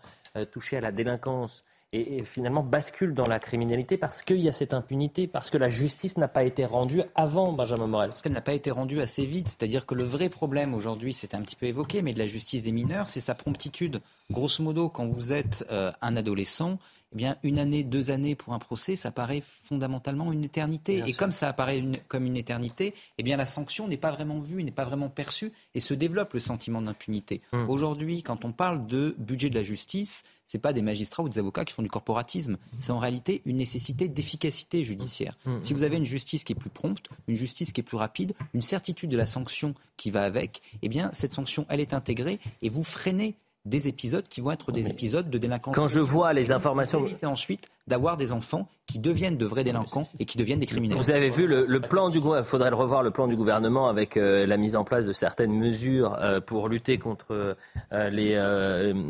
[0.52, 1.64] touché à la délinquance,
[1.94, 5.70] et, finalement bascule dans la criminalité parce qu'il y a cette impunité, parce que la
[5.70, 8.10] justice n'a pas été rendue avant Benjamin Morel.
[8.10, 9.48] Parce qu'elle n'a pas été rendue assez vite.
[9.48, 12.64] C'est-à-dire que le vrai problème aujourd'hui, c'est un petit peu évoqué, mais de la justice
[12.64, 14.02] des mineurs, c'est sa promptitude.
[14.32, 16.80] Grosso modo, quand vous êtes euh, un adolescent,
[17.14, 21.04] eh bien, une année, deux années pour un procès, ça paraît fondamentalement une éternité.
[21.06, 24.64] et comme ça apparaît comme une éternité, eh bien, la sanction n'est pas vraiment vue,
[24.64, 27.42] n'est pas vraiment perçue, et se développe le sentiment d'impunité.
[27.52, 27.70] Hum.
[27.70, 31.40] Aujourd'hui, quand on parle de budget de la justice, ce pas des magistrats ou des
[31.40, 32.58] avocats qui font du corporatisme.
[32.78, 35.36] C'est en réalité une nécessité d'efficacité judiciaire.
[35.46, 35.62] Hum.
[35.64, 38.34] Si vous avez une justice qui est plus prompte, une justice qui est plus rapide,
[38.54, 42.40] une certitude de la sanction qui va avec, eh bien, cette sanction, elle est intégrée
[42.62, 43.36] et vous freinez
[43.66, 45.76] des épisodes qui vont être des épisodes de délinquance.
[45.76, 47.06] Quand je vois les informations.
[47.22, 50.98] Et ensuite d'avoir des enfants qui deviennent de vrais délinquants et qui deviennent des criminels.
[50.98, 53.88] Vous avez vu le, plan du gouvernement, il faudrait le revoir, le plan du gouvernement
[53.88, 58.36] avec euh, la mise en place de certaines mesures euh, pour lutter contre euh, les,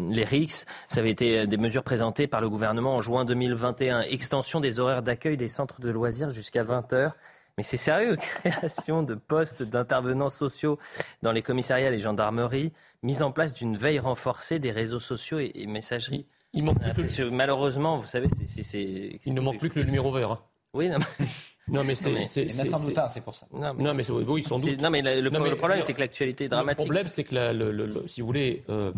[0.09, 0.65] les RICS.
[0.87, 4.01] Ça avait été des mesures présentées par le gouvernement en juin 2021.
[4.01, 7.15] Extension des horaires d'accueil des centres de loisirs jusqu'à 20 heures.
[7.57, 10.79] Mais c'est sérieux, création de postes d'intervenants sociaux
[11.21, 12.73] dans les commissariats et les gendarmeries,
[13.03, 16.25] mise en place d'une veille renforcée des réseaux sociaux et, messageries.
[16.53, 19.19] Il manque plus Malheureusement, vous savez, c'est.
[19.25, 20.31] Il ne manque plus que le numéro vert.
[20.31, 20.39] Hein.
[20.73, 21.25] Oui, non, mais...
[21.69, 22.25] Non, mais c'est.
[22.25, 23.47] c'est pour ça.
[23.53, 24.81] Non, mais, non, mais oui, sans doute.
[24.81, 26.79] Non, mais le, problème, c'est que l'actualité est dramatique.
[26.79, 28.91] Le problème, c'est que, le, si vous voulez, euh,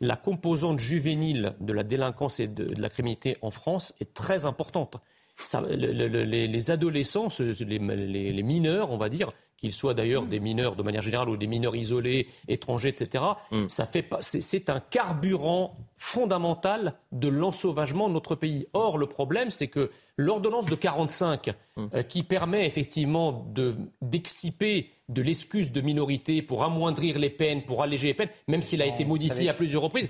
[0.00, 4.96] la composante juvénile de la délinquance et de, la criminalité en France est très importante.
[5.36, 9.32] Ça, les, adolescents, les, mineurs, on va dire,
[9.66, 13.68] qu'ils soient d'ailleurs des mineurs de manière générale ou des mineurs isolés, étrangers, etc., mm.
[13.68, 18.68] ça fait c'est un carburant fondamental de l'ensauvagement de notre pays.
[18.74, 21.86] Or, le problème, c'est que l'ordonnance de 45, mm.
[21.94, 23.52] euh, qui permet effectivement
[24.00, 28.82] d'exciper de l'excuse de minorité pour amoindrir les peines, pour alléger les peines, même s'il
[28.82, 30.08] a été modifié à plusieurs reprises,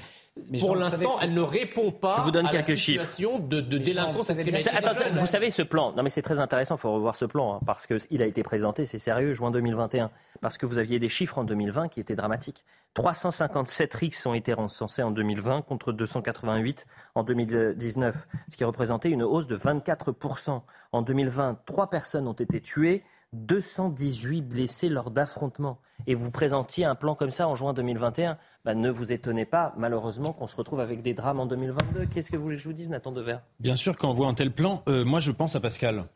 [0.58, 3.78] pour l'instant, elle ne répond pas Je vous donne à quelques la situation de, de
[3.78, 4.30] délinquance
[5.14, 7.60] vous savez ce plan, non mais c'est très intéressant, il faut revoir ce plan, hein,
[7.64, 10.10] parce qu'il a été présenté, c'est sérieux, juin 2021,
[10.42, 12.64] parce que vous aviez des chiffres en 2020 qui étaient dramatiques.
[12.94, 19.22] 357 RICS ont été recensés en 2020 contre 288 en 2019, ce qui représentait une
[19.22, 19.95] hausse de 24%.
[20.92, 23.02] En 2020, trois personnes ont été tuées,
[23.32, 25.78] 218 blessés lors d'affrontements.
[26.06, 28.38] Et vous présentiez un plan comme ça en juin 2021.
[28.64, 32.06] Bah, ne vous étonnez pas, malheureusement, qu'on se retrouve avec des drames en 2022.
[32.06, 34.28] Qu'est-ce que vous voulez que je vous dise, Nathan Dever Bien sûr, quand on voit
[34.28, 36.06] un tel plan, euh, moi je pense à Pascal.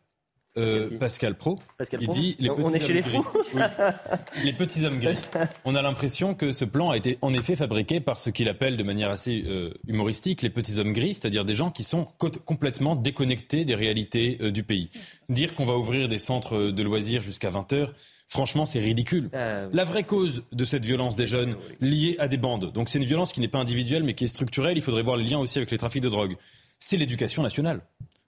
[0.57, 1.59] Euh, Pascal Pro.
[2.01, 3.25] il dit les on est chez les fous.
[4.45, 5.21] Les petits hommes gris.
[5.65, 8.77] On a l'impression que ce plan a été en effet fabriqué par ce qu'il appelle
[8.77, 12.09] de manière assez euh, humoristique les petits hommes gris, c'est-à-dire des gens qui sont
[12.45, 14.91] complètement déconnectés des réalités euh, du pays.
[15.29, 17.95] Dire qu'on va ouvrir des centres de loisirs jusqu'à 20 heures.
[18.29, 19.29] Franchement, c'est ridicule.
[19.33, 23.05] La vraie cause de cette violence des jeunes liée à des bandes, donc c'est une
[23.05, 25.59] violence qui n'est pas individuelle mais qui est structurelle, il faudrait voir le lien aussi
[25.59, 26.37] avec les trafics de drogue,
[26.79, 27.83] c'est l'éducation nationale.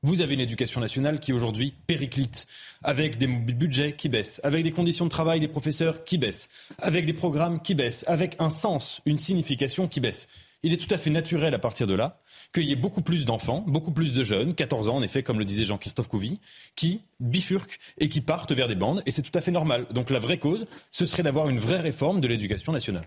[0.04, 2.48] Vous avez une éducation nationale qui aujourd'hui périclite,
[2.82, 6.48] avec des budgets qui baissent, avec des conditions de travail des professeurs qui baissent,
[6.78, 10.26] avec des programmes qui baissent, avec un sens, une signification qui baisse.
[10.64, 12.20] Il est tout à fait naturel à partir de là
[12.54, 15.38] qu'il y ait beaucoup plus d'enfants, beaucoup plus de jeunes, 14 ans en effet, comme
[15.38, 16.40] le disait Jean-Christophe Couvi,
[16.76, 19.86] qui bifurquent et qui partent vers des bandes, et c'est tout à fait normal.
[19.92, 23.04] Donc la vraie cause, ce serait d'avoir une vraie réforme de l'éducation nationale.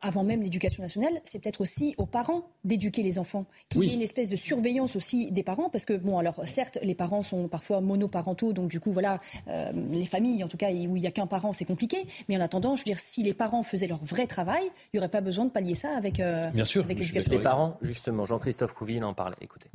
[0.00, 3.94] avant même l'éducation nationale, c'est peut-être aussi aux parents d'éduquer les enfants, qu'il y ait
[3.94, 7.48] une espèce de surveillance aussi des parents, parce que bon, alors certes, les parents sont
[7.48, 9.18] parfois monoparentaux, donc du coup, voilà,
[9.48, 12.36] euh, les familles, en tout cas, où il n'y a qu'un parent, c'est compliqué, mais
[12.36, 15.08] en attendant, je veux dire, si les parents faisaient leur vrai travail, il n'y aurait
[15.08, 17.32] pas besoin de pallier ça avec, euh, Bien sûr, l'éducation.
[17.32, 19.36] Les parents, justement, Jean-Christophe Couville en parlait.
[19.40, 19.68] Écoutez.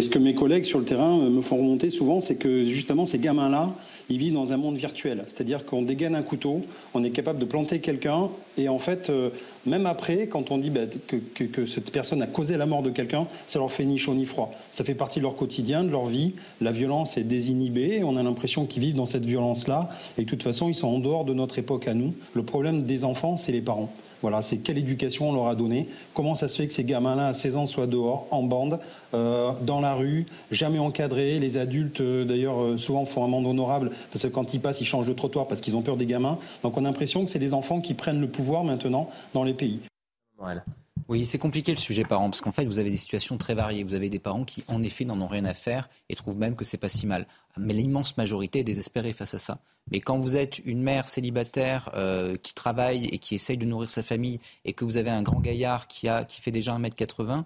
[0.00, 3.04] Ce que mes collègues sur le terrain euh, me font remonter souvent, c'est que justement
[3.04, 3.70] ces gamins-là,
[4.08, 5.24] ils vivent dans un monde virtuel.
[5.26, 6.64] C'est-à-dire qu'on dégaine un couteau,
[6.94, 9.30] on est capable de planter quelqu'un, et en fait, euh,
[9.66, 13.26] même après, quand on dit bah, que, cette personne a causé la mort de quelqu'un,
[13.48, 14.54] ça leur fait ni chaud ni froid.
[14.70, 16.34] Ça fait partie de leur quotidien, de leur vie.
[16.60, 20.44] La violence est désinhibée, on a l'impression qu'ils vivent dans cette violence-là, et de toute
[20.44, 22.14] façon, ils sont en dehors de notre époque à nous.
[22.34, 23.92] Le problème des enfants, c'est les parents.
[24.22, 25.88] Voilà, c'est quelle éducation on leur a donné.
[26.14, 28.80] Comment ça se fait que ces gamins-là, à 16 ans, soient dehors, en bande,
[29.14, 31.38] euh, dans la rue, jamais encadrés.
[31.38, 34.80] Les adultes, euh, d'ailleurs, euh, souvent font un monde honorable parce que quand ils passent,
[34.80, 36.38] ils changent de trottoir parce qu'ils ont peur des gamins.
[36.62, 39.54] Donc on a l'impression que c'est des enfants qui prennent le pouvoir maintenant dans les
[39.54, 39.80] pays.
[40.38, 40.62] Voilà.
[41.08, 43.82] Oui, c'est compliqué le sujet parents, parce qu'en fait, vous avez des situations très variées.
[43.82, 46.54] Vous avez des parents qui, en effet, n'en ont rien à faire et trouvent même
[46.54, 47.26] que c'est pas si mal.
[47.58, 49.58] Mais l'immense majorité est désespérée face à ça.
[49.90, 53.90] Mais quand vous êtes une mère célibataire euh, qui travaille et qui essaye de nourrir
[53.90, 57.44] sa famille et que vous avez un grand gaillard qui, a, qui fait déjà 1m80,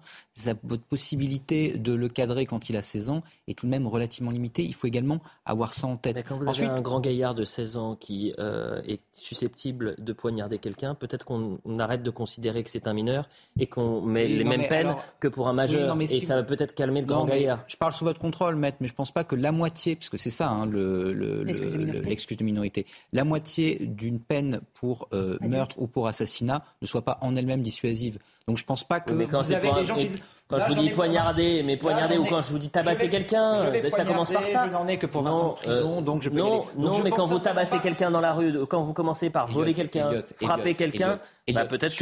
[0.64, 4.30] votre possibilité de le cadrer quand il a 16 ans est tout de même relativement
[4.30, 4.64] limitée.
[4.64, 6.16] Il faut également avoir ça en tête.
[6.16, 10.12] Mais quand vous avez un grand gaillard de 16 ans qui euh, est susceptible de
[10.12, 13.28] poignarder quelqu'un, peut-être qu'on arrête de considérer que c'est un mineur
[13.58, 15.96] et qu'on met les mêmes peines que pour un majeur.
[16.00, 17.64] et ça va peut-être calmer le grand gaillard.
[17.68, 20.18] Je parle sous votre contrôle, maître, mais je ne pense pas que la moitié, puisque
[20.18, 26.08] c'est ça hein, l'excuse de minorité, la moitié d'une peine pour euh, meurtre ou pour
[26.08, 28.18] assassinat ne soit pas en elle-même dissuasive.
[28.48, 30.10] Donc je pense pas que mais quand vous avez des gens qui
[30.52, 33.54] quand je vous dis poignarder, mais poignarder ou quand je vous dis tabasser quelqu'un,
[33.90, 34.66] ça commence par ça.
[34.66, 37.02] Je n'en ai que pour 20 ans de prison, euh, donc je peux Non, non
[37.02, 40.10] mais quand vous tabassez quelqu'un dans la rue, quand vous commencez par voler quelqu'un,
[40.40, 41.18] frapper quelqu'un,
[41.52, 41.92] bah, peut-être.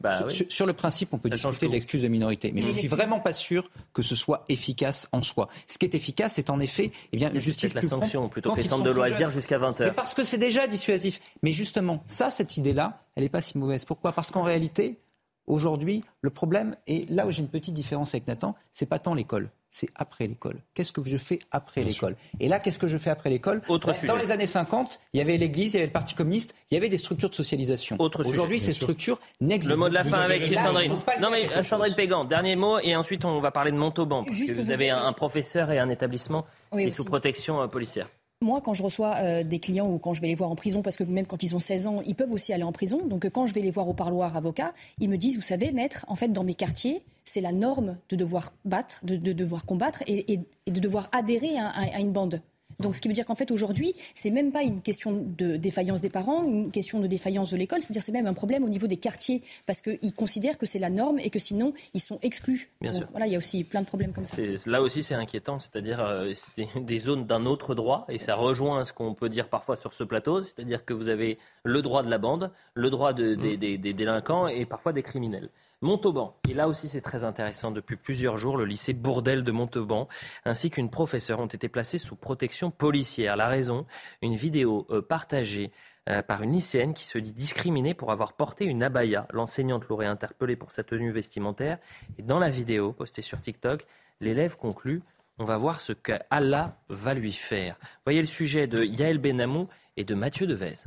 [0.00, 2.88] Bah, sur, le principe, on peut discuter de l'excuse de minorité, mais je ne suis
[2.88, 5.48] vraiment pas sûr que ce soit efficace en soi.
[5.66, 8.68] Ce qui est efficace, c'est en effet eh bien, justice la sanction plutôt que les
[8.68, 9.94] centres de loisirs jusqu'à 20 heures.
[9.94, 11.20] parce que c'est déjà dissuasif.
[11.42, 13.84] Mais justement, ça, cette idée-là, elle n'est pas si mauvaise.
[13.84, 14.12] Pourquoi?
[14.12, 14.98] Parce qu'en réalité,
[15.46, 19.14] Aujourd'hui, le problème, et là où j'ai une petite différence avec Nathan, c'est pas tant
[19.14, 20.58] l'école, c'est après l'école.
[20.72, 23.60] Qu'est-ce que je fais après l'école Et là, qu'est-ce que je fais après l'école
[24.06, 26.74] Dans les années 50, il y avait l'Église, il y avait le Parti communiste, il
[26.74, 27.96] y avait des structures de socialisation.
[27.98, 29.78] Aujourd'hui, ces structures n'existent pas.
[29.78, 30.96] Le mot de la fin avec Sandrine.
[31.20, 34.52] Non mais Sandrine Pégan, dernier mot, et ensuite on va parler de Montauban, parce que
[34.52, 38.08] vous avez un, professeur et un établissement qui est sous protection euh, policière.
[38.44, 40.82] Moi, quand je reçois euh, des clients ou quand je vais les voir en prison,
[40.82, 43.00] parce que même quand ils ont 16 ans, ils peuvent aussi aller en prison.
[43.06, 46.04] Donc, quand je vais les voir au parloir avocat, ils me disent, vous savez, maître,
[46.08, 50.40] en fait, dans mes quartiers, c'est la norme de devoir battre, de, devoir combattre et,
[50.66, 52.42] de devoir adhérer à une bande.
[52.80, 56.00] Donc, ce qui veut dire qu'en fait, aujourd'hui, c'est même pas une question de défaillance
[56.00, 58.86] des parents, une question de défaillance de l'école, c'est-à-dire c'est même un problème au niveau
[58.86, 62.70] des quartiers, parce qu'ils considèrent que c'est la norme et que sinon, ils sont exclus.
[62.80, 63.06] Bien sûr.
[63.10, 64.42] Voilà, il y a aussi plein de problèmes comme ça.
[64.66, 66.32] Là aussi, c'est inquiétant, c'est-à-dire euh,
[66.76, 70.04] des zones d'un autre droit, et ça rejoint ce qu'on peut dire parfois sur ce
[70.04, 73.80] plateau, c'est-à-dire que vous avez le droit de la bande, le droit de, des, mmh.
[73.80, 75.48] des délinquants et parfois des criminels.
[75.84, 76.36] Montauban.
[76.48, 77.70] Et là aussi, c'est très intéressant.
[77.70, 80.08] Depuis plusieurs jours, le lycée Bourdel de Montauban
[80.44, 83.36] ainsi qu'une professeure ont été placés sous protection policière.
[83.36, 83.84] La raison,
[84.22, 85.70] une vidéo euh, partagée
[86.08, 89.28] euh, par une lycéenne qui se dit discriminée pour avoir porté une abaya.
[89.32, 91.78] L'enseignante l'aurait interpellée pour sa tenue vestimentaire.
[92.18, 93.86] Et dans la vidéo postée sur TikTok,
[94.20, 95.02] l'élève conclut
[95.38, 97.76] on va voir ce qu'Allah va lui faire.
[98.04, 100.86] Voyez le sujet de Yael Benamou et de Mathieu Devez.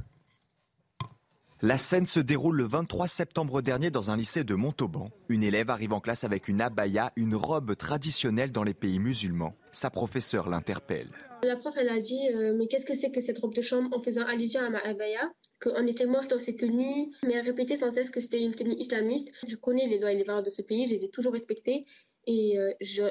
[1.64, 5.10] La scène se déroule le 23 septembre dernier dans un lycée de Montauban.
[5.28, 9.56] Une élève arrive en classe avec une abaya, une robe traditionnelle dans les pays musulmans.
[9.72, 11.10] Sa professeure l'interpelle.
[11.42, 13.90] La prof, elle a dit euh, Mais qu'est-ce que c'est que cette robe de chambre
[13.98, 17.76] en faisant allusion à ma abaya Qu'on était moche dans ces tenues, mais elle répétait
[17.76, 19.32] sans cesse que c'était une tenue islamiste.
[19.48, 21.86] Je connais les lois et les valeurs de ce pays, je les ai toujours respectées.
[22.28, 23.02] Et euh, je,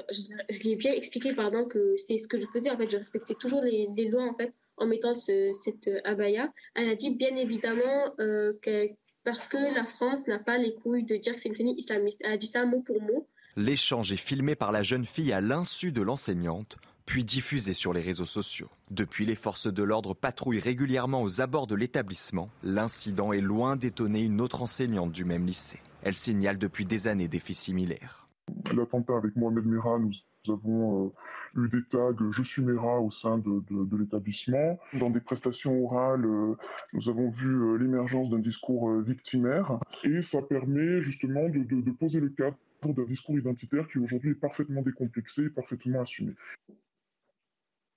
[0.63, 2.71] lui ai bien expliqué pardon, que c'est ce que je faisais.
[2.71, 6.53] En fait, je respectais toujours les, les lois en fait en mettant cette euh, abaya.
[6.75, 8.89] Elle a dit bien évidemment euh, que
[9.25, 12.21] parce que la France n'a pas les couilles de dire que c'est une tenue islamiste.
[12.25, 13.27] Elle a dit ça mot pour mot.
[13.57, 16.77] L'échange est filmé par la jeune fille à l'insu de l'enseignante,
[17.07, 18.69] puis diffusé sur les réseaux sociaux.
[18.91, 22.51] Depuis, les forces de l'ordre patrouillent régulièrement aux abords de l'établissement.
[22.63, 25.81] L'incident est loin d'étonner une autre enseignante du même lycée.
[26.03, 28.29] Elle signale depuis des années des faits similaires.
[28.73, 31.13] L'attentat avec Mohamed Merah, nous avons euh,
[31.55, 34.79] eu des tags Je suis Mera au sein de, l'établissement.
[34.95, 36.55] Dans des prestations orales, euh,
[36.93, 42.31] nous avons vu euh, l'émergence d'un discours victimaire et ça permet justement de, poser le
[42.31, 46.35] cadre d'un discours identitaire qui aujourd'hui est parfaitement décomplexé et parfaitement assumé.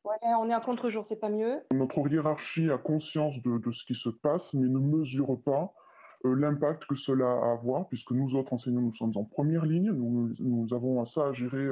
[0.03, 1.59] on est à contre-jour, c'est pas mieux.
[1.71, 5.73] Notre hiérarchie a conscience de, ce qui se passe, mais ne mesure pas
[6.23, 9.91] l'impact que cela a à avoir, puisque nous autres enseignants, nous sommes en première ligne,
[9.91, 11.67] nous, nous avons ça à gérer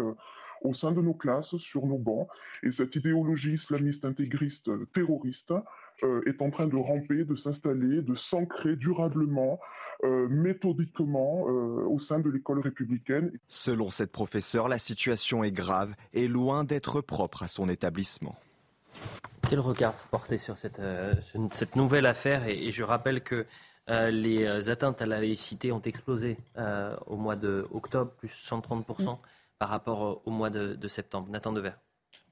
[0.62, 2.28] au sein de nos classes, sur nos bancs.
[2.64, 5.54] Et cette idéologie islamiste intégriste terroriste
[6.04, 9.60] euh, est en train de ramper, de s'installer, de s'ancrer durablement,
[10.04, 13.32] euh, méthodiquement euh, au sein de l'école républicaine.
[13.48, 18.36] Selon cette professeure, la situation est grave et loin d'être propre à son établissement.
[19.50, 20.82] Quel regard vous portez sur cette,
[21.52, 23.46] cette nouvelle affaire et, je rappelle que
[23.88, 26.38] les atteintes à la laïcité ont explosé
[27.06, 29.18] au mois d'octobre, plus 130%
[29.60, 31.28] par rapport au mois de, septembre.
[31.30, 31.72] Nathan Dever.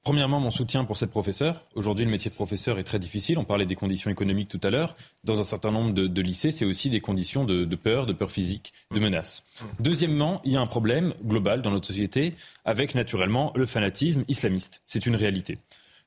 [0.02, 1.64] Premièrement, mon soutien pour cette professeure.
[1.74, 3.38] Aujourd'hui, le métier de professeur est très difficile.
[3.38, 4.94] On parlait des conditions économiques tout à l'heure.
[5.24, 8.30] Dans un certain nombre de, lycées, c'est aussi des conditions de, de, peur, de peur
[8.30, 9.42] physique, de menace.
[9.80, 12.34] Deuxièmement, il y a un problème global dans notre société
[12.64, 14.82] avec naturellement le fanatisme islamiste.
[14.86, 15.58] C'est une réalité.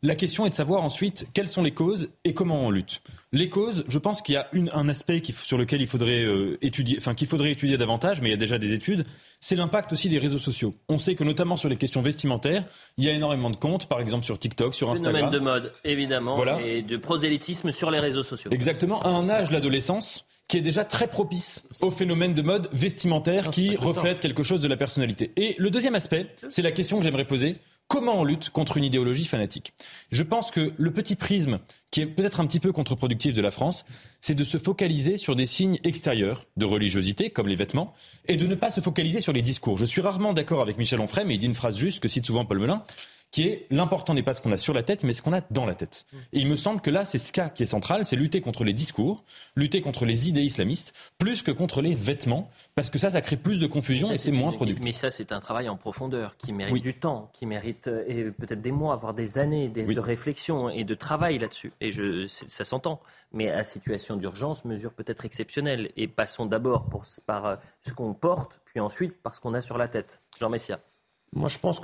[0.01, 3.01] La question est de savoir ensuite quelles sont les causes et comment on lutte.
[3.33, 6.95] Les causes, je pense qu'il y a un aspect sur lequel il faudrait euh, étudier,
[6.97, 9.05] enfin qu'il faudrait étudier davantage, mais il y a déjà des études.
[9.41, 10.73] C'est l'impact aussi des réseaux sociaux.
[10.87, 12.63] On sait que notamment sur les questions vestimentaires,
[12.97, 15.31] il y a énormément de comptes, par exemple sur TikTok, sur Instagram.
[15.31, 18.51] Phénomène de mode, évidemment, et de prosélytisme sur les réseaux sociaux.
[18.51, 23.49] Exactement, à un âge, l'adolescence, qui est déjà très propice au phénomène de mode vestimentaire
[23.51, 25.31] qui reflète quelque chose de la personnalité.
[25.37, 27.55] Et le deuxième aspect, c'est la question que j'aimerais poser.
[27.89, 29.73] Comment on lutte contre une idéologie fanatique
[30.11, 31.57] Je pense que le petit prisme,
[31.89, 33.83] qui est peut-être un petit peu contre-productif de la France,
[34.21, 37.95] c'est de se focaliser sur des signes extérieurs de religiosité, comme les vêtements,
[38.27, 39.79] et de ne pas se focaliser sur les discours.
[39.79, 42.27] Je suis rarement d'accord avec Michel Onfray, mais il dit une phrase juste que cite
[42.27, 42.83] souvent Paul Melun
[43.31, 45.41] qui est l'important n'est pas ce qu'on a sur la tête, mais ce qu'on a
[45.51, 46.05] dans la tête.
[46.33, 48.63] Et il me semble que là, c'est ce cas qui est central, c'est lutter contre
[48.63, 49.23] les discours,
[49.55, 53.37] lutter contre les idées islamistes, plus que contre les vêtements, parce que ça, ça crée
[53.37, 54.83] plus de confusion et c'est moins productif.
[54.83, 58.31] Mais ça, c'est un travail en profondeur qui mérite du temps, qui mérite euh, et
[58.31, 61.71] peut-être des mois, voire des années de réflexion et de travail là-dessus.
[61.81, 62.99] Et je, ça s'entend.
[63.31, 65.89] Mais à situation d'urgence, mesure peut-être exceptionnelle.
[65.97, 66.89] Et passons d'abord
[67.25, 70.21] par euh, ce qu'on porte, puis ensuite par ce qu'on a sur la tête.
[70.39, 70.79] Jean Messia.
[71.33, 71.79] Moi, je pense,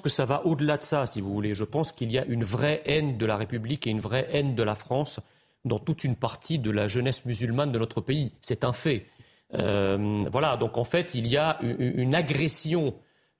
[0.00, 1.54] que ça va au-delà de ça, si vous voulez.
[1.54, 4.54] Je pense qu'il y a une vraie haine de la République et une vraie haine
[4.54, 5.20] de la France
[5.64, 8.32] dans toute une partie de la jeunesse musulmane de notre pays.
[8.40, 9.06] C'est un fait.
[9.54, 12.94] Euh, voilà, donc en fait, il y a une, agression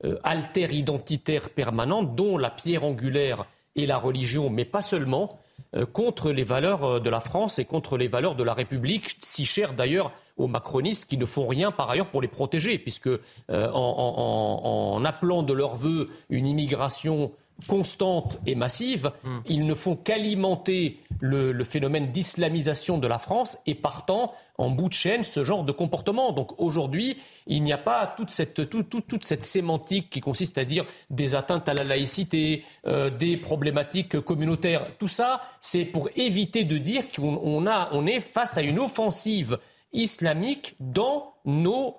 [0.04, 3.46] euh, alter-identitaire permanente dont la pierre angulaire
[3.76, 5.38] est la religion, mais pas seulement,
[5.76, 9.44] euh, contre les valeurs de la France et contre les valeurs de la République, si
[9.44, 13.70] chères d'ailleurs aux macronistes qui ne font rien par ailleurs pour les protéger, puisque euh,
[13.72, 17.32] en, appelant de leur vœu une immigration
[17.66, 19.38] constante et massive, hmm.
[19.46, 24.92] ils ne font qu'alimenter le, phénomène d'islamisation de la France et partant en bout de
[24.94, 26.32] chaîne ce genre de comportement.
[26.32, 27.16] Donc aujourd'hui,
[27.46, 31.68] il n'y a pas toute cette, toute cette sémantique qui consiste à dire des atteintes
[31.68, 34.86] à la laïcité, euh, des problématiques communautaires.
[34.98, 39.58] Tout ça, c'est pour éviter de dire qu'on on est face à une offensive
[39.92, 41.96] islamique dans nos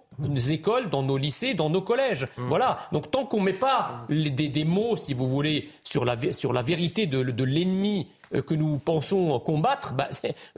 [0.49, 2.27] écoles, dans nos lycées, dans nos collèges.
[2.37, 2.47] Mmh.
[2.47, 2.79] Voilà.
[2.91, 6.61] Donc tant qu'on ne met pas des, mots, si vous voulez, sur la, sur la
[6.61, 10.07] vérité de, l'ennemi euh, que nous pensons combattre, bah,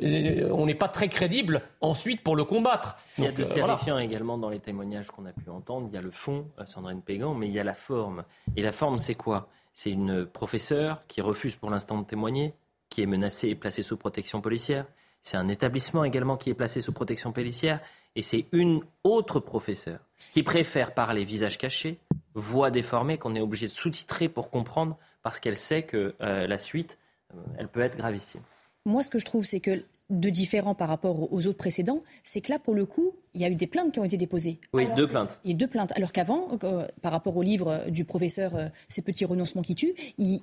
[0.01, 2.95] euh, on n'est pas très crédible ensuite pour le combattre.
[3.17, 5.87] Il y a de euh, terrifiant également dans les témoignages qu'on a pu entendre.
[5.91, 8.23] Il y a le fond, Sandrine Pégan, mais il y a la forme.
[8.57, 9.47] Et la forme, c'est quoi?
[9.73, 12.53] C'est une professeure qui refuse pour l'instant de témoigner,
[12.89, 14.85] qui est menacée et placée sous protection policière.
[15.21, 17.79] C'est un établissement également qui est placé sous protection policière.
[18.15, 19.99] Et c'est une autre professeure
[20.33, 21.99] qui préfère parler visage caché,
[22.33, 26.59] voix déformée, qu'on est obligé de sous-titrer pour comprendre, parce qu'elle sait que euh, la
[26.59, 26.97] suite,
[27.33, 28.41] euh, elle peut être gravissime.
[28.85, 32.41] Moi, ce que je trouve, c'est que de différent par rapport aux autres précédents, c'est
[32.41, 34.59] que là, pour le coup, il y a eu des plaintes qui ont été déposées.
[34.73, 35.39] Oui, deux plaintes.
[35.45, 35.93] Il y a deux plaintes.
[35.95, 39.93] Alors qu'avant, euh, par rapport au livre du professeur euh, Ces petits renoncements qui tuent,
[40.17, 40.41] ils,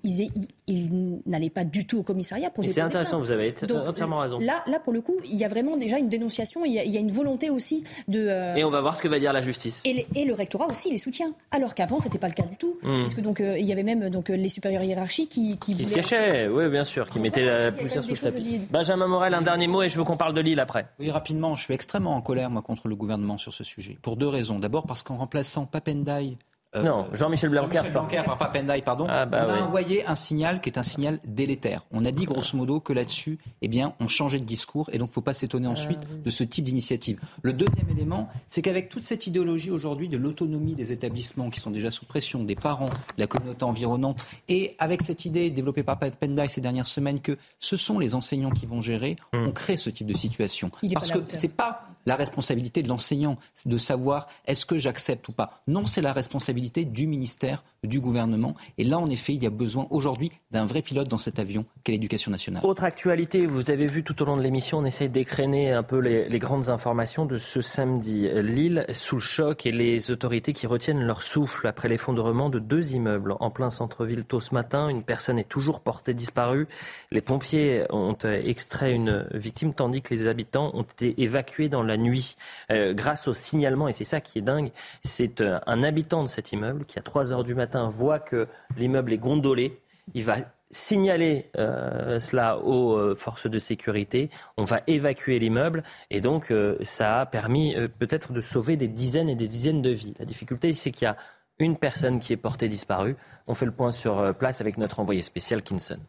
[1.27, 3.55] n'allaient pas du tout au commissariat pour déposer C'est intéressant, vous avez
[3.87, 4.39] entièrement raison.
[4.39, 6.85] Là, là, pour le coup, il y a vraiment déjà une dénonciation, il y a,
[6.85, 8.27] il y a une volonté aussi de...
[8.27, 9.83] Euh, et on va voir ce que va dire la justice.
[9.85, 11.33] Et, et le rectorat aussi les soutient.
[11.51, 12.79] Alors qu'avant, ce n'était pas le cas du tout.
[12.83, 12.99] Mmh.
[13.01, 15.59] Puisque donc, il y avait même donc, les supérieurs hiérarchiques qui...
[15.59, 18.61] Qui, qui se cachaient, oui, bien sûr, qui mettaient la poussière sous le tapis.
[18.71, 20.87] Benjamin Morel, un dernier mot et je veux qu'on parle de Lille après.
[20.99, 23.99] Oui, rapidement, je suis extrêmement en colère, moi, contre le gouvernement sur ce sujet.
[24.03, 24.61] Pour deux raisons.
[24.61, 26.37] D'abord parce qu'en remplaçant Papendai
[26.77, 27.81] euh, non, Jean-Michel Blanquer.
[27.85, 29.07] Jean Blanquer par Papendai, pardon.
[29.09, 31.83] Ah, bah on a envoyé un signal qui est un signal délétère.
[31.93, 35.09] On a dit grosso modo que là-dessus, eh bien, on changeait de discours et donc
[35.09, 37.21] il ne faut pas s'étonner ah, ensuite de ce type d'initiative.
[37.41, 41.71] Le deuxième élément, c'est qu'avec toute cette idéologie aujourd'hui de l'autonomie des établissements qui sont
[41.71, 45.99] déjà sous pression, des parents, de la communauté environnante, et avec cette idée développée par
[45.99, 49.49] Papendai ces dernières semaines que ce sont les enseignants qui vont gérer, hum.
[49.49, 50.71] on crée ce type de situation.
[50.93, 53.37] Parce que c'est pas la responsabilité de l'enseignant
[53.67, 55.61] de savoir est-ce que j'accepte ou pas.
[55.69, 58.55] Non, c'est la responsabilité du ministère, du gouvernement.
[58.79, 61.67] Et là, en effet, il y a besoin aujourd'hui d'un vrai pilote dans cet avion
[61.85, 62.65] qu'est l'éducation nationale.
[62.65, 66.01] Autre actualité, vous avez vu tout au long de l'émission, on essaye d'écréner un peu
[66.01, 68.27] les, les, grandes informations de ce samedi.
[68.43, 72.95] Lille sous le choc et les autorités qui retiennent leur souffle après l'effondrement de deux
[72.95, 74.89] immeubles en plein centre-ville tôt ce matin.
[74.89, 76.69] Une personne est toujours portée disparue.
[77.11, 81.98] Les pompiers ont extrait une victime tandis que les habitants ont été évacués dans la
[81.99, 82.37] nuit
[82.71, 84.71] euh, grâce au signalement, et c'est ça qui est dingue,
[85.03, 88.49] c'est euh, un habitant de cet immeuble qui à 3 heures du matin voit que
[88.77, 89.81] l'immeuble est gondolé,
[90.15, 90.37] il va
[90.71, 96.53] signaler euh, cela aux forces de sécurité, on va évacuer l'immeuble et donc
[96.83, 100.15] ça a permis peut-être de sauver des dizaines et des dizaines de vies.
[100.19, 101.17] La difficulté c'est qu'il y a
[101.59, 103.17] une personne qui est portée disparue.
[103.47, 106.01] On fait le point sur place avec notre envoyé spécial Kinson.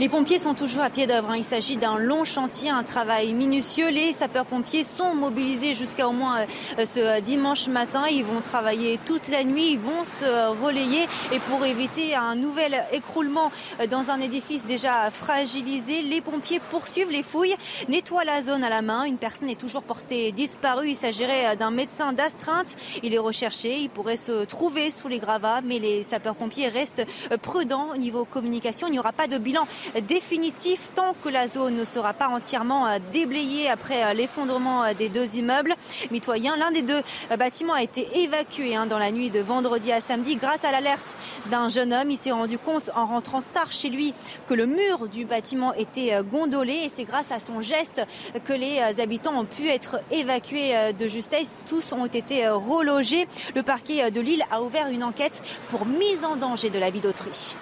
[0.00, 1.30] Les pompiers sont toujours à pied d'œuvre.
[1.30, 1.38] Hein.
[1.38, 3.88] Il s'agit d'un long chantier, un travail minutieux.
[3.88, 6.46] Les sapeurs-pompiers sont mobilisés jusqu'à au moins
[6.78, 8.04] euh, ce dimanche matin.
[8.08, 11.02] Ils vont travailler toute la nuit, ils vont se relayer
[11.32, 13.50] et pour éviter un nouvel écroulement
[13.80, 17.56] euh, dans un édifice déjà fragilisé, les pompiers poursuivent les fouilles,
[17.88, 19.02] nettoient la zone à la main.
[19.02, 20.90] Une personne est toujours portée disparue.
[20.90, 22.76] Il s'agirait euh, d'un médecin d'astreinte.
[23.02, 23.76] Il est recherché.
[23.80, 27.04] Il pourrait se trouver sous les gravats, mais les sapeurs-pompiers restent
[27.42, 28.86] prudents au niveau communication.
[28.86, 29.66] Il n'y aura pas de bilan
[30.06, 34.94] définitif tant que la zone ne sera pas entièrement euh, déblayée après euh, l'effondrement euh,
[34.94, 35.74] des deux immeubles
[36.10, 36.56] mitoyens.
[36.56, 37.00] L'un des deux
[37.38, 41.16] bâtiments a été évacué hein, dans la nuit de vendredi à samedi grâce à l'alerte
[41.50, 42.10] d'un jeune homme.
[42.10, 44.14] Il s'est rendu compte en rentrant tard chez lui
[44.46, 48.02] que le mur du bâtiment était gondolé et c'est grâce à son geste
[48.44, 51.64] que les habitants ont pu être évacués de justesse.
[51.66, 53.26] Tous ont été relogés.
[53.54, 57.00] Le parquet de Lille a ouvert une enquête pour mise en danger de la vie
[57.00, 57.56] d'autrui.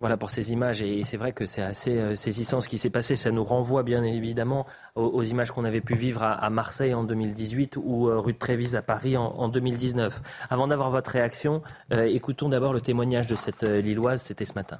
[0.00, 2.88] Voilà pour ces images et c'est vrai que c'est assez euh, saisissant ce qui s'est
[2.88, 3.16] passé.
[3.16, 4.64] Ça nous renvoie bien évidemment
[4.94, 8.76] aux, images qu'on avait pu vivre à, Marseille en 2018 ou euh, rue de Trévise
[8.76, 10.22] à Paris en, 2019.
[10.48, 11.60] Avant d'avoir votre réaction,
[11.92, 14.22] euh, écoutons d'abord le témoignage de cette Lilloise.
[14.22, 14.78] C'était ce matin.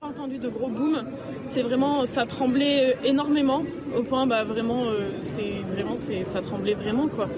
[0.00, 1.02] Entendu de gros boom,
[1.48, 3.64] c'est vraiment ça tremblait énormément
[3.96, 4.84] au point bah vraiment
[5.22, 7.28] c'est vraiment ça tremblait vraiment quoi.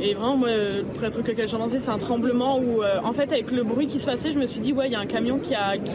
[0.00, 3.12] Et vraiment, moi, le premier truc auquel j'ai pensé, c'est un tremblement où, euh, en
[3.12, 5.00] fait, avec le bruit qui se passait, je me suis dit, ouais, il y a
[5.00, 5.76] un camion qui a.
[5.76, 5.92] Qui,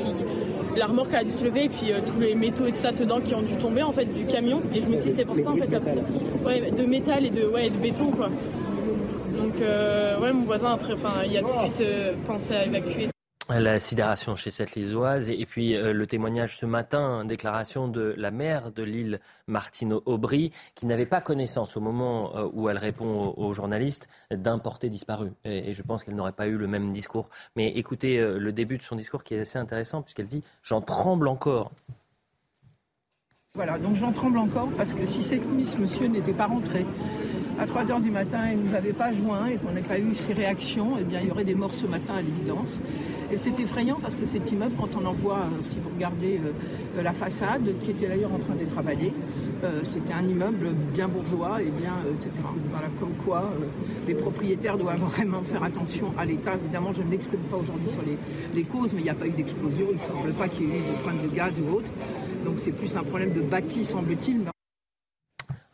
[0.76, 2.94] la remorque a dû se lever et puis euh, tous les métaux et tout ça
[2.94, 4.61] dedans qui ont dû tomber en fait du camion.
[4.73, 5.68] Et je me suis dit c'est pour ça en fait
[6.45, 8.30] ouais, de métal et de ouais de béton quoi.
[9.38, 10.78] Donc euh, ouais mon voisin
[11.30, 11.88] il a tout de suite
[12.26, 13.11] pensé à évacuer
[13.60, 18.32] la sidération chez cette Lisoise et, puis euh, le témoignage ce matin, déclaration de la
[18.32, 23.34] maire de Lille, Martine Aubry, qui n'avait pas connaissance au moment euh, où elle répond
[23.36, 25.32] aux, journalistes d'un porté disparu.
[25.44, 27.30] Et, je pense qu'elle n'aurait pas eu le même discours.
[27.56, 30.82] Mais écoutez euh, le début de son discours qui est assez intéressant puisqu'elle dit J'en
[30.82, 31.72] tremble encore.
[33.53, 36.86] Voilà, donc j'en tremble encore parce que si cette monsieur n'était pas rentré,
[37.62, 40.00] à 3 h du matin et ne nous avait pas joint et qu'on n'ait pas
[40.00, 42.82] eu ses réactions, eh bien, il y aurait des morts ce matin à l'évidence.
[43.32, 46.40] Et c'est effrayant parce que cet immeuble, quand on en voit, euh, si vous regardez
[46.44, 46.54] euh,
[46.98, 49.14] euh, la façade, qui était d'ailleurs en train d'être travaillée,
[49.84, 52.32] c'était un immeuble bien bourgeois et bien, etc.
[52.72, 53.52] Voilà, comme quoi
[54.08, 56.56] les propriétaires doivent vraiment faire attention à l'État.
[56.56, 58.02] Évidemment, je ne m'exprime pas aujourd'hui sur
[58.56, 60.72] les, causes, mais il n'y a pas eu d'explosion, il ne semble pas qu'il y
[60.72, 61.92] ait eu de problème de gaz ou autre.
[62.44, 64.46] Donc c'est plus un problème de bâti, semble-t-il.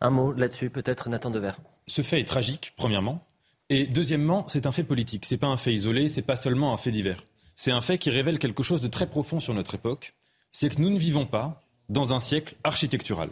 [0.02, 1.54] Un mot là-dessus, peut-être Nathan Dever.
[1.88, 3.26] Ce fait est tragique, premièrement.
[3.70, 5.26] Et deuxièmement, c'est un fait politique.
[5.26, 7.24] C'est pas un fait isolé, c'est pas seulement un fait divers.
[7.56, 10.14] C'est un fait qui révèle quelque chose de très profond sur notre époque.
[10.52, 13.30] C'est que nous ne vivons pas dans un siècle architectural.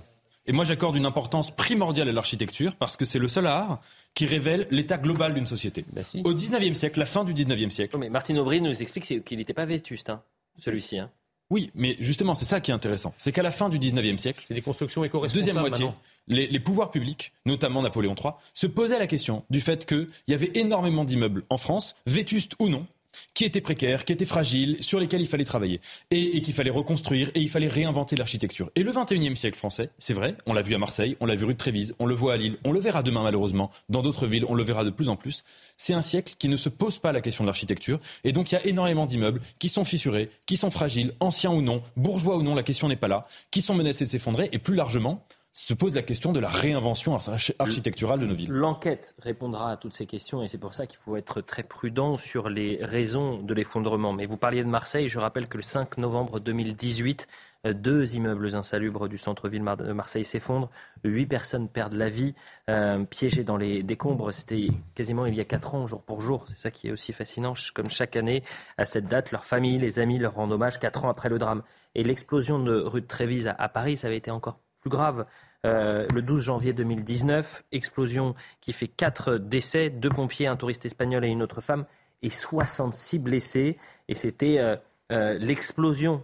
[0.47, 3.81] Et moi, j'accorde une importance primordiale à l'architecture parce que c'est le seul art
[4.13, 5.85] qui révèle l'état global d'une société.
[5.91, 7.97] Bah Au 19e siècle, la fin du 19e siècle.
[7.97, 10.21] mais Martine Aubry nous explique qu'il n'était pas vétuste, hein,
[10.59, 10.99] celui-ci.
[10.99, 11.09] Hein.
[11.51, 13.13] Oui, mais justement, c'est ça qui est intéressant.
[13.17, 15.45] C'est qu'à la fin du 19e siècle, c'est des constructions éco-responsables.
[15.45, 15.87] Deuxième moitié,
[16.27, 20.33] les, les, pouvoirs publics, notamment Napoléon III, se posaient la question du fait qu'il y
[20.33, 22.87] avait énormément d'immeubles en France, vétustes ou non,
[23.33, 25.79] qui étaient précaires, qui étaient fragiles, sur lesquels il fallait travailler
[26.11, 28.71] et, qu'il fallait reconstruire et il fallait réinventer l'architecture.
[28.75, 31.45] Et le 21e siècle français, c'est vrai, on l'a vu à Marseille, on l'a vu
[31.45, 34.27] rue de Trévise, on le voit à Lille, on le verra demain malheureusement dans d'autres
[34.27, 35.43] villes, on le verra de plus en plus.
[35.77, 38.55] C'est un siècle qui ne se pose pas la question de l'architecture et donc il
[38.55, 42.43] y a énormément d'immeubles qui sont fissurés, qui sont fragiles, anciens ou non, bourgeois ou
[42.43, 45.25] non, la question n'est pas là, qui sont menacés de s'effondrer et plus largement,
[45.57, 47.17] se pose la question de la réinvention
[47.59, 48.51] architecturale de nos villes.
[48.51, 52.17] L'enquête répondra à toutes ces questions et c'est pour ça qu'il faut être très prudent
[52.17, 54.11] sur les raisons de l'effondrement.
[54.11, 57.29] Mais vous parliez de Marseille, je rappelle que le 5 novembre 2018,
[57.67, 60.69] euh, deux immeubles insalubres du centre-ville de Marseille s'effondrent,
[61.05, 62.35] huit personnes perdent la vie,
[62.69, 64.33] euh, piégées dans les décombres.
[64.33, 66.43] C'était quasiment il y a quatre ans, jour pour jour.
[66.49, 67.53] C'est ça qui est aussi fascinant.
[67.73, 68.43] Comme chaque année,
[68.77, 71.63] à cette date, leurs familles, les amis leur rendent hommage quatre ans après le drame.
[71.95, 75.25] Et l'explosion de rue de Trévise à Paris, ça avait été encore plus grave.
[75.65, 81.25] Euh, le 12 janvier 2019, explosion qui fait quatre décès, deux pompiers, un touriste espagnol
[81.25, 81.85] et une autre femme,
[82.21, 83.77] et 66 blessés.
[84.07, 84.75] Et c'était euh,
[85.11, 86.23] euh, l'explosion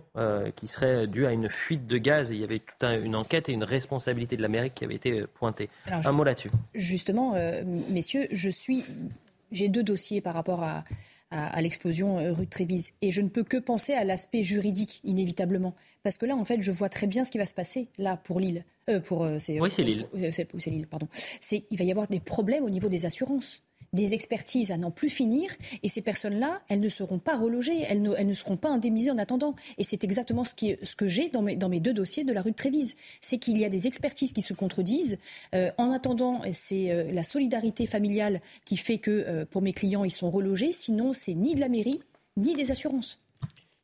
[0.55, 2.31] qui serait due à une fuite de gaz.
[2.31, 5.25] Et il y avait toute une enquête et une responsabilité de l'Amérique qui avait été
[5.33, 5.69] pointée.
[5.89, 6.51] un mot là-dessus.
[6.75, 7.33] Justement,
[7.89, 8.85] messieurs, je suis,
[9.51, 10.83] j'ai deux dossiers par rapport à,
[11.31, 12.91] à, l'explosion euh, rue de Trévise.
[13.01, 15.73] Et je ne peux que penser à l'aspect juridique, inévitablement.
[16.03, 18.17] Parce que là, en fait, je vois très bien ce qui va se passer, là,
[18.17, 18.65] pour Lille.
[18.89, 20.07] Euh, pour, euh, oui, c'est Lille.
[20.29, 21.07] C'est Lille, pardon.
[21.51, 25.09] Il va y avoir des problèmes au niveau des assurances des expertises à n'en plus
[25.09, 25.51] finir.
[25.83, 29.11] Et ces personnes-là, elles ne seront pas relogées, elles ne, elles ne seront pas indemnisées
[29.11, 29.55] en attendant.
[29.77, 32.33] Et c'est exactement ce, qui, ce que j'ai dans mes, dans mes deux dossiers de
[32.33, 32.95] la rue de Trévise.
[33.19, 35.17] C'est qu'il y a des expertises qui se contredisent.
[35.53, 40.03] Euh, en attendant, c'est euh, la solidarité familiale qui fait que euh, pour mes clients,
[40.03, 40.71] ils sont relogés.
[40.71, 42.01] Sinon, c'est ni de la mairie,
[42.37, 43.19] ni des assurances.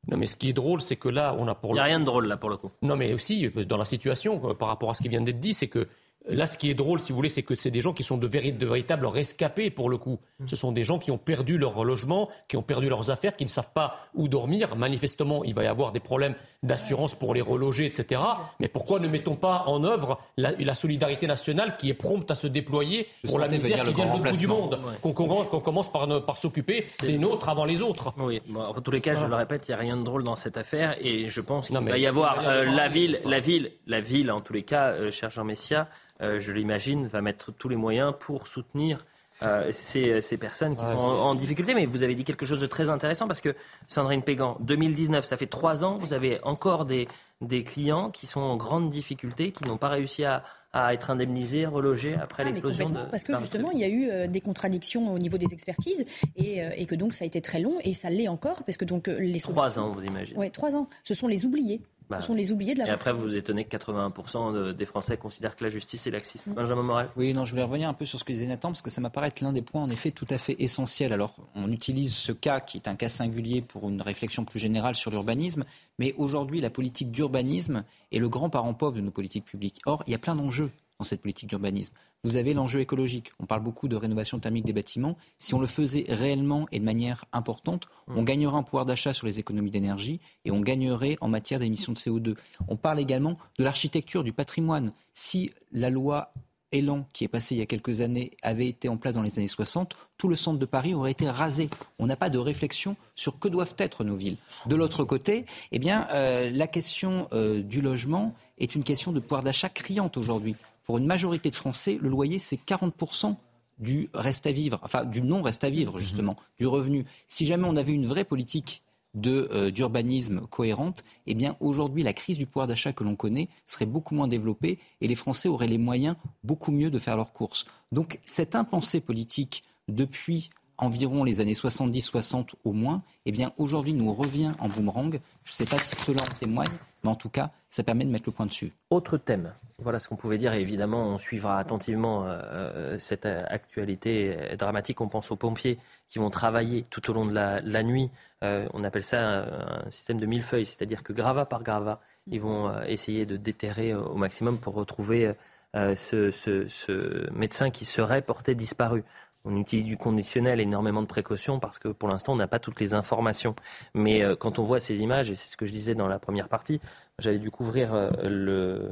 [0.10, 1.72] Non, mais ce qui est drôle, c'est que là, on a pour.
[1.72, 2.72] Il n'y a rien de drôle là pour le coup.
[2.82, 5.68] Non, mais aussi dans la situation, par rapport à ce qui vient d'être dit, c'est
[5.68, 5.86] que
[6.30, 8.18] Là, ce qui est drôle, si vous voulez, c'est que c'est des gens qui sont
[8.18, 10.20] de, véritables rescapés pour le coup.
[10.46, 13.44] Ce sont des gens qui ont perdu leur logement, qui ont perdu leurs affaires, qui
[13.44, 14.76] ne savent pas où dormir.
[14.76, 18.22] Manifestement, il va y avoir des problèmes d'assurance pour les reloger, etc.
[18.60, 22.48] Mais pourquoi ne mettons pas en œuvre la, solidarité nationale qui est prompte à se
[22.48, 26.88] déployer pour la misère qui vient de bout du monde Qu'on commence par, par s'occuper
[27.02, 28.14] des nôtres avant les autres.
[28.18, 30.36] Oui, en tous les cas, je le répète, il n'y a rien de drôle dans
[30.36, 34.02] cette affaire et je pense qu'il va y avoir euh, la ville, la ville, la
[34.02, 35.88] ville, en tous les cas, euh, cher Jean Messia,
[36.22, 39.06] je l'imagine, va mettre tous les moyens pour soutenir
[39.44, 41.76] euh, ces, personnes qui sont en, difficulté.
[41.76, 43.56] Mais vous avez dit quelque chose de très intéressant parce que
[43.88, 47.08] Sandrine Pégan, 2019, ça fait trois ans, vous avez encore des,
[47.42, 50.44] des clients qui sont en grande difficulté, qui n'ont pas réussi à,
[50.92, 53.00] être indemnisés, relogés après ah, l'explosion de.
[53.10, 56.60] Parce que justement, il y a eu euh, des contradictions au niveau des expertises et,
[56.76, 59.08] et, que donc ça a été très long et ça l'est encore parce que donc
[59.08, 59.40] les.
[59.40, 60.38] Trois ans, vous imaginez.
[60.38, 60.88] Oui, trois ans.
[61.04, 61.82] Ce sont les oubliés.
[62.10, 64.86] Bah, Ce sont les oubliés de la Et après, vous vous étonnez que 81% des
[64.86, 66.50] Français considèrent que la justice est laxiste.
[66.50, 68.82] Benjamin Morel Oui, non, je voulais revenir un peu sur ce que disait Nathan, parce
[68.82, 71.12] que ça m'apparaît être l'un des points, en effet, tout à fait essentiels.
[71.12, 74.96] Alors, on utilise ce cas, qui est un cas singulier, pour une réflexion plus générale
[74.96, 75.66] sur l'urbanisme,
[76.00, 79.82] mais aujourd'hui, la politique d'urbanisme est le grand parent pauvre de nos politiques publiques.
[79.86, 81.94] Or, il y a plein d'enjeux dans cette politique d'urbanisme.
[82.24, 83.32] Vous avez l'enjeu écologique.
[83.40, 85.18] On parle beaucoup de rénovation thermique des bâtiments.
[85.38, 89.28] Si on le faisait réellement et de manière importante, on gagnerait un pouvoir d'achat sur
[89.28, 92.36] les économies d'énergie et on gagnerait en matière d'émissions de CO2.
[92.68, 94.92] On parle également de l'architecture, du patrimoine.
[95.14, 96.34] Si la loi
[96.72, 99.38] Élan, qui est passée il y a quelques années, avait été en place dans les
[99.38, 101.70] années 60, tout le centre de Paris aurait été rasé.
[101.98, 104.38] On n'a pas de réflexion sur que doivent être nos villes.
[104.66, 109.20] De l'autre côté, eh bien, euh, la question euh, du logement est une question de
[109.20, 110.56] pouvoir d'achat criante aujourd'hui
[110.88, 113.36] pour une majorité de Français, le loyer, c'est 40%
[113.78, 116.38] du reste à vivre, enfin du non reste à vivre justement, mhm.
[116.58, 117.06] du revenu.
[117.28, 118.82] Si jamais on avait une vraie politique
[119.26, 123.86] euh, d'urbanisme cohérente, eh bien aujourd'hui la crise du pouvoir d'achat que l'on connaît serait
[123.86, 127.66] beaucoup moins développée et les Français auraient les moyens beaucoup mieux de faire leurs courses.
[127.92, 134.14] Donc cette impensée politique depuis environ les années 70-60 au moins, eh bien aujourd'hui nous
[134.14, 135.20] revient en boomerang.
[135.44, 136.68] Je ne sais pas si cela en témoigne,
[137.04, 138.72] mais en tout cas, ça permet de mettre le point dessus.
[138.90, 143.26] Autre thème, voilà ce qu'on pouvait dire, et évidemment on suivra attentivement euh, euh, cette
[143.26, 145.02] actualité dramatique.
[145.02, 145.78] On pense aux pompiers
[146.08, 148.10] qui vont travailler tout au long de la, nuit.
[148.44, 152.82] Euh, on appelle ça un, système de millefeuille, c'est-à-dire que gravat par gravat, ils vont
[152.84, 155.34] essayer de déterrer au maximum pour retrouver
[155.74, 159.04] ce médecin qui serait porté disparu.
[159.46, 162.80] On utilise du conditionnel, énormément de précautions parce que pour l'instant, on n'a pas toutes
[162.80, 163.56] les informations.
[163.94, 166.20] Mais euh, quand on voit ces images, et c'est ce que je disais dans la
[166.20, 166.82] première partie,
[167.20, 168.92] j'avais dû couvrir euh,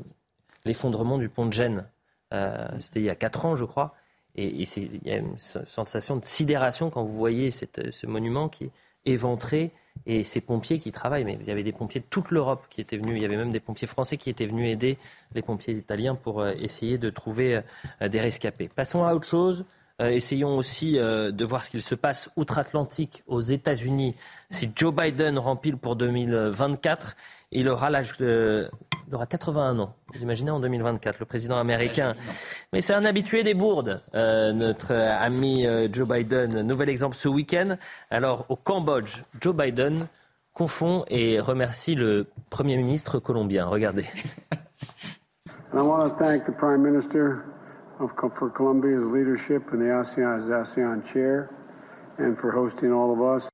[0.63, 1.87] l'effondrement du pont de Gênes.
[2.33, 3.95] Euh, c'était il y a 4 ans, je crois.
[4.35, 8.71] Et, il y a une sensation de sidération quand vous voyez ce monument qui est
[9.05, 9.71] éventré
[10.05, 11.23] et ces pompiers qui travaillent.
[11.23, 13.15] Mais il y avait des pompiers de toute l'Europe qui étaient venus.
[13.15, 14.97] Il y avait même des pompiers français qui étaient venus aider
[15.33, 17.61] les pompiers italiens pour essayer de trouver
[18.01, 18.67] des rescapés.
[18.67, 19.65] Passons à autre chose.
[20.01, 24.15] Euh, essayons aussi de voir ce qu'il se passe outre-Atlantique aux États-Unis.
[24.49, 27.15] Si Joe Biden rempile pour 2024,
[27.51, 28.69] il aura l'âge de,
[29.07, 29.95] il aura 81 ans.
[30.13, 32.15] Vous imaginez en 2024, le président américain.
[32.73, 36.61] Mais c'est un habitué des bourdes, euh, notre ami euh, Joe Biden.
[36.61, 37.77] Nouvel exemple ce week-end.
[38.09, 40.07] Alors au Cambodge, Joe Biden
[40.53, 43.65] confond et remercie le Premier ministre colombien.
[43.65, 44.05] Regardez.
[45.73, 47.43] I want to thank the Prime Minister
[47.99, 51.49] of, for Colombia's leadership in the ASEAN, ASEAN chair
[52.17, 53.49] and for hosting all of us.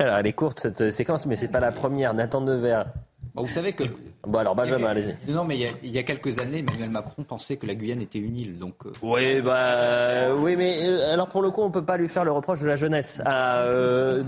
[0.00, 2.14] Alors, elle est courte cette séquence, mais c'est pas la première.
[2.14, 2.86] Nathan Devers
[3.34, 3.84] bah, vous savez que.
[4.26, 5.14] Bon, alors Benjamin, allez-y.
[5.30, 8.36] Non, mais il y, a, quelques années, Emmanuel Macron pensait que la Guyane était une
[8.36, 8.58] île.
[8.58, 11.96] Donc, euh, Oui, bah, oui, mais euh, alors pour le coup, on ne peut pas
[11.96, 13.22] lui faire le reproche de la jeunesse.
[13.24, 14.22] Ah, euh,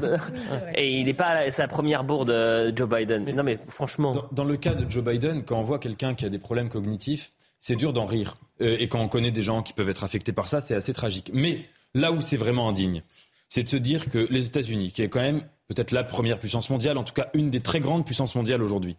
[0.74, 2.30] et il n'est pas sa première bourde,
[2.74, 3.28] Joe Biden.
[3.36, 4.14] non, mais franchement.
[4.32, 7.32] Dans, le cas de Joe Biden, quand on voit quelqu'un qui a des problèmes cognitifs,
[7.60, 8.36] c'est dur d'en rire.
[8.58, 11.30] et quand on connaît des gens qui peuvent être affectés par ça, c'est assez tragique.
[11.32, 13.02] Mais là où c'est vraiment indigne,
[13.48, 16.70] c'est de se dire que les États-Unis, qui est quand même peut-être la première puissance
[16.70, 18.96] mondiale, en tout cas une des très grandes puissances mondiales aujourd'hui,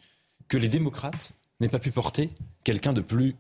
[0.48, 2.30] que les démocrates n'aient pas pu porter
[2.64, 3.36] quelqu'un de plus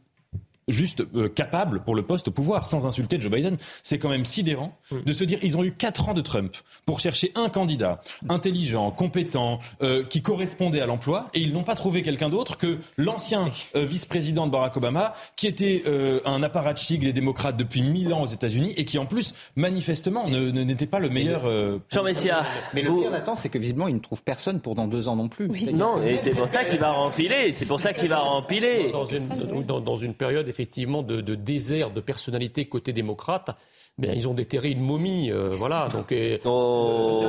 [0.72, 3.58] juste euh, capable pour le poste au pouvoir, sans insulter Joe Biden.
[3.84, 7.00] C'est quand même sidérant de se dire ils ont eu quatre ans de Trump pour
[7.00, 12.02] chercher un candidat intelligent, compétent, euh, qui correspondait à l'emploi, et ils n'ont pas trouvé
[12.02, 13.46] quelqu'un d'autre que l'ancien
[13.76, 15.84] euh, vice-président de Barack Obama, qui était
[16.26, 20.86] un apparatchik des démocrates depuis mille ans aux États-Unis et qui en plus manifestement n'était
[20.86, 21.44] pas le meilleur.
[21.90, 22.44] Jean Messia.
[22.74, 25.16] Mais le pire Nathan, c'est que visiblement il ne trouve personne pour dans deux ans
[25.16, 25.50] non plus.
[25.74, 27.52] non, et c'est pour ça qu'il va rempiler.
[27.52, 28.92] C'est pour ça qu'il va rempiler.
[28.92, 29.28] Dans une,
[29.66, 33.52] dans, dans une période effectivement de, désert de personnalité côté démocrate,
[33.98, 35.88] ben, ils ont déterré une momie, euh, voilà.
[35.90, 36.14] Donc,
[36.46, 37.22] oh.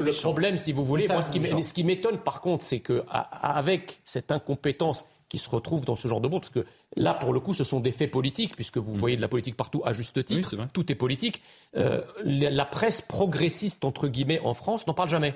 [0.00, 1.30] le, problème, si vous voulez, moi, ce
[1.72, 6.20] qui, m'étonne, par contre, c'est que avec cette incompétence qui se retrouve dans ce genre
[6.20, 6.66] de monde, parce que
[6.96, 9.56] là, pour le coup, ce sont des faits politiques, puisque vous voyez de la politique
[9.56, 11.42] partout à juste titre, tout est politique.
[11.76, 15.34] Euh, la, presse progressiste entre guillemets en France n'en parle jamais.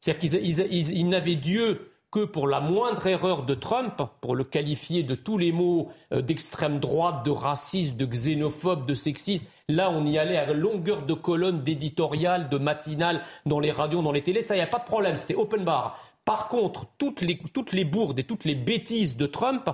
[0.00, 5.16] C'est-à-dire qu'ils n'avaient Dieu que pour la moindre erreur de Trump, pour le qualifier de
[5.16, 10.16] tous les mots euh, d'extrême droite, de raciste, de xénophobe, de sexiste, là on y
[10.16, 14.54] allait à longueur de colonne d'éditorial, de matinale, dans les radios, dans les télés, ça,
[14.54, 15.98] n'y a pas de problème, c'était open bar.
[16.24, 19.68] Par contre, toutes les, toutes les bourdes et toutes les bêtises de Trump,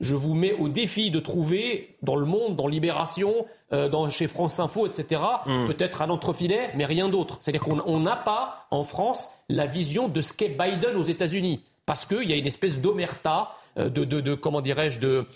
[0.00, 4.26] je vous mets au défi de trouver dans le monde, dans Libération, euh, dans, chez
[4.26, 5.66] France Info, etc., hmm.
[5.66, 7.38] peut-être à l'entrefilet, mais rien d'autre.
[7.40, 11.62] C'est-à-dire qu'on n'a pas, en France, la vision de ce qu'est Biden aux États-Unis.
[11.86, 15.26] Parce qu'il y a une espèce d'omerta, euh, de, de, comment dirais-je, de,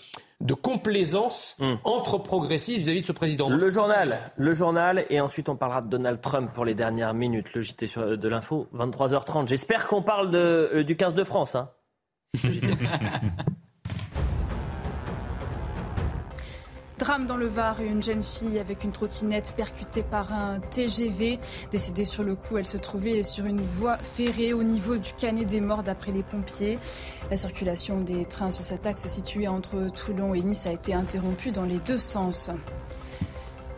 [0.41, 1.75] de complaisance hmm.
[1.85, 3.49] entre progressistes vis-à-vis de ce président.
[3.49, 7.53] Le journal, le journal, et ensuite on parlera de Donald Trump pour les dernières minutes.
[7.53, 9.47] Le JT sur, de l'info, 23h30.
[9.47, 11.55] J'espère qu'on parle de, euh, du 15 de France.
[11.55, 11.69] Hein.
[16.99, 21.39] Drame dans le Var, une jeune fille avec une trottinette percutée par un TGV.
[21.71, 25.47] Décédée sur le coup, elle se trouvait sur une voie ferrée au niveau du Canet
[25.47, 26.77] des Morts d'après les pompiers.
[27.31, 31.51] La circulation des trains sur cet axe situé entre Toulon et Nice a été interrompue
[31.51, 32.51] dans les deux sens.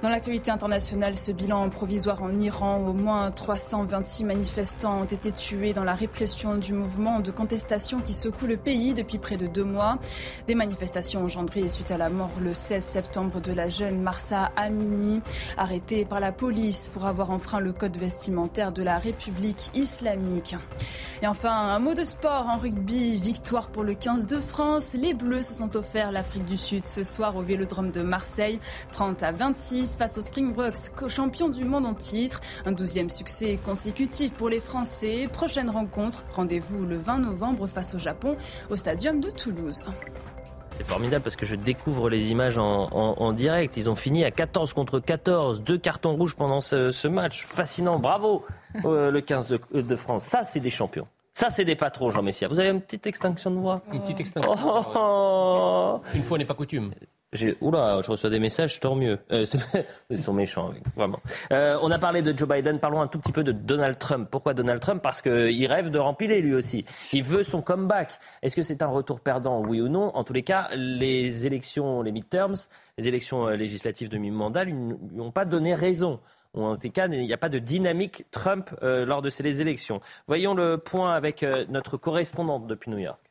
[0.02, 5.74] Dans l'actualité internationale, ce bilan provisoire en Iran, au moins 326 manifestants ont été tués
[5.74, 9.64] dans la répression du mouvement de contestation qui secoue le pays depuis près de deux
[9.64, 10.00] mois.
[10.48, 15.22] Des manifestations engendrées suite à la mort le 16 septembre de la jeune Marsa Amini,
[15.56, 20.56] arrêtée par la police pour avoir enfreint le code vestimentaire de la République islamique.
[21.22, 24.96] Et enfin, un mot de sport en rugby, victoire pour le 15 de France.
[25.00, 28.60] Les Bleus se sont offerts l'Afrique du Sud ce soir au Vélodrome de Marseille,
[28.92, 30.78] 30 à 26 face aux Springboks,
[31.08, 32.42] champions du monde en titre.
[32.66, 35.28] Un douzième succès consécutif pour les Français.
[35.32, 38.36] Prochaine rencontre, rendez-vous le 20 novembre face au Japon
[38.70, 39.84] au Stadium de Toulouse.
[40.74, 43.78] C'est formidable parce que je découvre les images en, direct.
[43.78, 47.46] Ils ont fini à 14 contre 14, deux cartons rouges pendant ce, match.
[47.46, 48.46] Fascinant, bravo
[48.86, 50.24] euh, le 15 de, France.
[50.24, 51.06] Ça, c'est des champions.
[51.34, 52.48] Ça, c'est des patrons, Jean Messia.
[52.48, 53.82] Vous avez une petite extinction de voix?
[53.94, 54.56] Une petite extinction.
[54.96, 56.02] Oh.
[56.16, 56.92] Une fois n'est pas coutume.
[57.62, 59.18] Oula, je reçois des messages, tant mieux.
[59.32, 59.46] Euh,
[60.10, 61.20] ils sont méchants, vraiment.
[61.54, 64.28] Euh, on a parlé de Joe Biden, parlons un tout petit peu de Donald Trump.
[64.30, 65.02] Pourquoi Donald Trump?
[65.02, 66.84] Parce qu'il rêve de rempiler lui aussi.
[67.14, 68.20] Il veut son comeback.
[68.42, 70.14] Est-ce que c'est un retour perdant, oui ou non?
[70.14, 72.56] En tous les cas, les élections, les midterms,
[72.98, 76.20] les élections euh, législatives de mi-mandat lui n'ont pas donné raison.
[76.54, 80.02] En tous les cas, il n'y a pas de dynamique Trump lors de ces élections.
[80.28, 83.31] Voyons le point avec notre correspondante depuis New York.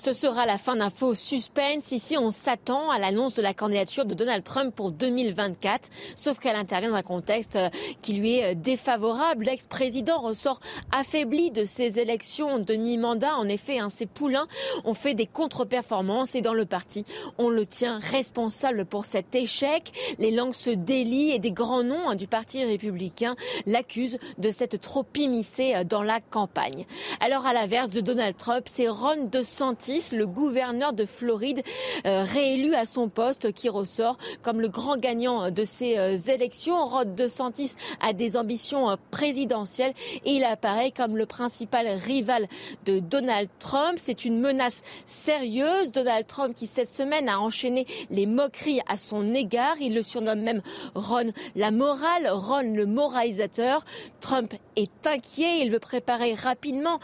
[0.00, 1.92] Ce sera la fin d'un faux suspense.
[1.92, 6.56] Ici, on s'attend à l'annonce de la candidature de Donald Trump pour 2024, sauf qu'elle
[6.56, 7.68] intervient dans un contexte euh,
[8.00, 9.44] qui lui est euh, défavorable.
[9.44, 10.60] L'ex-président ressort
[10.90, 13.36] affaibli de ses élections demi-mandat.
[13.36, 14.48] En effet, hein, ses poulains
[14.84, 17.04] ont fait des contre-performances et dans le parti,
[17.38, 19.92] on le tient responsable pour cet échec.
[20.18, 23.36] Les langues se délient et des grands noms hein, du Parti républicain
[23.66, 26.86] l'accusent de s'être trop immiscé euh, dans la campagne.
[27.20, 31.62] Alors, à l'inverse de Donald Trump, c'est Ron DeSantis le gouverneur de Floride,
[32.06, 36.84] euh, réélu à son poste, qui ressort comme le grand gagnant de ces euh, élections.
[36.84, 39.94] Rod DeSantis a des ambitions euh, présidentielles
[40.24, 42.46] et il apparaît comme le principal rival
[42.84, 43.98] de Donald Trump.
[44.00, 45.90] C'est une menace sérieuse.
[45.90, 49.74] Donald Trump qui cette semaine a enchaîné les moqueries à son égard.
[49.80, 50.62] Il le surnomme même
[50.94, 53.84] Ron la morale, Ron le moralisateur.
[54.20, 55.60] Trump est inquiet.
[55.60, 57.00] Il veut préparer rapidement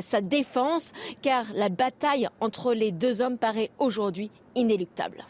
[0.00, 0.92] sa défense
[1.22, 5.24] car la bataille entre les deux hommes paraît aujourd'hui inéluctable.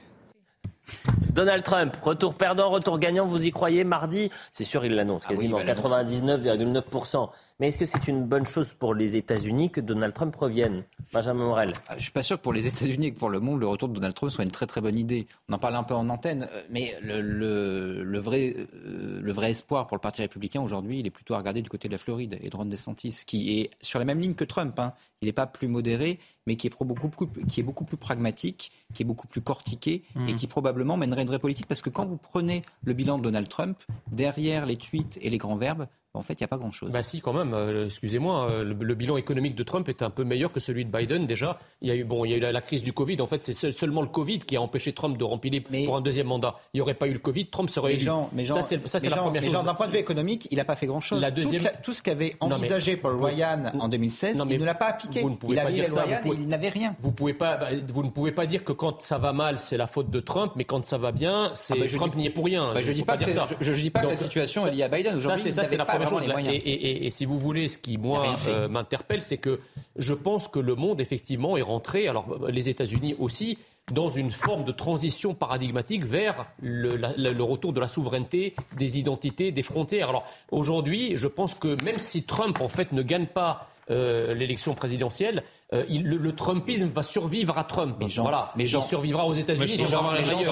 [1.32, 5.28] Donald Trump, retour perdant, retour gagnant, vous y croyez Mardi, c'est sûr, il l'annonce, ah
[5.28, 7.30] quasiment 99,9%.
[7.60, 10.82] Mais est-ce que c'est une bonne chose pour les États-Unis que Donald Trump revienne?
[11.12, 11.72] Benjamin Morel.
[11.86, 13.60] Ah, je ne suis pas sûr que pour les États-Unis et que pour le monde,
[13.60, 15.26] le retour de Donald Trump soit une très très bonne idée.
[15.48, 19.86] On en parle un peu en antenne, euh, mais le, vrai, euh, le vrai espoir
[19.86, 22.38] pour le Parti républicain aujourd'hui, il est plutôt à regarder du côté de la Floride
[22.40, 24.78] et de Ron DeSantis, qui est sur la même ligne que Trump.
[24.78, 24.92] Hein.
[25.22, 27.10] Il n'est pas plus modéré, mais qui est, beaucoup,
[27.48, 30.36] qui est beaucoup plus pragmatique, qui est beaucoup plus cortiqué et mmh.
[30.36, 31.66] qui probablement mènerait une vraie politique.
[31.66, 33.78] Parce que quand vous prenez le bilan de Donald Trump,
[34.10, 36.90] derrière les tweets et les grands verbes, en fait, il n'y a pas grand-chose.
[36.90, 37.54] Bah si, quand même.
[37.54, 40.90] Euh, excusez-moi, euh, le, bilan économique de Trump est un peu meilleur que celui de
[40.90, 41.24] Biden.
[41.24, 43.20] Déjà, il y a eu, bon, il y a eu la, crise du Covid.
[43.20, 46.26] En fait, c'est seulement le Covid qui a empêché Trump de remplir pour un deuxième
[46.26, 46.56] mandat.
[46.74, 48.10] Il n'y aurait pas eu le Covid, Trump serait élu.
[48.32, 49.52] mais ça, c'est la première chose.
[49.52, 51.20] D'un point de vue économique, il n'a pas fait grand-chose.
[51.20, 51.70] La deuxième...
[51.82, 55.20] tout, ce qu'avait envisagé Paul Ryan en 2016, il ne l'a pas appliqué.
[55.20, 56.04] Vous ne pouvez pas dire ça.
[56.24, 56.96] il n'avait rien.
[57.00, 59.76] Vous, pouvez pas, bah, vous ne pouvez pas dire que quand ça va mal, c'est
[59.76, 62.30] la faute de Trump, mais quand ça va bien, c'est ah bah, Trump n'y est
[62.30, 62.74] pour rien.
[62.74, 63.24] Bah, je ne dis pas, que,
[63.60, 65.14] je, dis pas que la situation est liée à Biden.
[65.14, 69.38] Aujourd'hui, ça, c'est la chose et, si vous voulez, ce qui, moi, euh, m'interpelle, c'est
[69.38, 69.60] que
[69.96, 73.58] je pense que le monde, effectivement, est rentré, alors les États-Unis aussi,
[73.92, 79.62] dans une forme de transition paradigmatique vers le, retour de la souveraineté, des identités, des
[79.62, 80.08] frontières.
[80.08, 84.74] Alors aujourd'hui, je pense que même si Trump, en fait, ne gagne pas euh, l'élection
[84.74, 85.42] présidentielle,
[85.72, 87.96] euh, le, Trumpisme va survivre à Trump.
[87.98, 89.78] Mais voilà, mais il survivra aux États-Unis.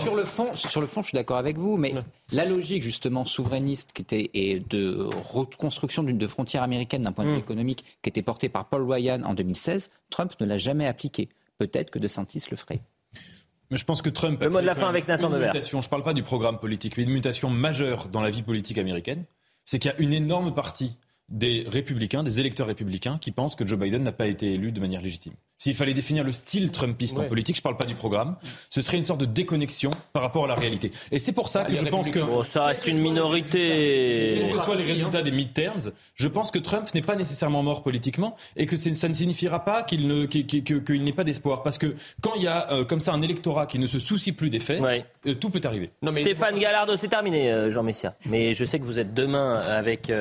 [0.01, 1.95] Sur le fond, sur le fond, je suis d'accord avec vous, mais
[2.33, 7.25] la logique justement souverainiste qui était et de reconstruction d'une de frontières américaines d'un point
[7.25, 7.41] de vue mm.
[7.41, 11.29] économique qui était portée par Paul Ryan en 2016, Trump ne l'a jamais appliquée.
[11.59, 12.81] Peut-être que DeSantis le ferait.
[13.71, 14.41] Mais je pense que Trump.
[14.41, 16.59] Le mot de la fin avec Nathan une mutation, Je ne parle pas du programme
[16.59, 19.25] politique, mais une mutation majeure dans la vie politique américaine.
[19.65, 20.95] C'est qu'il y a une énorme partie
[21.29, 24.81] des républicains, des électeurs républicains, qui pensent que Joe Biden n'a pas été élu de
[24.81, 25.35] manière légitime.
[25.61, 28.37] S'il fallait définir le style Trumpiste en politique, je ne parle pas du programme,
[28.71, 30.93] ce serait une sorte de déconnexion par rapport à la réalité.
[31.11, 32.21] Et c'est pour ça que je pense que...
[32.21, 34.39] Bon, ça reste une minorité.
[34.39, 37.83] Quels que soient les résultats des midterms, je pense que Trump n'est pas nécessairement mort
[37.83, 41.65] politiquement et que ça ne signifiera pas qu'il ne, qu'il, n'ait pas d'espoir.
[41.65, 44.31] Parce que quand il y a euh, comme ça un électorat qui ne se soucie
[44.31, 45.91] plus des faits, euh, tout peut arriver.
[46.03, 46.21] Non, mais...
[46.23, 48.15] Stéphane Gallardo, c'est terminé, euh, Jean Messia.
[48.27, 50.13] Mais je sais que vous êtes demain avec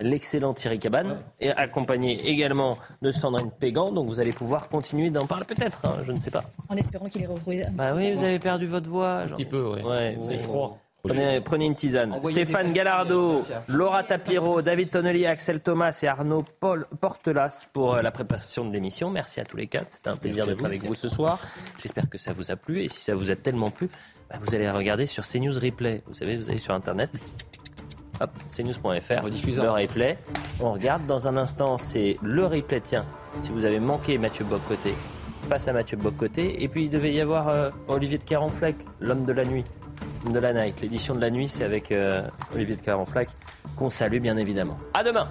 [0.00, 5.10] l'excellent Thierry Cabane et accompagné également de Sandrine Pégan, donc vous allez pouvoir continuer continuer
[5.10, 6.44] d'en parler peut-être, hein, je ne sais pas.
[6.68, 7.64] En espérant qu'il ait retrouvé.
[7.72, 9.20] Bah oui, vous avez perdu votre voix.
[9.20, 9.82] Un petit peu, oui.
[9.82, 10.78] Ouais, c'est froid.
[11.02, 12.14] Prenez, une tisane.
[12.24, 18.10] Stéphane Gallardo, Laura Tapiro, David Tonnelly, Axel Thomas et Arnaud Paul Portelas pour euh, la
[18.10, 19.10] préparation de l'émission.
[19.10, 19.88] Merci à tous les quatre.
[19.90, 21.38] C'était un plaisir d'être avec vous ce soir.
[21.82, 22.80] J'espère que ça vous a plu.
[22.82, 23.90] Et si ça vous a tellement plu,
[24.30, 26.02] bah, vous allez regarder sur CNews Replay.
[26.06, 27.10] Vous savez, vous allez sur Internet.
[28.20, 29.26] Hop, cnews.fr.
[29.26, 30.18] Le replay.
[30.60, 31.06] On regarde.
[31.06, 32.80] Dans un instant, c'est le replay.
[32.80, 33.04] Tiens,
[33.40, 34.94] si vous avez manqué Mathieu Boccoté,
[35.48, 36.62] passe à Mathieu Boccoté.
[36.62, 39.64] Et puis il devait y avoir euh, Olivier de Carenfleck, l'homme de la nuit,
[40.30, 40.80] de la night.
[40.80, 42.22] L'édition de la nuit, c'est avec euh,
[42.54, 43.28] Olivier de Carenfleck,
[43.76, 44.78] qu'on salue bien évidemment.
[44.92, 45.28] À demain.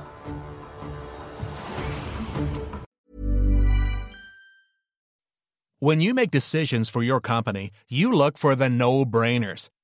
[5.80, 9.70] When you make decisions for your company, you look for the no-brainers.